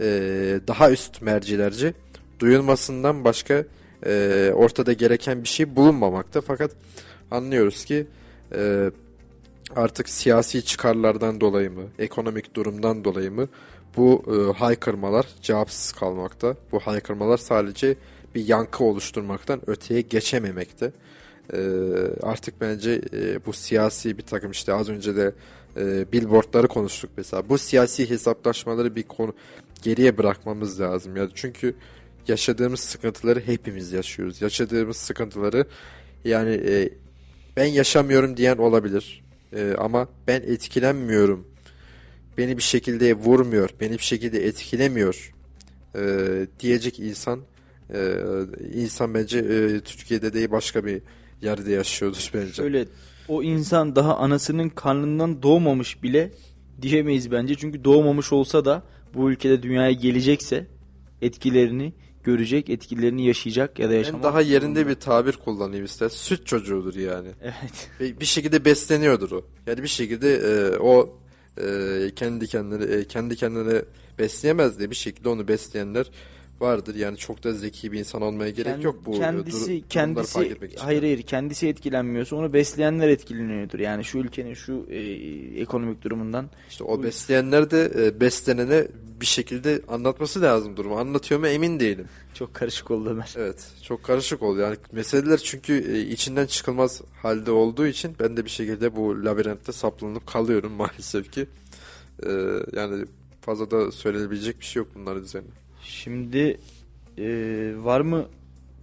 [0.00, 0.06] e,
[0.68, 1.94] daha üst mercilerce
[2.38, 3.64] duyulmasından başka
[4.06, 6.40] e, ortada gereken bir şey bulunmamakta.
[6.40, 6.70] Fakat
[7.30, 8.06] anlıyoruz ki
[8.54, 8.90] e,
[9.76, 13.48] artık siyasi çıkarlardan dolayı mı, ekonomik durumdan dolayı mı
[13.96, 16.56] bu e, haykırmalar cevapsız kalmakta.
[16.72, 17.96] Bu haykırmalar sadece
[18.34, 20.92] bir yankı oluşturmaktan öteye geçememekte.
[21.52, 21.58] E,
[22.22, 25.34] artık bence e, bu siyasi bir takım işte az önce de
[25.76, 27.48] e, billboardları konuştuk mesela.
[27.48, 29.34] Bu siyasi hesaplaşmaları bir konu
[29.82, 31.16] geriye bırakmamız lazım.
[31.16, 31.74] Yani çünkü
[32.28, 34.42] yaşadığımız sıkıntıları hepimiz yaşıyoruz.
[34.42, 35.66] Yaşadığımız sıkıntıları
[36.24, 36.90] yani e,
[37.56, 39.21] ben yaşamıyorum diyen olabilir.
[39.56, 41.46] E, ama ben etkilenmiyorum.
[42.38, 45.32] Beni bir şekilde vurmuyor, beni bir şekilde etkilemiyor
[45.94, 46.00] e,
[46.60, 47.40] diyecek insan
[47.94, 48.16] e,
[48.74, 51.02] insan bence e, Türkiye'de değil başka bir
[51.42, 52.52] yerde yaşıyordur bence.
[52.52, 52.86] Şöyle
[53.28, 56.30] o insan daha anasının karnından doğmamış bile
[56.82, 57.54] diyemeyiz bence.
[57.54, 58.82] Çünkü doğmamış olsa da
[59.14, 60.66] bu ülkede dünyaya gelecekse
[61.22, 61.92] etkilerini
[62.24, 64.22] görecek, etkilerini yaşayacak ya da yaşamak.
[64.22, 66.08] daha yerinde bir tabir kullanayım ister.
[66.08, 67.28] Süt çocuğudur yani.
[67.42, 67.90] Evet.
[68.00, 69.44] Ve bir şekilde besleniyordur o.
[69.66, 71.18] Yani bir şekilde e, o
[71.58, 73.82] e, kendi kendine e, kendi kendine
[74.18, 76.10] besleyemez de bir şekilde onu besleyenler
[76.62, 76.94] vardır.
[76.94, 80.46] Yani çok da zeki bir insan olmaya gerek Kend- yok bu kendisi dur- kendisi fark
[80.50, 80.80] etmek için.
[80.84, 83.78] hayır hayır kendisi etkilenmiyorsa onu besleyenler etkileniyordur.
[83.78, 84.98] Yani şu ülkenin şu e,
[85.60, 88.86] ekonomik durumundan İşte o besleyenler de e, beslenene
[89.20, 90.96] bir şekilde anlatması lazım durumu.
[90.98, 92.06] Anlatıyor mu emin değilim.
[92.34, 93.34] çok karışık oldu Ömer.
[93.36, 94.58] Evet çok karışık oldu.
[94.60, 99.72] Yani meseleler çünkü e, içinden çıkılmaz halde olduğu için ben de bir şekilde bu labirentte
[99.72, 101.46] saplanıp kalıyorum maalesef ki.
[102.26, 102.30] E,
[102.72, 103.04] yani
[103.40, 105.48] fazla da söylenebilecek bir şey yok bunların üzerine.
[105.82, 106.58] Şimdi
[107.18, 107.26] e,
[107.76, 108.26] var mı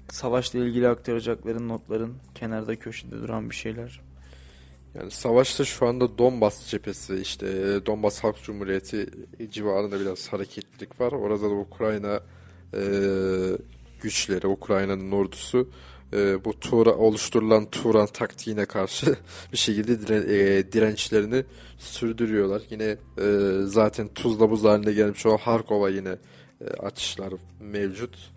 [0.09, 4.01] savaşla ilgili aktaracakların notların kenarda köşede duran bir şeyler?
[4.95, 7.47] Yani savaşta şu anda Donbas cephesi işte
[7.85, 9.09] Donbas Halk Cumhuriyeti
[9.51, 11.11] civarında biraz hareketlilik var.
[11.11, 12.19] Orada da Ukrayna
[12.73, 12.81] e,
[14.01, 15.69] güçleri, Ukrayna'nın ordusu
[16.13, 19.15] e, bu Tura, oluşturulan Turan taktiğine karşı
[19.51, 21.43] bir şekilde diren, e, dirençlerini
[21.77, 22.61] sürdürüyorlar.
[22.69, 23.27] Yine e,
[23.65, 26.17] zaten tuzla buz haline gelmiş o Harkova yine
[26.61, 28.31] e, atışlar mevcut.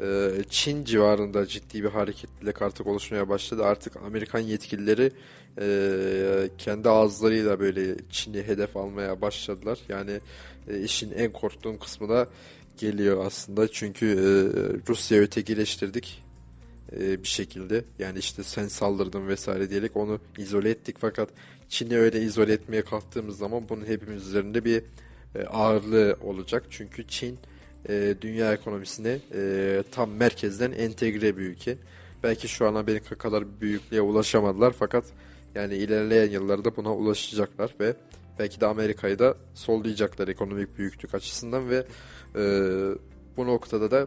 [0.00, 3.64] E, Çin civarında ciddi bir hareketlilik artık oluşmaya başladı.
[3.64, 5.12] Artık Amerikan yetkilileri
[5.60, 9.78] e, kendi ağızlarıyla böyle Çin'i hedef almaya başladılar.
[9.88, 10.20] Yani
[10.84, 12.28] işin en korktuğum kısmı da
[12.78, 13.68] geliyor aslında.
[13.68, 14.06] Çünkü
[14.88, 16.22] Rusya'yı ötekileştirdik
[16.92, 17.84] bir şekilde.
[17.98, 20.96] Yani işte sen saldırdın vesaire diyerek onu izole ettik.
[20.98, 21.28] Fakat
[21.68, 24.82] Çin'i öyle izole etmeye kalktığımız zaman bunun hepimiz üzerinde bir
[25.50, 26.64] ağırlığı olacak.
[26.70, 27.38] Çünkü Çin
[27.88, 31.76] e, dünya ekonomisine e, tam merkezden entegre bir ülke.
[32.22, 35.04] Belki şu an Amerika kadar büyüklüğe ulaşamadılar fakat
[35.54, 37.94] yani ilerleyen yıllarda buna ulaşacaklar ve
[38.38, 41.86] belki de Amerika'yı da sollayacaklar ekonomik büyüklük açısından ve
[42.36, 42.42] e,
[43.36, 44.06] bu noktada da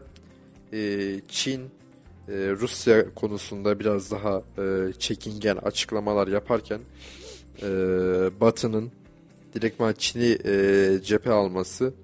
[0.72, 1.60] e, Çin
[2.28, 6.80] e, Rusya konusunda biraz daha e, çekingen açıklamalar yaparken
[7.62, 7.68] e,
[8.40, 8.92] Batı'nın
[9.54, 11.94] direktman Çin'i e, cephe alması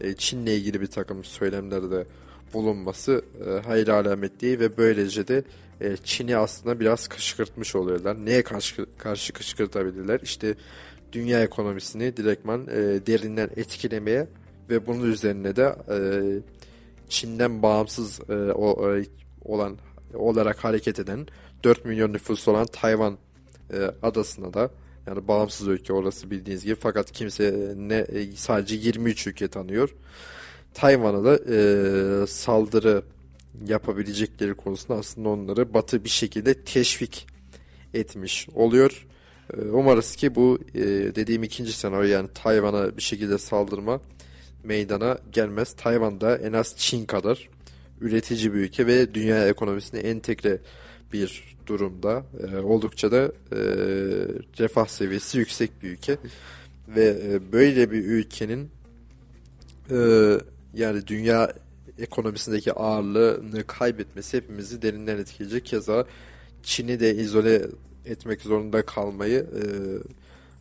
[0.00, 2.06] e, Çin'le ilgili bir takım söylemlerde
[2.52, 5.44] bulunması e, hayır alamet değil ve böylece de
[5.80, 8.26] e, Çin'i aslında biraz kışkırtmış oluyorlar.
[8.26, 10.20] Neye karşı, karşı kışkırtabilirler?
[10.22, 10.54] İşte
[11.12, 12.76] dünya ekonomisini direktman e,
[13.06, 14.28] derinden etkilemeye
[14.70, 15.98] ve bunun üzerine de e,
[17.08, 18.20] Çin'den bağımsız
[19.44, 19.78] olan
[20.14, 21.26] olarak hareket eden
[21.64, 23.18] 4 milyon nüfus olan Tayvan
[23.72, 24.70] e, adasına da
[25.08, 29.94] yani bağımsız ülke orası bildiğiniz gibi fakat kimse ne e, sadece 23 ülke tanıyor.
[30.74, 33.02] Tayvan'a da e, saldırı
[33.66, 37.26] yapabilecekleri konusunda aslında onları Batı bir şekilde teşvik
[37.94, 39.06] etmiş oluyor.
[39.56, 40.80] E, umarız ki bu e,
[41.14, 44.00] dediğim ikinci senaryo yani Tayvan'a bir şekilde saldırma
[44.64, 45.72] meydana gelmez.
[45.72, 47.48] Tayvan da en az Çin kadar
[48.00, 50.58] üretici bir ülke ve dünya ekonomisine entegre
[51.12, 52.24] bir durumda.
[52.52, 53.22] E, oldukça da
[53.52, 53.60] e,
[54.58, 56.18] refah seviyesi yüksek bir ülke.
[56.88, 58.70] Ve e, böyle bir ülkenin
[59.90, 59.98] e,
[60.74, 61.52] yani dünya
[61.98, 65.64] ekonomisindeki ağırlığını kaybetmesi hepimizi derinden etkileyecek.
[65.64, 66.06] Keza
[66.62, 67.62] Çin'i de izole
[68.06, 69.46] etmek zorunda kalmayı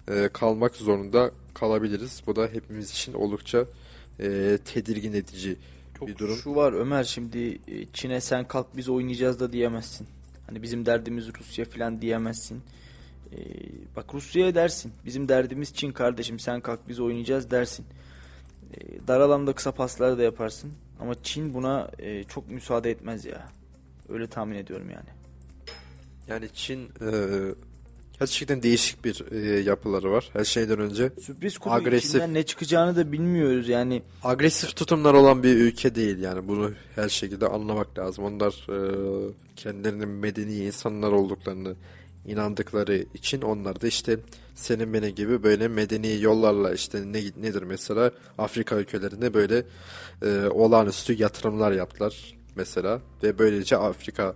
[0.07, 2.22] e, e, kalmak zorunda kalabiliriz.
[2.28, 3.65] Bu da hepimiz için oldukça
[4.19, 5.56] e, tedirgin edici
[5.99, 6.36] Çok bir durum.
[6.36, 10.07] Şu var Ömer şimdi e, Çin'e sen kalk biz oynayacağız da diyemezsin.
[10.48, 12.61] Hani bizim derdimiz Rusya falan diyemezsin.
[13.34, 13.38] Ee,
[13.95, 14.94] bak Rusya'ya dersin.
[15.06, 17.86] Bizim derdimiz Çin kardeşim sen kalk biz oynayacağız dersin.
[18.74, 20.74] Ee, dar alanda kısa paslar da yaparsın.
[20.99, 23.49] Ama Çin buna e, çok müsaade etmez ya.
[24.10, 25.10] Öyle tahmin ediyorum yani.
[26.28, 27.10] Yani Çin e,
[28.19, 30.30] gerçekten değişik bir e, yapıları var.
[30.34, 32.10] Her şeyden önce Sürpriz kuru Agresif.
[32.10, 34.02] içinden ne çıkacağını da bilmiyoruz yani.
[34.23, 38.23] agresif tutumlar olan bir ülke değil yani bunu her şekilde anlamak lazım.
[38.23, 41.76] Onlar e, kendilerinin medeni insanlar olduklarını
[42.27, 44.19] inandıkları için onlar da işte
[44.56, 49.64] senin benim gibi böyle medeni yollarla işte ne nedir mesela Afrika ülkelerinde böyle
[50.26, 54.35] e, olağanüstü yatırımlar yaptılar mesela ve böylece Afrika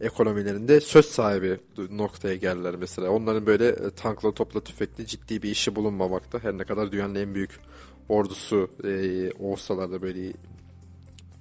[0.00, 1.60] ekonomilerinde söz sahibi
[1.90, 3.10] noktaya geldiler mesela.
[3.10, 6.38] Onların böyle e, tankla topla tüfekli ciddi bir işi bulunmamakta.
[6.38, 7.60] Her ne kadar dünyanın en büyük
[8.08, 10.28] ordusu e, olsalar da böyle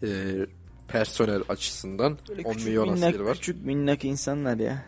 [0.03, 0.09] e,
[0.87, 3.33] personel açısından Böyle 10 küçük milyon minnak, askeri var.
[3.33, 4.85] küçük minnak insanlar ya.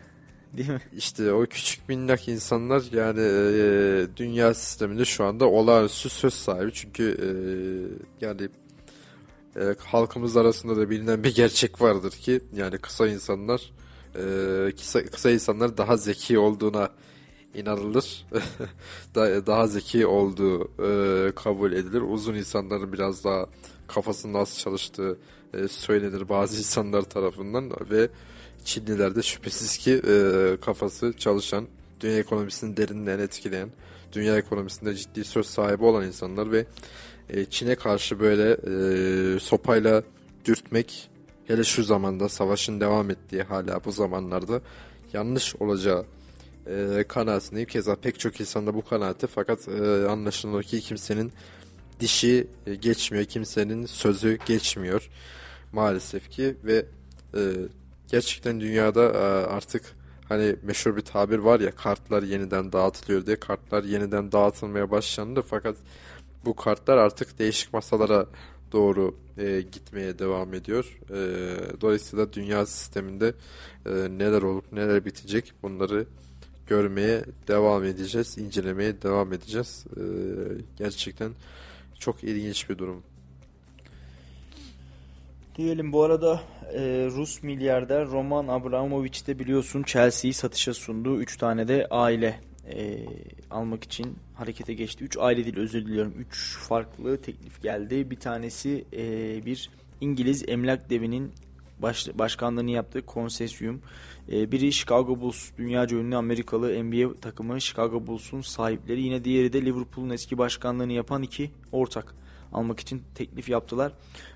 [0.58, 0.82] Değil mi?
[0.98, 6.72] İşte o küçük minnak insanlar yani e, dünya sisteminde şu anda olağanüstü söz sahibi.
[6.74, 7.28] Çünkü e,
[8.26, 8.50] yani
[9.58, 13.72] e, halkımız arasında da bilinen bir gerçek vardır ki yani kısa insanlar
[14.16, 14.24] e,
[14.78, 16.90] kısa, kısa insanlar daha zeki olduğuna
[17.54, 18.26] inanılır.
[19.16, 22.02] daha, zeki olduğu e, kabul edilir.
[22.02, 23.46] Uzun insanların biraz daha
[23.88, 25.18] kafasının az çalıştığı
[25.54, 28.10] e, söylenir bazı insanlar tarafından ve
[28.68, 31.68] Çinliler de şüphesiz ki e, kafası çalışan,
[32.00, 33.70] dünya ekonomisini derinden etkileyen,
[34.14, 36.66] dünya ekonomisinde ciddi söz sahibi olan insanlar ve
[37.30, 40.04] e, Çin'e karşı böyle e, sopayla
[40.46, 41.10] dürtmek
[41.48, 44.62] hele şu zamanda savaşın devam ettiği hala bu zamanlarda
[45.14, 46.06] yanlış olacağı
[46.68, 47.70] e, kanaatindeyim.
[47.70, 51.32] Keza pek çok insan da bu kanaati fakat e, anlaşılan o ki kimsenin
[52.00, 55.10] dişi e, geçmiyor, kimsenin sözü geçmiyor
[55.72, 56.86] maalesef ki ve
[57.36, 57.42] e,
[58.08, 59.18] gerçekten dünyada e,
[59.48, 59.84] artık
[60.30, 65.78] hani meşhur bir tabir var ya kartlar yeniden dağıtılıyor diye kartlar yeniden dağıtılmaya başlandı fakat
[66.46, 68.26] bu kartlar artık değişik masalara
[68.72, 71.00] doğru e, gitmeye devam ediyor.
[71.10, 71.18] E,
[71.82, 73.34] dolayısıyla dünya sisteminde
[73.86, 76.06] e, neler olup neler bitecek bunları
[76.68, 79.86] görmeye devam edeceğiz, incelemeye devam edeceğiz.
[79.98, 80.04] E,
[80.78, 81.32] gerçekten
[82.00, 83.04] çok ilginç bir durum.
[85.58, 86.42] Diyelim bu arada
[86.74, 91.18] e, Rus milyarder Roman Abramovich de biliyorsun Chelsea'yi satışa sundu.
[91.18, 92.40] 3 tane de aile
[92.70, 93.06] e,
[93.52, 95.04] almak için harekete geçti.
[95.04, 96.14] 3 aile değil özür diliyorum.
[96.20, 98.12] 3 farklı teklif geldi.
[98.12, 99.06] Bir tanesi e,
[99.46, 99.70] bir
[100.02, 101.32] İngiliz emlak devinin
[101.80, 103.82] baş, başkanlığını yaptığı konsesyum.
[104.32, 109.02] E, biri Chicago Bulls, dünyaca ünlü Amerikalı NBA takımı Chicago Bulls'un sahipleri.
[109.02, 112.16] Yine diğeri de Liverpool'un eski başkanlığını yapan iki ortak
[112.54, 113.92] almak için teklif yaptılar.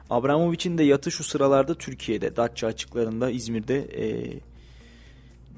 [0.09, 4.39] Abramovich'in de yatı şu sıralarda Türkiye'de, Datça açıklarında, İzmir'de e,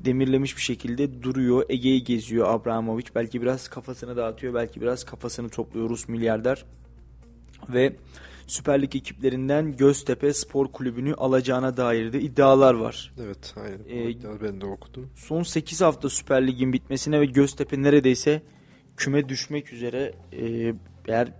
[0.06, 1.66] demirlemiş bir şekilde duruyor.
[1.70, 3.10] Ege'yi geziyor Abramovich.
[3.16, 6.66] Belki biraz kafasını dağıtıyor, belki biraz kafasını topluyor Rus milyarder.
[7.70, 7.96] Ve
[8.48, 13.14] Süper Lig ekiplerinden Göztepe Spor Kulübü'nü alacağına dair de iddialar var.
[13.24, 14.10] Evet, aynen.
[14.10, 15.10] Ee, ben de okudum.
[15.16, 18.42] Son 8 hafta Süper Lig'in bitmesine ve Göztepe neredeyse
[18.98, 20.74] küme düşmek üzere e,
[21.08, 21.34] eğer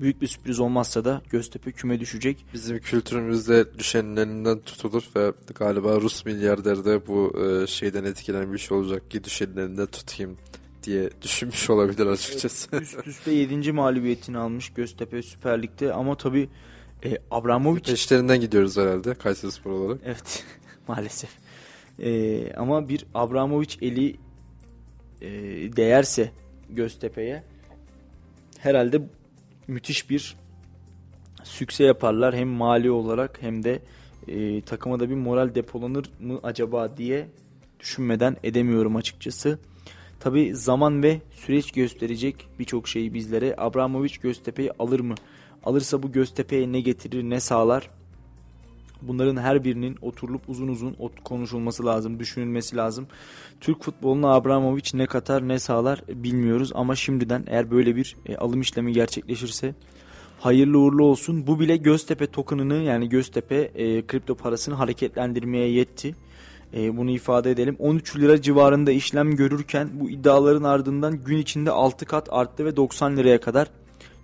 [0.00, 2.44] büyük bir sürpriz olmazsa da Göztepe küme düşecek.
[2.54, 9.10] Bizim kültürümüzde düşenin elinden tutulur ve galiba Rus milyarder de bu e, şeyden etkilenmiş olacak
[9.10, 10.36] ki düşenin elinden tutayım
[10.82, 12.76] diye düşünmüş olabilir açıkçası.
[12.80, 13.72] Üst üste 7.
[13.72, 16.48] mağlubiyetini almış Göztepe Süper Lig'de ama tabi
[17.04, 17.90] e, Abramovich...
[17.90, 20.00] Peşlerinden gidiyoruz herhalde Kayseri Spor olarak.
[20.04, 20.44] Evet
[20.88, 21.30] maalesef.
[21.98, 24.16] E, ama bir Abramovich eli
[25.20, 25.30] e,
[25.76, 26.30] değerse
[26.70, 27.42] Göztepe'ye
[28.58, 29.02] herhalde
[29.68, 30.36] müthiş bir
[31.44, 32.34] sükse yaparlar.
[32.34, 33.82] Hem mali olarak hem de
[34.28, 37.28] e, takıma da bir moral depolanır mı acaba diye
[37.80, 39.58] düşünmeden edemiyorum açıkçası.
[40.20, 43.54] Tabi zaman ve süreç gösterecek birçok şeyi bizlere.
[43.58, 45.14] Abramovich Göztepe'yi alır mı?
[45.64, 47.90] Alırsa bu Göztepe'ye ne getirir ne sağlar?
[49.02, 53.06] Bunların her birinin oturulup uzun uzun konuşulması lazım, düşünülmesi lazım.
[53.60, 58.60] Türk futboluna Abramovich ne katar ne sağlar bilmiyoruz ama şimdiden eğer böyle bir e, alım
[58.60, 59.74] işlemi gerçekleşirse
[60.40, 61.46] hayırlı uğurlu olsun.
[61.46, 66.14] Bu bile Göztepe tokenını yani Göztepe e, kripto parasını hareketlendirmeye yetti.
[66.74, 67.76] E, bunu ifade edelim.
[67.78, 73.16] 13 lira civarında işlem görürken bu iddiaların ardından gün içinde 6 kat arttı ve 90
[73.16, 73.68] liraya kadar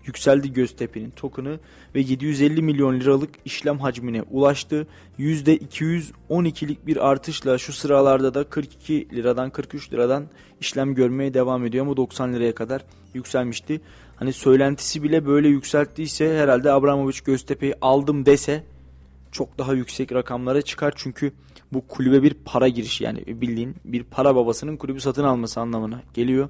[0.06, 1.60] yükseldi Göztepe'nin token'ı
[1.94, 4.86] ve 750 milyon liralık işlem hacmine ulaştı.
[5.18, 10.24] %212'lik bir artışla şu sıralarda da 42 liradan 43 liradan
[10.60, 13.80] işlem görmeye devam ediyor ama 90 liraya kadar yükselmişti.
[14.16, 18.64] Hani söylentisi bile böyle yükselttiyse herhalde Abramovich Göztepe'yi aldım dese
[19.32, 21.32] çok daha yüksek rakamlara çıkar çünkü
[21.72, 26.48] bu kulübe bir para girişi yani bildiğin bir para babasının kulübü satın alması anlamına geliyor.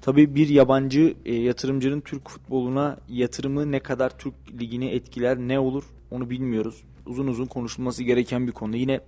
[0.00, 5.84] Tabii bir yabancı e, yatırımcının Türk futboluna yatırımı ne kadar Türk ligini etkiler ne olur
[6.10, 6.82] onu bilmiyoruz.
[7.06, 8.76] Uzun uzun konuşulması gereken bir konu.
[8.76, 9.00] Yine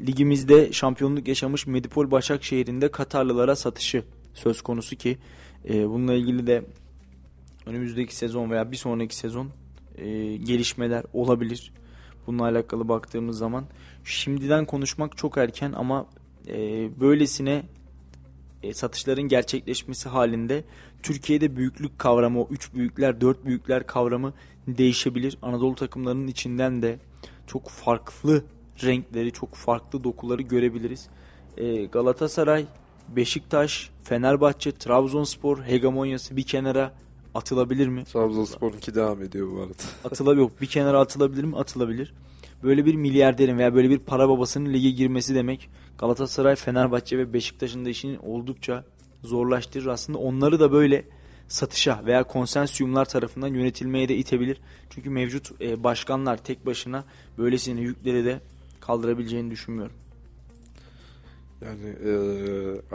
[0.00, 5.18] ligimizde şampiyonluk yaşamış Medipol Başakşehir'in Katarlılara satışı söz konusu ki
[5.68, 6.64] e, bununla ilgili de
[7.66, 9.48] önümüzdeki sezon veya bir sonraki sezon
[9.98, 11.72] e, gelişmeler olabilir.
[12.26, 13.64] Bununla alakalı baktığımız zaman
[14.04, 16.06] şimdiden konuşmak çok erken ama
[16.48, 17.62] e, böylesine
[18.62, 20.64] e, satışların gerçekleşmesi halinde
[21.02, 24.32] Türkiye'de büyüklük kavramı, o 3 büyükler, 4 büyükler kavramı
[24.66, 25.38] değişebilir.
[25.42, 26.98] Anadolu takımlarının içinden de
[27.46, 28.44] çok farklı
[28.84, 31.08] renkleri, çok farklı dokuları görebiliriz.
[31.56, 32.66] E, Galatasaray,
[33.16, 36.92] Beşiktaş, Fenerbahçe, Trabzonspor hegemonyası bir kenara
[37.34, 38.04] atılabilir mi?
[38.04, 39.72] Trabzonspor'unki devam ediyor bu arada.
[40.04, 40.60] Atılabilir yok.
[40.60, 41.56] Bir kenara atılabilir mi?
[41.56, 42.14] Atılabilir.
[42.62, 47.84] Böyle bir milyarderin veya böyle bir para babasının lige girmesi demek Galatasaray, Fenerbahçe ve Beşiktaş'ın
[47.84, 48.84] da işini oldukça
[49.22, 49.86] zorlaştırır.
[49.86, 51.04] Aslında onları da böyle
[51.48, 54.60] satışa veya konsensiyumlar tarafından yönetilmeye de itebilir.
[54.90, 57.04] Çünkü mevcut e, başkanlar tek başına
[57.38, 58.40] böylesine yükleri de
[58.80, 59.94] kaldırabileceğini düşünmüyorum.
[61.62, 62.12] Yani e,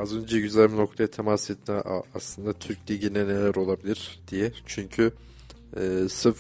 [0.01, 1.71] az önce güzel bir noktaya temas etti
[2.15, 4.51] aslında Türk Ligi'ne neler olabilir diye.
[4.65, 5.11] Çünkü
[5.77, 6.37] e, sırf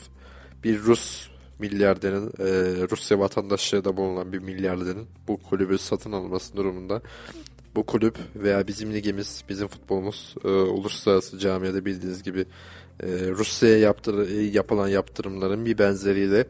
[0.63, 1.32] bir Rus
[1.63, 2.47] milyarderin e,
[2.91, 7.01] Rusya vatandaşlığı da bulunan bir milyarderin bu kulübü satın alması durumunda
[7.75, 12.45] bu kulüp veya bizim ligimiz, bizim futbolumuz e, uluslararası camiada bildiğiniz gibi
[12.99, 16.45] e, Rusya'ya yaptır, yapılan yaptırımların bir benzeriyle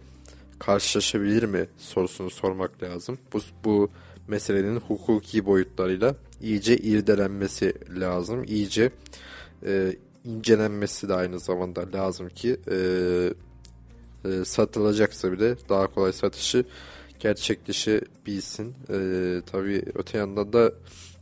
[0.60, 3.18] karşılaşabilir mi sorusunu sormak lazım.
[3.34, 3.90] Bu, bu
[4.28, 8.44] meselenin hukuki boyutlarıyla iyice irdelenmesi lazım.
[8.44, 8.92] İyice
[9.66, 9.96] e,
[10.26, 12.78] incelenmesi de aynı zamanda lazım ki e,
[14.26, 16.66] e, satılacaksa bile daha kolay satışı
[17.20, 18.76] gerçekleşebilsin.
[18.90, 20.74] E, tabii öte yandan da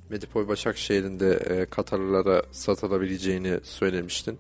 [0.10, 4.38] Medipol Başakşehir'in de e, Katarlılara satılabileceğini söylemiştin.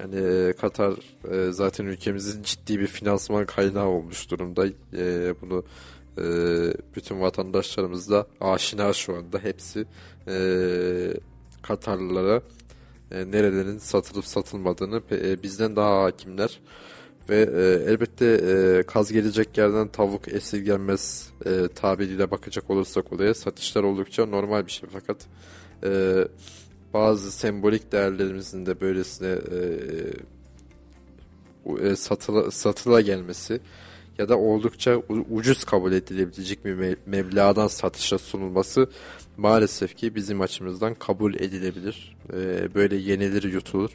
[0.00, 0.94] Yani e, Katar
[1.30, 4.66] e, zaten ülkemizin ciddi bir finansman kaynağı olmuş durumda.
[4.96, 5.64] E, bunu
[6.18, 6.24] e,
[6.96, 9.86] bütün vatandaşlarımız da aşina şu anda hepsi
[10.28, 10.36] e,
[11.62, 12.42] Katarlılara
[13.10, 16.60] e, nerelerin satılıp satılmadığını e, bizden daha hakimler.
[17.28, 23.82] Ve e, elbette e, kaz gelecek yerden tavuk esirgenmez e, tabiriyle bakacak olursak olaya satışlar
[23.82, 24.88] oldukça normal bir şey.
[24.92, 25.26] Fakat
[25.84, 26.14] e,
[26.94, 29.58] bazı sembolik değerlerimizin de böylesine e,
[31.88, 33.60] e, satıla, satıla gelmesi
[34.18, 34.96] ya da oldukça
[35.30, 38.90] ucuz kabul edilebilecek bir me meblağdan satışa sunulması
[39.36, 42.16] maalesef ki bizim açımızdan kabul edilebilir.
[42.32, 43.90] E, böyle yenilir yutulur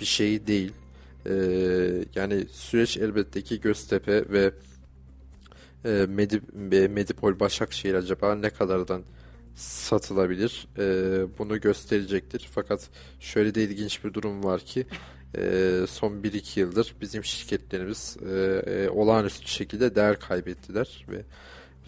[0.00, 0.72] bir şey değil.
[1.26, 1.34] E,
[2.14, 4.52] yani süreç elbette ki Göztepe ve
[5.84, 6.42] e, Medip,
[6.90, 9.02] Medipol Başakşehir acaba ne kadardan
[9.54, 10.68] satılabilir.
[10.78, 10.82] E,
[11.38, 12.48] bunu gösterecektir.
[12.54, 12.88] Fakat
[13.20, 14.86] şöyle de ilginç bir durum var ki
[15.38, 21.22] e, son 1-2 yıldır bizim şirketlerimiz e, e, olağanüstü şekilde değer kaybettiler ve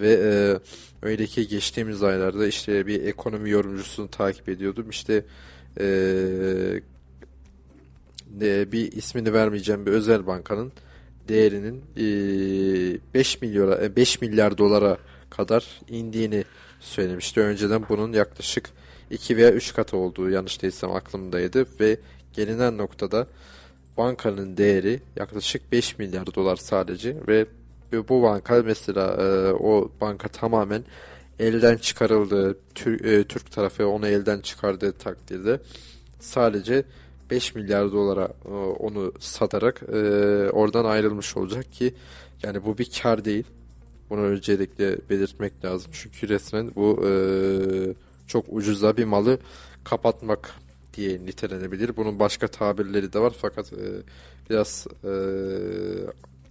[0.00, 0.58] ve e,
[1.06, 4.90] öyle ki geçtiğimiz aylarda işte bir ekonomi yorumcusunu takip ediyordum.
[4.90, 5.24] İşte
[5.80, 6.80] e,
[8.40, 10.72] e, bir ismini vermeyeceğim bir özel bankanın
[11.28, 14.96] değerinin e, 5 milyara 5 milyar dolara
[15.30, 16.44] kadar indiğini
[16.80, 17.40] söylemişti.
[17.40, 18.70] Önceden bunun yaklaşık
[19.10, 21.98] 2 veya 3 katı olduğu yanlış değilsem aklımdaydı ve
[22.32, 23.26] gelinen noktada
[23.96, 27.46] bankanın değeri yaklaşık 5 milyar dolar sadece ve
[28.08, 30.84] bu banka mesela e, o banka tamamen
[31.38, 32.58] elden çıkarıldı.
[32.74, 35.60] Tür, e, Türk tarafı onu elden çıkardığı takdirde
[36.20, 36.84] sadece
[37.30, 39.96] 5 milyar dolara e, onu satarak e,
[40.50, 41.94] oradan ayrılmış olacak ki
[42.42, 43.44] yani bu bir kar değil.
[44.10, 45.90] Bunu öncelikle belirtmek lazım.
[45.94, 47.12] Çünkü resmen bu e,
[48.26, 49.38] çok ucuza bir malı
[49.84, 50.54] kapatmak
[50.94, 51.96] diye nitelenebilir.
[51.96, 53.72] Bunun başka tabirleri de var fakat
[54.50, 54.86] biraz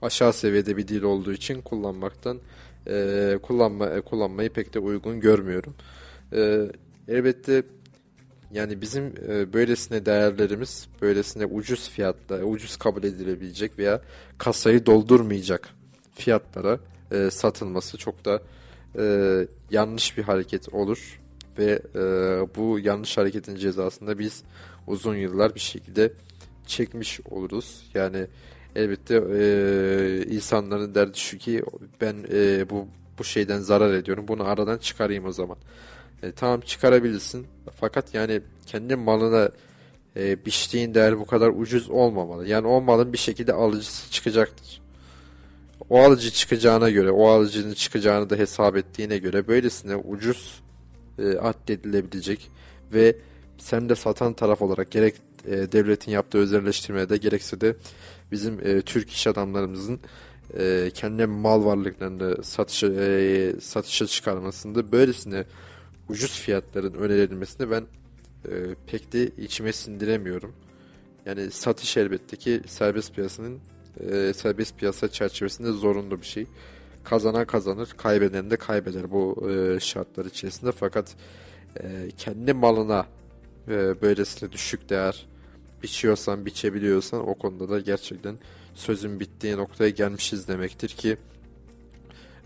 [0.01, 2.39] aşağı seviyede bir dil olduğu için kullanmaktan
[3.41, 5.75] kullanma kullanmayı pek de uygun görmüyorum.
[7.07, 7.63] Elbette
[8.55, 14.01] yani bizim e, böylesine değerlerimiz böylesine ucuz fiyatla ucuz kabul edilebilecek veya
[14.37, 15.69] kasayı doldurmayacak
[16.13, 16.79] fiyatlara
[17.11, 18.41] e, satılması çok da
[18.99, 21.19] e, yanlış bir hareket olur
[21.57, 22.01] ve e,
[22.55, 24.43] bu yanlış hareketin cezasında biz
[24.87, 26.13] uzun yıllar bir şekilde
[26.67, 27.83] çekmiş oluruz.
[27.93, 28.27] Yani
[28.75, 31.63] elbette e, insanların derdi şu ki
[32.01, 32.87] ben e, bu
[33.19, 34.27] bu şeyden zarar ediyorum.
[34.27, 35.57] Bunu aradan çıkarayım o zaman.
[36.23, 37.47] E, tamam çıkarabilirsin.
[37.79, 39.49] Fakat yani kendi malına
[40.15, 42.47] e, biçtiğin değer bu kadar ucuz olmamalı.
[42.47, 44.81] Yani o malın bir şekilde alıcısı çıkacaktır.
[45.89, 50.61] O alıcı çıkacağına göre, o alıcının çıkacağını da hesap ettiğine göre böylesine ucuz
[51.19, 52.51] e, addedilebilecek
[52.93, 53.15] ve
[53.57, 55.15] sen de satan taraf olarak gerek
[55.47, 57.75] e, devletin yaptığı özelleştirmede gerekse de
[58.31, 59.99] bizim e, Türk iş adamlarımızın
[60.57, 65.43] e, kendi mal varlıklarını satışa, e, satışa çıkarmasında böylesine
[66.09, 67.83] ucuz fiyatların önerilmesini ben
[68.45, 68.51] e,
[68.87, 70.55] pek de içime sindiremiyorum.
[71.25, 73.59] Yani satış elbette ki serbest piyasanın
[73.99, 76.45] e, serbest piyasa çerçevesinde zorunlu bir şey.
[77.03, 80.71] Kazanan kazanır, kaybeden de kaybeder bu e, şartlar içerisinde.
[80.71, 81.15] Fakat
[81.79, 83.05] e, kendi malına
[83.67, 85.25] e, böylesine düşük değer
[85.83, 88.35] biçiyorsan, biçebiliyorsan o konuda da gerçekten
[88.73, 91.17] sözün bittiği noktaya gelmişiz demektir ki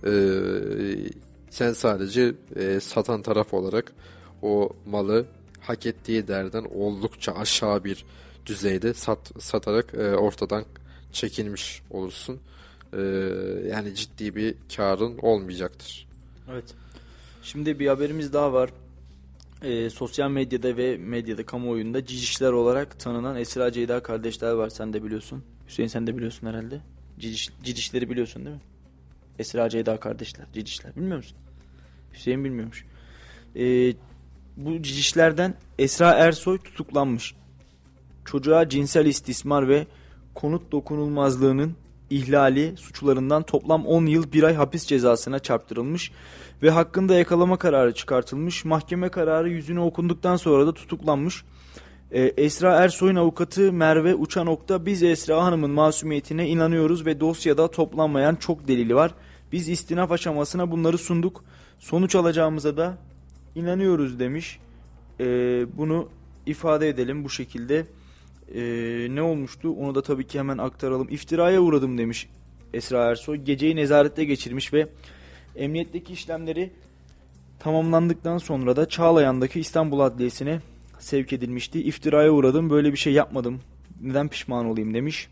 [0.06, 0.11] e,
[1.49, 3.93] sen sadece e, satan taraf olarak
[4.41, 5.26] o malı
[5.61, 8.05] hak ettiği değerden oldukça aşağı bir
[8.45, 10.65] düzeyde sat, satarak e, ortadan
[11.11, 12.39] çekilmiş olursun.
[12.93, 13.01] E,
[13.71, 16.07] yani ciddi bir karın olmayacaktır.
[16.51, 16.76] Evet.
[17.43, 18.69] Şimdi bir haberimiz daha var.
[19.61, 24.69] E, sosyal medyada ve medyada kamuoyunda cicişler olarak tanınan Esra Ceyda kardeşler var.
[24.69, 25.43] Sen de biliyorsun.
[25.67, 26.81] Hüseyin sen de biliyorsun herhalde.
[27.19, 28.61] Ciciş, cicişleri biliyorsun değil mi?
[29.40, 30.45] Esra Ceyda kardeşler.
[30.53, 30.95] Cicişler.
[30.95, 31.38] Bilmiyor musun?
[32.14, 32.86] Hüseyin bilmiyormuş.
[33.56, 33.94] E,
[34.57, 37.36] bu cicişlerden Esra Ersoy tutuklanmış.
[38.26, 39.88] Çocuğa cinsel istismar ve
[40.36, 41.76] konut dokunulmazlığının
[42.10, 46.11] ihlali suçlarından toplam 10 yıl 1 ay hapis cezasına çarptırılmış
[46.64, 48.66] ve hakkında yakalama kararı çıkartılmış.
[48.66, 51.44] Mahkeme kararı yüzüne okunduktan sonra da tutuklanmış.
[52.11, 58.68] Ee, Esra Ersoy'un avukatı Merve Uçanok'ta biz Esra Hanım'ın masumiyetine inanıyoruz ve dosyada toplanmayan çok
[58.68, 59.11] delili var.
[59.51, 61.43] Biz istinaf aşamasına bunları sunduk.
[61.80, 62.97] Sonuç alacağımıza da
[63.55, 64.59] inanıyoruz demiş.
[65.19, 65.26] Ee,
[65.77, 66.09] bunu
[66.45, 67.85] ifade edelim bu şekilde.
[68.55, 71.07] Ee, ne olmuştu onu da tabii ki hemen aktaralım.
[71.11, 72.30] İftiraya uğradım demiş
[72.73, 73.38] Esra Ersoy.
[73.38, 74.88] Geceyi nezarette geçirmiş ve
[75.55, 76.71] emniyetteki işlemleri
[77.59, 80.61] Tamamlandıktan sonra da Çağlayan'daki İstanbul Adliyesi'ne
[80.99, 81.84] sevk edilmişti.
[81.84, 83.61] İftiraya uğradım böyle bir şey yapmadım.
[84.01, 85.27] Neden pişman olayım demiş.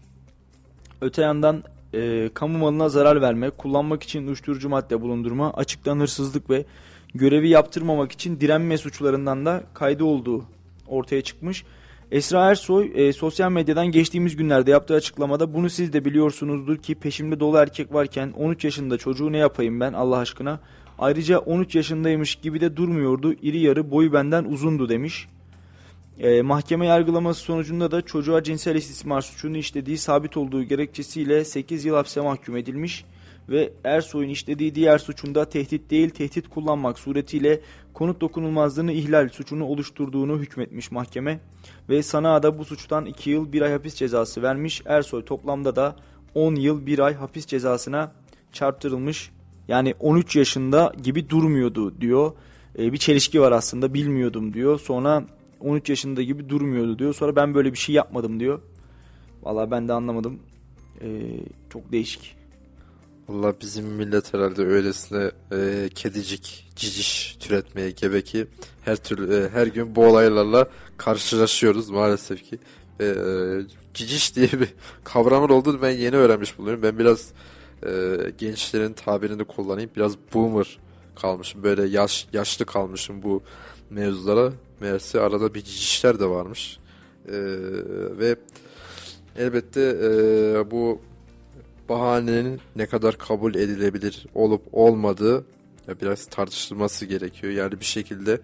[1.01, 6.65] Öte yandan e, kamu malına zarar verme, kullanmak için uyuşturucu madde bulundurma, açıktan hırsızlık ve
[7.13, 10.43] görevi yaptırmamak için direnme suçlarından da kaydı olduğu
[10.87, 11.63] ortaya çıkmış.
[12.11, 17.39] Esra Ersoy e, sosyal medyadan geçtiğimiz günlerde yaptığı açıklamada bunu siz de biliyorsunuzdur ki peşimde
[17.39, 20.59] dolu erkek varken 13 yaşında çocuğu ne yapayım ben Allah aşkına.
[20.99, 23.33] Ayrıca 13 yaşındaymış gibi de durmuyordu.
[23.33, 25.27] İri yarı boyu benden uzundu demiş.
[26.19, 31.95] E, mahkeme yargılaması sonucunda da çocuğa cinsel istismar suçunu işlediği sabit olduğu gerekçesiyle 8 yıl
[31.95, 33.05] hapse mahkum edilmiş
[33.49, 37.61] ve Ersoy'un işlediği diğer suçunda tehdit değil tehdit kullanmak suretiyle
[37.93, 41.39] konut dokunulmazlığını ihlal suçunu oluşturduğunu hükmetmiş mahkeme
[41.89, 44.81] ve Sanığa da bu suçtan 2 yıl 1 ay hapis cezası vermiş.
[44.85, 45.95] Ersoy toplamda da
[46.35, 48.11] 10 yıl 1 ay hapis cezasına
[48.53, 49.31] çarptırılmış.
[49.67, 52.31] Yani 13 yaşında gibi durmuyordu diyor.
[52.79, 54.79] E, bir çelişki var aslında bilmiyordum diyor.
[54.79, 55.23] Sonra
[55.59, 57.13] 13 yaşında gibi durmuyordu diyor.
[57.13, 58.61] Sonra ben böyle bir şey yapmadım diyor.
[59.43, 60.39] Vallahi ben de anlamadım.
[61.01, 61.07] E,
[61.69, 62.37] çok değişik.
[63.27, 68.47] Valla bizim millet herhalde öylesine e, kedicik, ciciş türetmeye gebe ki
[68.85, 70.67] her türlü e, her gün bu olaylarla
[70.97, 72.59] karşılaşıyoruz maalesef ki.
[72.99, 73.15] E, e,
[73.93, 74.73] ciciş diye bir
[75.03, 76.83] kavramın olduğunu ben yeni öğrenmiş bulunuyorum.
[76.83, 77.31] Ben biraz
[77.85, 79.89] e, gençlerin tabirini kullanayım.
[79.95, 80.79] Biraz boomer
[81.15, 81.63] kalmışım.
[81.63, 83.43] Böyle yaş yaşlı kalmışım bu
[83.89, 84.53] mevzulara.
[84.81, 86.79] Meğerse arada bir cicişler de varmış.
[87.27, 87.37] E,
[88.19, 88.35] ve
[89.37, 91.01] elbette e, bu
[91.89, 95.45] bahanenin ne kadar kabul edilebilir olup olmadığı
[95.87, 97.53] ya biraz tartışılması gerekiyor.
[97.53, 98.41] Yani bir şekilde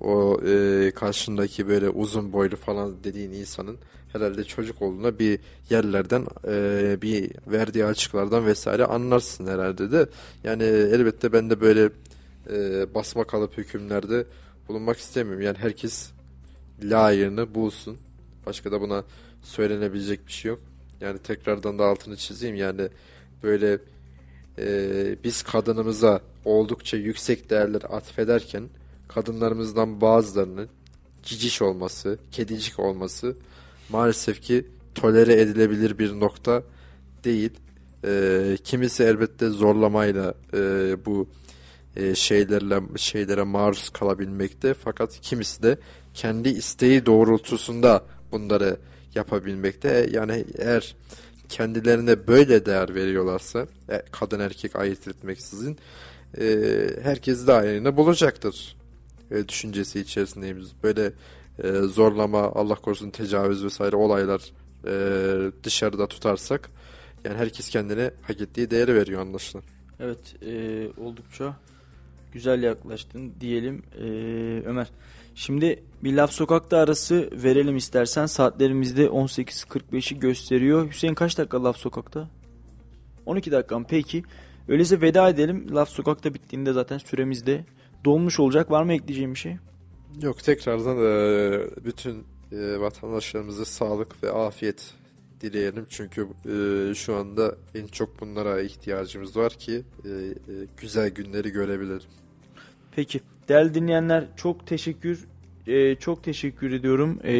[0.00, 3.76] o e, karşındaki böyle uzun boylu falan dediğin insanın
[4.12, 5.38] herhalde çocuk olduğuna bir
[5.70, 10.06] yerlerden e, bir verdiği açıklardan vesaire anlarsın herhalde de.
[10.44, 11.90] Yani elbette ben de böyle
[12.52, 14.26] e, basma kalıp hükümlerde
[14.70, 15.42] bulunmak istemiyorum.
[15.42, 16.10] Yani herkes
[16.82, 17.98] layığını bulsun.
[18.46, 19.04] Başka da buna
[19.42, 20.60] söylenebilecek bir şey yok.
[21.00, 22.88] Yani tekrardan da altını çizeyim yani
[23.42, 23.78] böyle
[24.58, 28.68] e, biz kadınımıza oldukça yüksek değerler atfederken
[29.08, 30.68] kadınlarımızdan bazılarının
[31.22, 33.36] ciciş olması, kedicik olması
[33.88, 36.62] maalesef ki tolere edilebilir bir nokta
[37.24, 37.50] değil.
[38.04, 40.58] E, kimisi elbette zorlamayla e,
[41.06, 41.28] bu
[41.96, 45.78] e, şeylerle şeylere maruz kalabilmekte fakat kimisi de
[46.14, 48.76] kendi isteği doğrultusunda bunları
[49.14, 50.08] yapabilmekte.
[50.12, 50.96] Yani eğer
[51.48, 55.78] kendilerine böyle değer veriyorlarsa e, kadın erkek ayırt etmeksizin
[56.40, 56.66] e,
[57.02, 58.76] herkes aynını bulacaktır
[59.30, 60.72] e, düşüncesi içerisindeyiz.
[60.82, 61.12] Böyle
[61.62, 64.52] e, zorlama, Allah korusun tecavüz vesaire olaylar
[64.86, 66.70] e, dışarıda tutarsak
[67.24, 69.64] yani herkes kendine hak ettiği değeri veriyor anlaşılan.
[70.00, 71.56] Evet e, oldukça
[72.32, 74.04] güzel yaklaştın diyelim e,
[74.66, 74.90] Ömer.
[75.34, 78.26] Şimdi bir laf sokakta arası verelim istersen.
[78.26, 80.88] Saatlerimizde 18.45'i gösteriyor.
[80.88, 82.28] Hüseyin kaç dakika laf sokakta?
[83.26, 83.86] 12 dakika mı?
[83.88, 84.22] Peki.
[84.68, 85.74] Öyleyse veda edelim.
[85.74, 87.64] Laf sokakta bittiğinde zaten süremizde
[88.04, 88.70] dolmuş olacak.
[88.70, 89.56] Var mı ekleyeceğim bir şey?
[90.22, 94.94] Yok tekrardan e, bütün e, vatandaşlarımıza sağlık ve afiyet
[95.40, 95.86] dileyelim.
[95.90, 102.08] Çünkü e, şu anda en çok bunlara ihtiyacımız var ki e, e, güzel günleri görebilelim.
[102.96, 103.20] Peki.
[103.48, 105.26] Değerli dinleyenler çok teşekkür
[105.66, 107.36] e, çok teşekkür ediyorum e,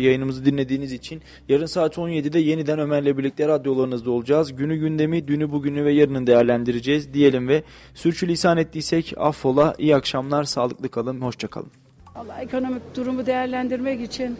[0.00, 1.22] yayınımızı dinlediğiniz için.
[1.48, 4.56] Yarın saat 17'de yeniden Ömer'le birlikte radyolarınızda olacağız.
[4.56, 7.62] Günü gündemi, dünü bugünü ve yarını değerlendireceğiz diyelim ve
[7.94, 9.74] sürçülisan ettiysek affola.
[9.78, 11.70] İyi akşamlar, sağlıklı kalın, hoşça kalın.
[12.14, 14.36] Allah ekonomik durumu değerlendirmek için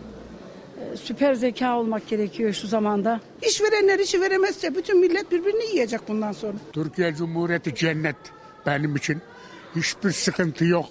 [1.03, 3.21] süper zeka olmak gerekiyor şu zamanda.
[3.43, 6.57] İşverenler işi veremezse bütün millet birbirini yiyecek bundan sonra.
[6.73, 8.17] Türkiye Cumhuriyeti cennet
[8.67, 9.23] benim için.
[9.77, 10.87] Hiçbir sıkıntı yok.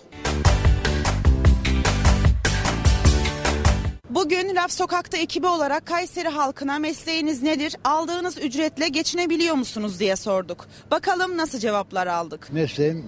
[4.09, 10.67] Bugün Laf Sokak'ta ekibi olarak Kayseri halkına mesleğiniz nedir, aldığınız ücretle geçinebiliyor musunuz diye sorduk.
[10.91, 12.47] Bakalım nasıl cevaplar aldık.
[12.51, 13.05] Mesleğim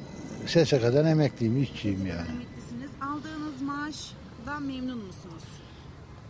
[0.47, 2.27] SSK'dan emekliyim, işçiyim yani.
[2.29, 2.91] Emeklisiniz.
[3.01, 5.26] Aldığınız maaşdan memnun musunuz?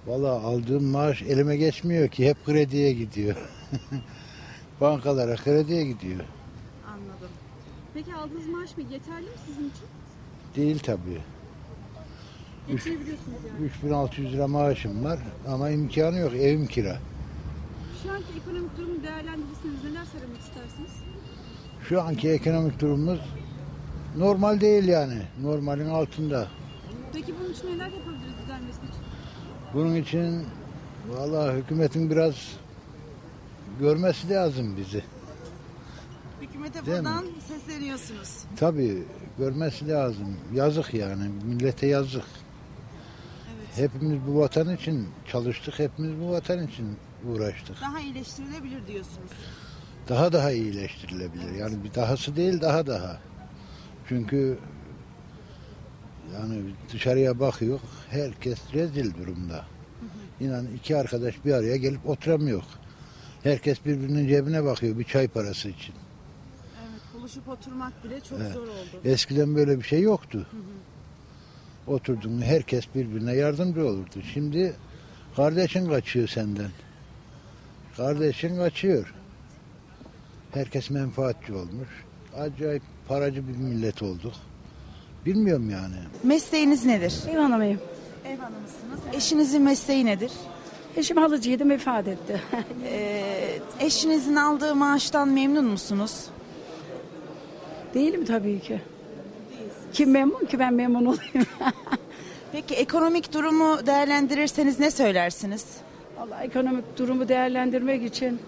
[0.07, 3.35] Valla aldığım maaş elime geçmiyor ki hep krediye gidiyor.
[4.81, 6.19] Bankalara krediye gidiyor.
[6.87, 7.29] Anladım.
[7.93, 9.87] Peki aldığınız maaş mı yeterli mi sizin için?
[10.55, 11.21] Değil tabii.
[12.67, 13.65] Geçinebiliyorsunuz yani.
[13.65, 16.97] 3600 lira maaşım var ama imkanı yok, evim kira.
[18.03, 20.91] Şu anki ekonomik durumu değerlendirirseniz neler söylemek istersiniz?
[21.89, 23.19] Şu anki ekonomik durumumuz
[24.17, 26.47] normal değil yani, normalin altında.
[27.13, 29.16] Peki bunun için neler yapabiliriz düzelmesi için?
[29.73, 30.45] Bunun için
[31.09, 32.35] valla hükümetin biraz
[33.79, 35.03] görmesi lazım bizi.
[36.41, 37.05] Hükümete Değil mi?
[37.05, 38.43] buradan sesleniyorsunuz.
[38.59, 39.03] Tabii
[39.37, 40.37] görmesi lazım.
[40.53, 41.29] Yazık yani.
[41.45, 42.25] Millete yazık.
[43.75, 45.79] Hepimiz bu vatan için çalıştık.
[45.79, 46.97] Hepimiz bu vatan için
[47.29, 47.81] uğraştık.
[47.81, 49.31] Daha iyileştirilebilir diyorsunuz.
[50.09, 51.55] Daha daha iyileştirilebilir.
[51.55, 53.17] Yani bir dahası değil daha daha.
[54.09, 54.57] Çünkü
[56.33, 56.61] yani
[56.93, 57.79] dışarıya bakıyor.
[58.09, 59.65] Herkes rezil durumda.
[60.39, 62.63] İnan iki arkadaş bir araya gelip oturamıyor.
[63.43, 65.95] Herkes birbirinin cebine bakıyor bir çay parası için.
[66.81, 68.53] Evet, buluşup oturmak bile çok Evet.
[68.53, 69.01] zor oldu.
[69.05, 70.47] Eskiden böyle bir şey yoktu.
[71.87, 74.21] Oturdun mu herkes birbirine yardımcı olurdu.
[74.33, 74.75] Şimdi
[75.35, 76.71] kardeşin kaçıyor senden.
[77.97, 79.13] Kardeşin kaçıyor.
[80.53, 81.89] Herkes menfaatçi olmuş.
[82.37, 84.33] Acayip paracı bir millet olduk.
[85.25, 85.95] Bilmiyorum yani.
[86.23, 87.13] Mesleğiniz nedir?
[87.31, 87.79] Ev hanımıyım.
[88.25, 88.99] Ev hanımısınız.
[89.13, 90.31] Eşinizin mesleği nedir?
[90.97, 92.41] Eşim halıcıydı vefat etti.
[92.89, 96.25] Ee, eşinizin aldığı maaştan memnun musunuz?
[97.93, 98.81] Değilim tabii ki.
[99.93, 101.45] Kim memnun ki ben memnun olayım.
[102.51, 105.65] Peki ekonomik durumu değerlendirirseniz ne söylersiniz?
[106.17, 108.39] Vallahi ekonomik durumu değerlendirmek için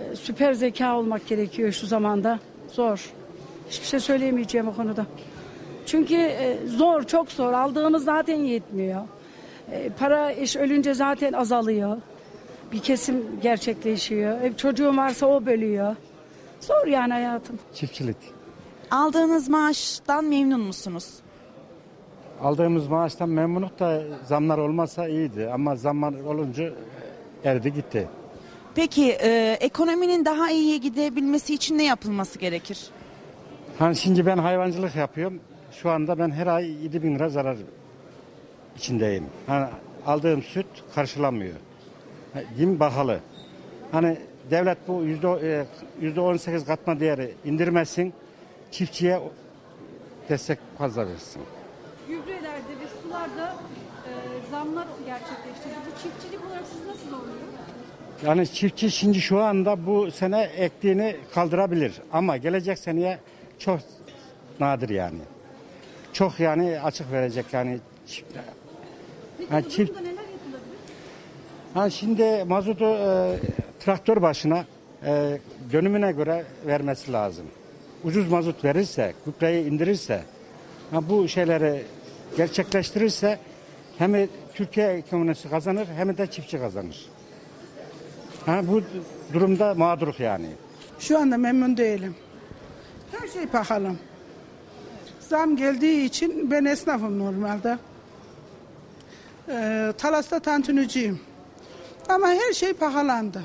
[0.00, 2.38] e, süper zeka olmak gerekiyor şu zamanda.
[2.72, 3.10] Zor.
[3.70, 5.06] Hiçbir şey söyleyemeyeceğim o konuda.
[5.86, 7.52] Çünkü e, zor, çok zor.
[7.52, 9.00] Aldığınız zaten yetmiyor.
[9.72, 11.96] E, para iş ölünce zaten azalıyor.
[12.72, 14.40] Bir kesim gerçekleşiyor.
[14.40, 15.96] E, çocuğun varsa o bölüyor.
[16.60, 17.58] Zor yani hayatım.
[17.74, 18.16] Çiftçilik.
[18.90, 21.08] Aldığınız maaştan memnun musunuz?
[22.42, 26.72] Aldığımız maaştan memnunluk da zamlar olmasa iyiydi ama zamlar olunca
[27.44, 28.08] erdi gitti.
[28.74, 32.78] Peki e, ekonominin daha iyiye gidebilmesi için ne yapılması gerekir?
[33.78, 35.40] Hani şimdi ben hayvancılık yapıyorum.
[35.82, 37.56] Şu anda ben her ay 7 bin lira zarar
[38.76, 39.26] içindeyim.
[39.46, 39.66] Hani
[40.06, 41.54] aldığım süt karşılamıyor.
[42.34, 43.20] Ha, Yem pahalı.
[43.92, 44.18] Hani
[44.50, 45.66] devlet bu yüzde, e,
[46.00, 48.12] yüzde 18 katma değeri indirmesin.
[48.70, 49.20] Çiftçiye
[50.28, 51.42] destek fazla versin.
[52.08, 53.54] Gübrelerde ve sularda
[54.08, 54.10] e,
[54.50, 55.68] zamlar gerçekleşti.
[55.86, 57.34] Bu çiftçilik olarak siz nasıl oluyor?
[58.26, 63.18] Yani çiftçi şimdi şu anda bu sene ektiğini kaldırabilir ama gelecek seneye
[63.58, 63.80] çok
[64.60, 65.20] nadir yani.
[66.14, 67.78] Çok yani açık verecek yani.
[68.08, 68.22] çift-
[69.52, 70.24] Yani çift, neler
[71.74, 73.36] ha şimdi mazotu e,
[73.80, 74.64] traktör başına
[75.06, 75.38] e,
[75.72, 77.46] dönümüne göre vermesi lazım.
[78.04, 80.22] Ucuz mazot verirse, gübreyi indirirse,
[80.90, 81.82] ha bu şeyleri
[82.36, 83.38] gerçekleştirirse
[83.98, 87.06] hem Türkiye ekonomisi kazanır hem de çiftçi kazanır.
[88.46, 88.82] Ha, bu
[89.32, 90.46] durumda mağduruk yani.
[90.98, 92.14] Şu anda memnun değilim.
[93.12, 93.92] Her şey pahalı.
[95.28, 97.78] Zam geldiği için ben esnafım normalde.
[99.48, 101.20] Ee, Talas'ta tantuniciyim.
[102.08, 103.44] Ama her şey pahalandı.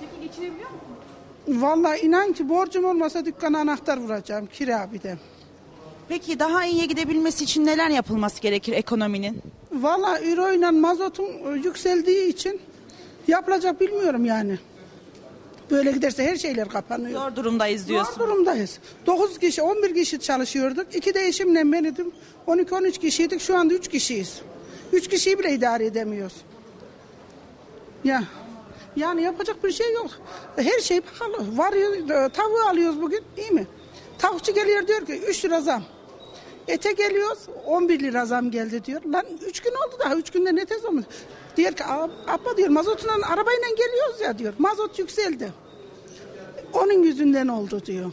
[0.00, 1.62] Peki geçinebiliyor musunuz?
[1.62, 5.16] Vallahi inan ki borcum olmasa dükkana anahtar vuracağım kira bir de.
[6.08, 9.42] Peki daha iyiye gidebilmesi için neler yapılması gerekir ekonominin?
[9.72, 12.60] Vallahi euro ile mazotun e, yükseldiği için
[13.28, 14.58] yapılacak bilmiyorum yani.
[15.70, 17.20] Böyle giderse her şeyler kapanıyor.
[17.20, 18.12] Zor durumdayız diyorsun.
[18.14, 18.78] Zor durumdayız.
[19.06, 20.94] 9 kişi, 11 kişi çalışıyorduk.
[20.94, 22.12] İki de eşimle ben idim.
[22.46, 23.40] 12-13 kişiydik.
[23.40, 24.40] Şu anda 3 kişiyiz.
[24.92, 26.36] 3 kişiyi bile idare edemiyoruz.
[28.04, 28.24] Ya.
[28.96, 30.10] Yani yapacak bir şey yok.
[30.56, 31.58] Her şey pahalı.
[31.58, 33.20] Varıyor, e, tavuğu alıyoruz bugün.
[33.36, 33.66] iyi mi?
[34.18, 35.82] Tavukçu geliyor diyor ki 3 lira zam.
[36.68, 39.04] Ete geliyoruz 11 lira zam geldi diyor.
[39.04, 41.04] Lan 3 gün oldu daha 3 günde ne tez olmuş.
[41.56, 44.54] Diyor ki "Ab- abla diyor mazotla arabayla geliyoruz ya diyor.
[44.58, 45.52] Mazot yükseldi.
[46.72, 48.10] Onun yüzünden oldu diyor.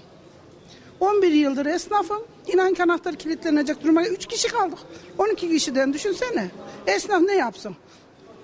[0.99, 2.24] 11 yıldır esnafım.
[2.48, 4.03] İnan ki anahtar kilitlenecek duruma.
[4.06, 4.78] 3 kişi kaldık.
[5.18, 6.52] 12 kişiden düşünsene.
[6.88, 7.76] Esnaf ne yapsın?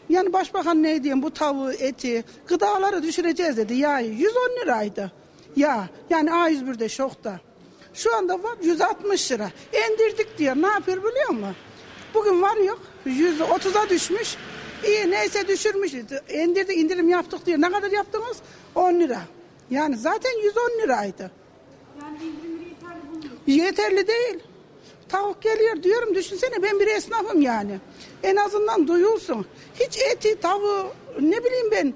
[0.09, 3.73] Yani başbakan ne diyeyim bu tavuğu, eti, gıdaları düşüreceğiz dedi.
[3.73, 5.11] Yağı 110 liraydı.
[5.55, 7.39] Ya yani A101'de şokta.
[7.93, 9.51] Şu anda var 160 lira.
[9.73, 10.55] Endirdik diyor.
[10.55, 11.55] Ne yapıyor biliyor musun?
[12.13, 14.35] Bugün var yok 130'a düşmüş.
[14.88, 15.93] İyi neyse düşürmüş.
[16.30, 17.61] Endirdi indirim yaptık diyor.
[17.61, 18.38] Ne kadar yaptınız?
[18.76, 19.22] 10 lira.
[19.72, 21.31] Yani zaten 110 liraydı.
[22.01, 23.31] Yani indirimleri yeterli bulmuyor.
[23.47, 24.39] Yeterli değil.
[25.10, 27.80] Tavuk geliyor diyorum düşünsene ben bir esnafım yani.
[28.23, 29.45] En azından duyulsun.
[29.80, 30.88] Hiç eti, tavuğu
[31.19, 31.93] ne bileyim ben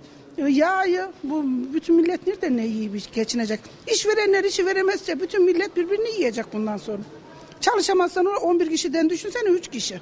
[0.48, 1.44] yağı bu
[1.74, 3.60] bütün millet nerede ne yiyip geçinecek.
[3.88, 7.02] İşverenler işi veremezse bütün millet birbirini yiyecek bundan sonra.
[7.62, 10.02] Çalışamazsan 11 kişiden düşünsene 3 kişi.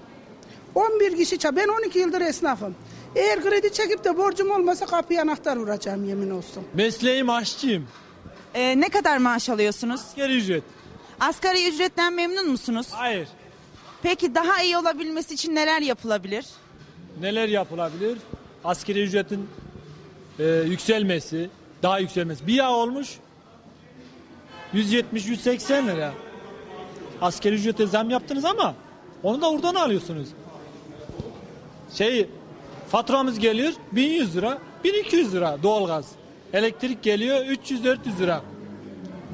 [0.76, 2.76] 11 kişi ça- ben 12 yıldır esnafım.
[3.15, 6.64] Eğer kredi çekip de borcum olmasa kapıya anahtar vuracağım yemin olsun.
[6.73, 7.88] Mesleğim aşçıyım.
[8.53, 10.02] Ee, ne kadar maaş alıyorsunuz?
[10.02, 10.64] Asgari ücret.
[11.19, 12.88] Asgari ücretten memnun musunuz?
[12.91, 13.27] Hayır.
[14.03, 16.45] Peki daha iyi olabilmesi için neler yapılabilir?
[17.22, 18.18] Neler yapılabilir?
[18.64, 19.49] Askeri ücretin
[20.39, 21.49] e, yükselmesi,
[21.84, 22.48] daha yükselmesi.
[22.48, 23.18] Bir yağ olmuş
[24.73, 26.14] 170-180 lira.
[27.22, 28.76] Askeri ücrete zam yaptınız ama
[29.23, 30.27] onu da oradan alıyorsunuz.
[31.94, 32.28] Şey
[32.90, 36.06] faturamız geliyor 1100 lira, 1200 lira doğalgaz.
[36.54, 38.42] Elektrik geliyor 300-400 lira.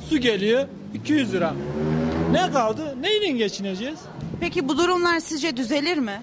[0.09, 1.53] Su geliyor 200 lira.
[2.31, 2.95] Ne kaldı?
[3.01, 3.99] Neyle geçineceğiz?
[4.39, 6.21] Peki bu durumlar sizce düzelir mi?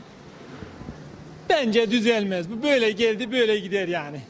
[1.48, 2.51] Bence düzelmez.
[2.51, 4.20] Bu böyle geldi böyle gider yani.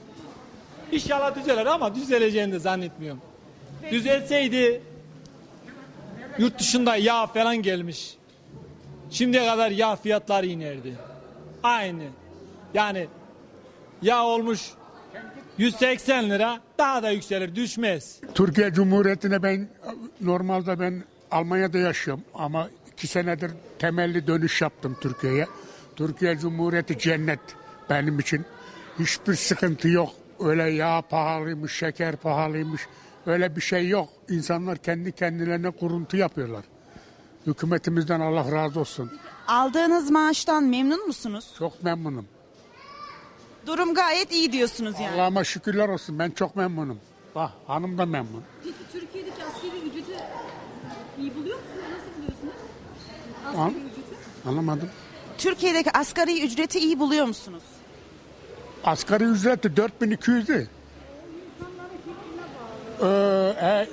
[0.92, 3.20] İnşallah düzelir ama düzeleceğini de zannetmiyorum.
[3.90, 4.80] Düzelseydi
[6.38, 8.14] yurt dışında yağ falan gelmiş.
[9.10, 10.94] Şimdiye kadar yağ fiyatları inerdi.
[11.64, 12.04] Aynı.
[12.74, 13.08] Yani
[14.02, 14.70] yağ olmuş
[15.58, 18.20] 180 lira daha da yükselir düşmez.
[18.34, 19.68] Türkiye Cumhuriyeti'ne ben
[20.20, 25.46] normalde ben Almanya'da yaşıyorum ama iki senedir temelli dönüş yaptım Türkiye'ye.
[25.96, 27.40] Türkiye Cumhuriyeti cennet
[27.90, 28.44] benim için.
[28.98, 30.10] Hiçbir sıkıntı yok.
[30.40, 32.82] Öyle yağ pahalıymış, şeker pahalıymış.
[33.26, 34.08] Öyle bir şey yok.
[34.28, 36.64] İnsanlar kendi kendilerine kuruntu yapıyorlar.
[37.46, 39.12] Hükümetimizden Allah razı olsun.
[39.48, 41.46] Aldığınız maaştan memnun musunuz?
[41.58, 42.26] Çok memnunum.
[43.66, 45.20] Durum gayet iyi diyorsunuz yani.
[45.20, 46.18] Allah'ıma şükürler olsun.
[46.18, 46.98] Ben çok memnunum.
[47.34, 48.44] Bak hanım da memnun.
[48.64, 50.12] Peki Türkiye'deki askeri ücreti
[51.18, 51.84] iyi buluyor musunuz?
[51.90, 52.54] Nasıl buluyorsunuz?
[53.46, 54.48] An- Askeri ücreti.
[54.48, 54.90] Anlamadım.
[55.38, 57.62] Türkiye'deki asgari ücreti iyi buluyor musunuz?
[58.84, 60.66] Asgari ücreti 4200'dü.
[63.02, 63.06] Ee,
[63.62, 63.88] e,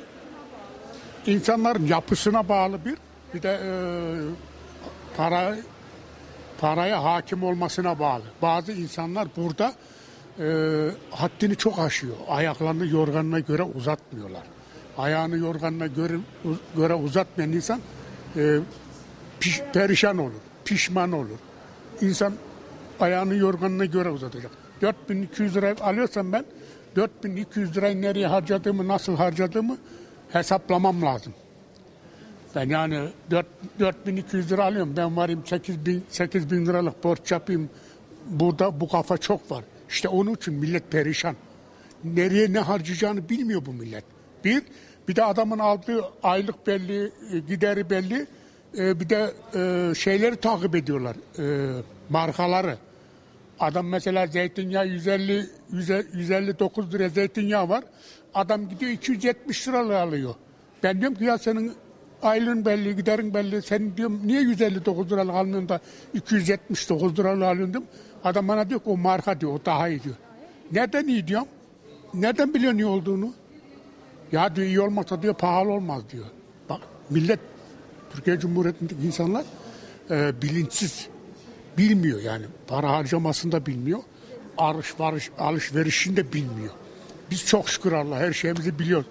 [1.31, 2.97] insanların yapısına bağlı bir,
[3.33, 3.69] bir de e,
[5.17, 5.55] para
[6.61, 8.23] paraya hakim olmasına bağlı.
[8.41, 9.73] Bazı insanlar burada
[10.39, 10.45] e,
[11.11, 12.15] haddini çok aşıyor.
[12.27, 14.43] Ayaklarını yorganına göre uzatmıyorlar.
[14.97, 16.13] Ayağını yorganına göre,
[16.75, 17.79] göre uzatmayan insan
[18.37, 18.59] e,
[19.39, 21.37] piş- perişan olur, pişman olur.
[22.01, 22.33] İnsan
[22.99, 24.51] ayağını yorganına göre uzatacak.
[24.81, 26.45] 4200 lira alıyorsam ben
[26.95, 29.77] 4200 lirayı nereye harcadığımı, nasıl harcadığımı
[30.31, 31.33] hesaplamam lazım.
[32.55, 33.45] Ben yani 4,
[33.79, 34.93] 4200 lira alıyorum.
[34.97, 37.69] Ben varayım 8000 8000 liralık borç yapayım.
[38.27, 39.63] Burada bu kafa çok var.
[39.89, 41.35] İşte onun için millet perişan.
[42.03, 44.03] Nereye ne harcayacağını bilmiyor bu millet.
[44.45, 44.63] Bir,
[45.07, 48.27] bir de adamın aldığı aylık belli, e, gideri belli.
[48.77, 51.15] E, Bir de e, şeyleri takip ediyorlar.
[52.09, 52.77] Markaları.
[53.59, 57.83] Adam mesela zeytinyağı 150 100 159 lira zeytinyağı var.
[58.33, 60.35] Adam gidiyor 270 liralık alıyor.
[60.83, 61.73] Ben diyorum ki ya senin
[62.23, 63.61] aylığın belli, giderin belli.
[63.61, 65.79] Sen diyorum niye 159 liralık almıyorsun da
[66.13, 67.89] 279 liralık alıyorsun diyorum.
[68.23, 70.15] Adam bana diyor ki o marka diyor, o daha iyi diyor.
[70.71, 71.47] Neden iyi diyorum?
[72.13, 73.33] Nereden biliyorsun iyi olduğunu?
[74.31, 76.25] Ya diyor iyi olmasa diyor pahalı olmaz diyor.
[76.69, 76.79] Bak
[77.09, 77.39] millet
[78.13, 79.45] Türkiye Cumhuriyeti'ndeki insanlar
[80.09, 81.07] e, bilinçsiz.
[81.77, 82.45] Bilmiyor yani.
[82.67, 83.99] Para harcamasını da bilmiyor.
[84.57, 86.73] Alış, varış, alışverişini bilmiyor.
[87.31, 89.07] Biz çok şükür Allah her şeyimizi biliyoruz.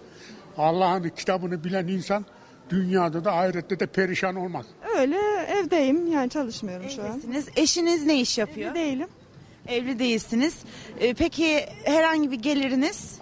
[0.58, 2.24] Allah'ın kitabını bilen insan
[2.70, 4.66] dünyada da ahirette de perişan olmaz.
[4.98, 5.18] Öyle
[5.48, 7.08] evdeyim yani çalışmıyorum şu an.
[7.12, 7.46] Evlisiniz.
[7.56, 8.70] Eşiniz ne iş yapıyor?
[8.70, 9.08] Evli değilim.
[9.66, 10.54] Evli değilsiniz.
[11.00, 13.18] Ee, peki herhangi bir geliriniz?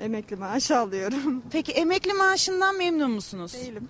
[0.00, 1.42] Emekli maaşı alıyorum.
[1.52, 3.52] Peki emekli maaşından memnun musunuz?
[3.54, 3.88] Değilim.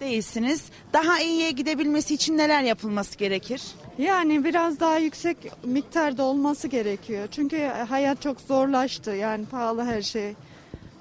[0.00, 0.64] Değilsiniz.
[0.92, 3.62] Daha iyiye gidebilmesi için neler yapılması gerekir?
[3.98, 7.28] Yani biraz daha yüksek miktarda olması gerekiyor.
[7.30, 7.58] Çünkü
[7.88, 9.10] hayat çok zorlaştı.
[9.10, 10.34] Yani pahalı her şey.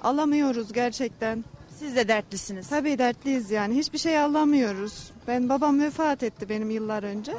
[0.04, 1.44] Alamıyoruz gerçekten.
[1.80, 2.70] Siz de dertlisiniz.
[2.70, 3.76] Tabii dertliyiz yani.
[3.78, 5.12] Hiçbir şey alamıyoruz.
[5.28, 7.32] Ben babam vefat etti benim yıllar önce.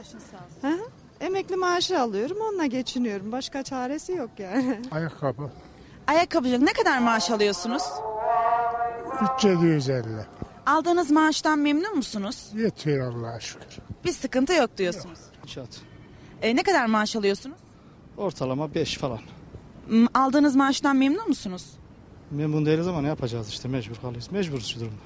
[0.60, 0.78] Hı hı.
[1.20, 2.36] Emekli maaşı alıyorum.
[2.40, 3.32] Onunla geçiniyorum.
[3.32, 4.82] Başka çaresi yok yani.
[4.90, 5.51] Ayakkabı
[6.06, 7.82] Ayakkabıcılık ne kadar maaş alıyorsunuz?
[9.39, 10.05] 350.
[10.66, 12.51] Aldığınız maaştan memnun musunuz?
[12.55, 13.66] Yetiyor Allah'a şükür.
[14.05, 15.19] Bir sıkıntı yok diyorsunuz.
[15.44, 15.69] İnşaat.
[16.43, 17.56] Ee, ne kadar maaş alıyorsunuz?
[18.16, 19.19] Ortalama 5 falan.
[19.89, 21.77] M, Aldığınız maaştan memnun musunuz?
[22.30, 24.32] Memnun değiliz ama ne yapacağız işte mecbur kalıyoruz.
[24.32, 25.00] Mecburuz şu durumda.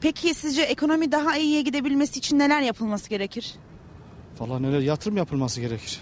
[0.00, 3.54] Peki sizce ekonomi daha iyiye gidebilmesi için neler yapılması gerekir?
[4.40, 6.00] Vallahi neler yatırım yapılması gerekir.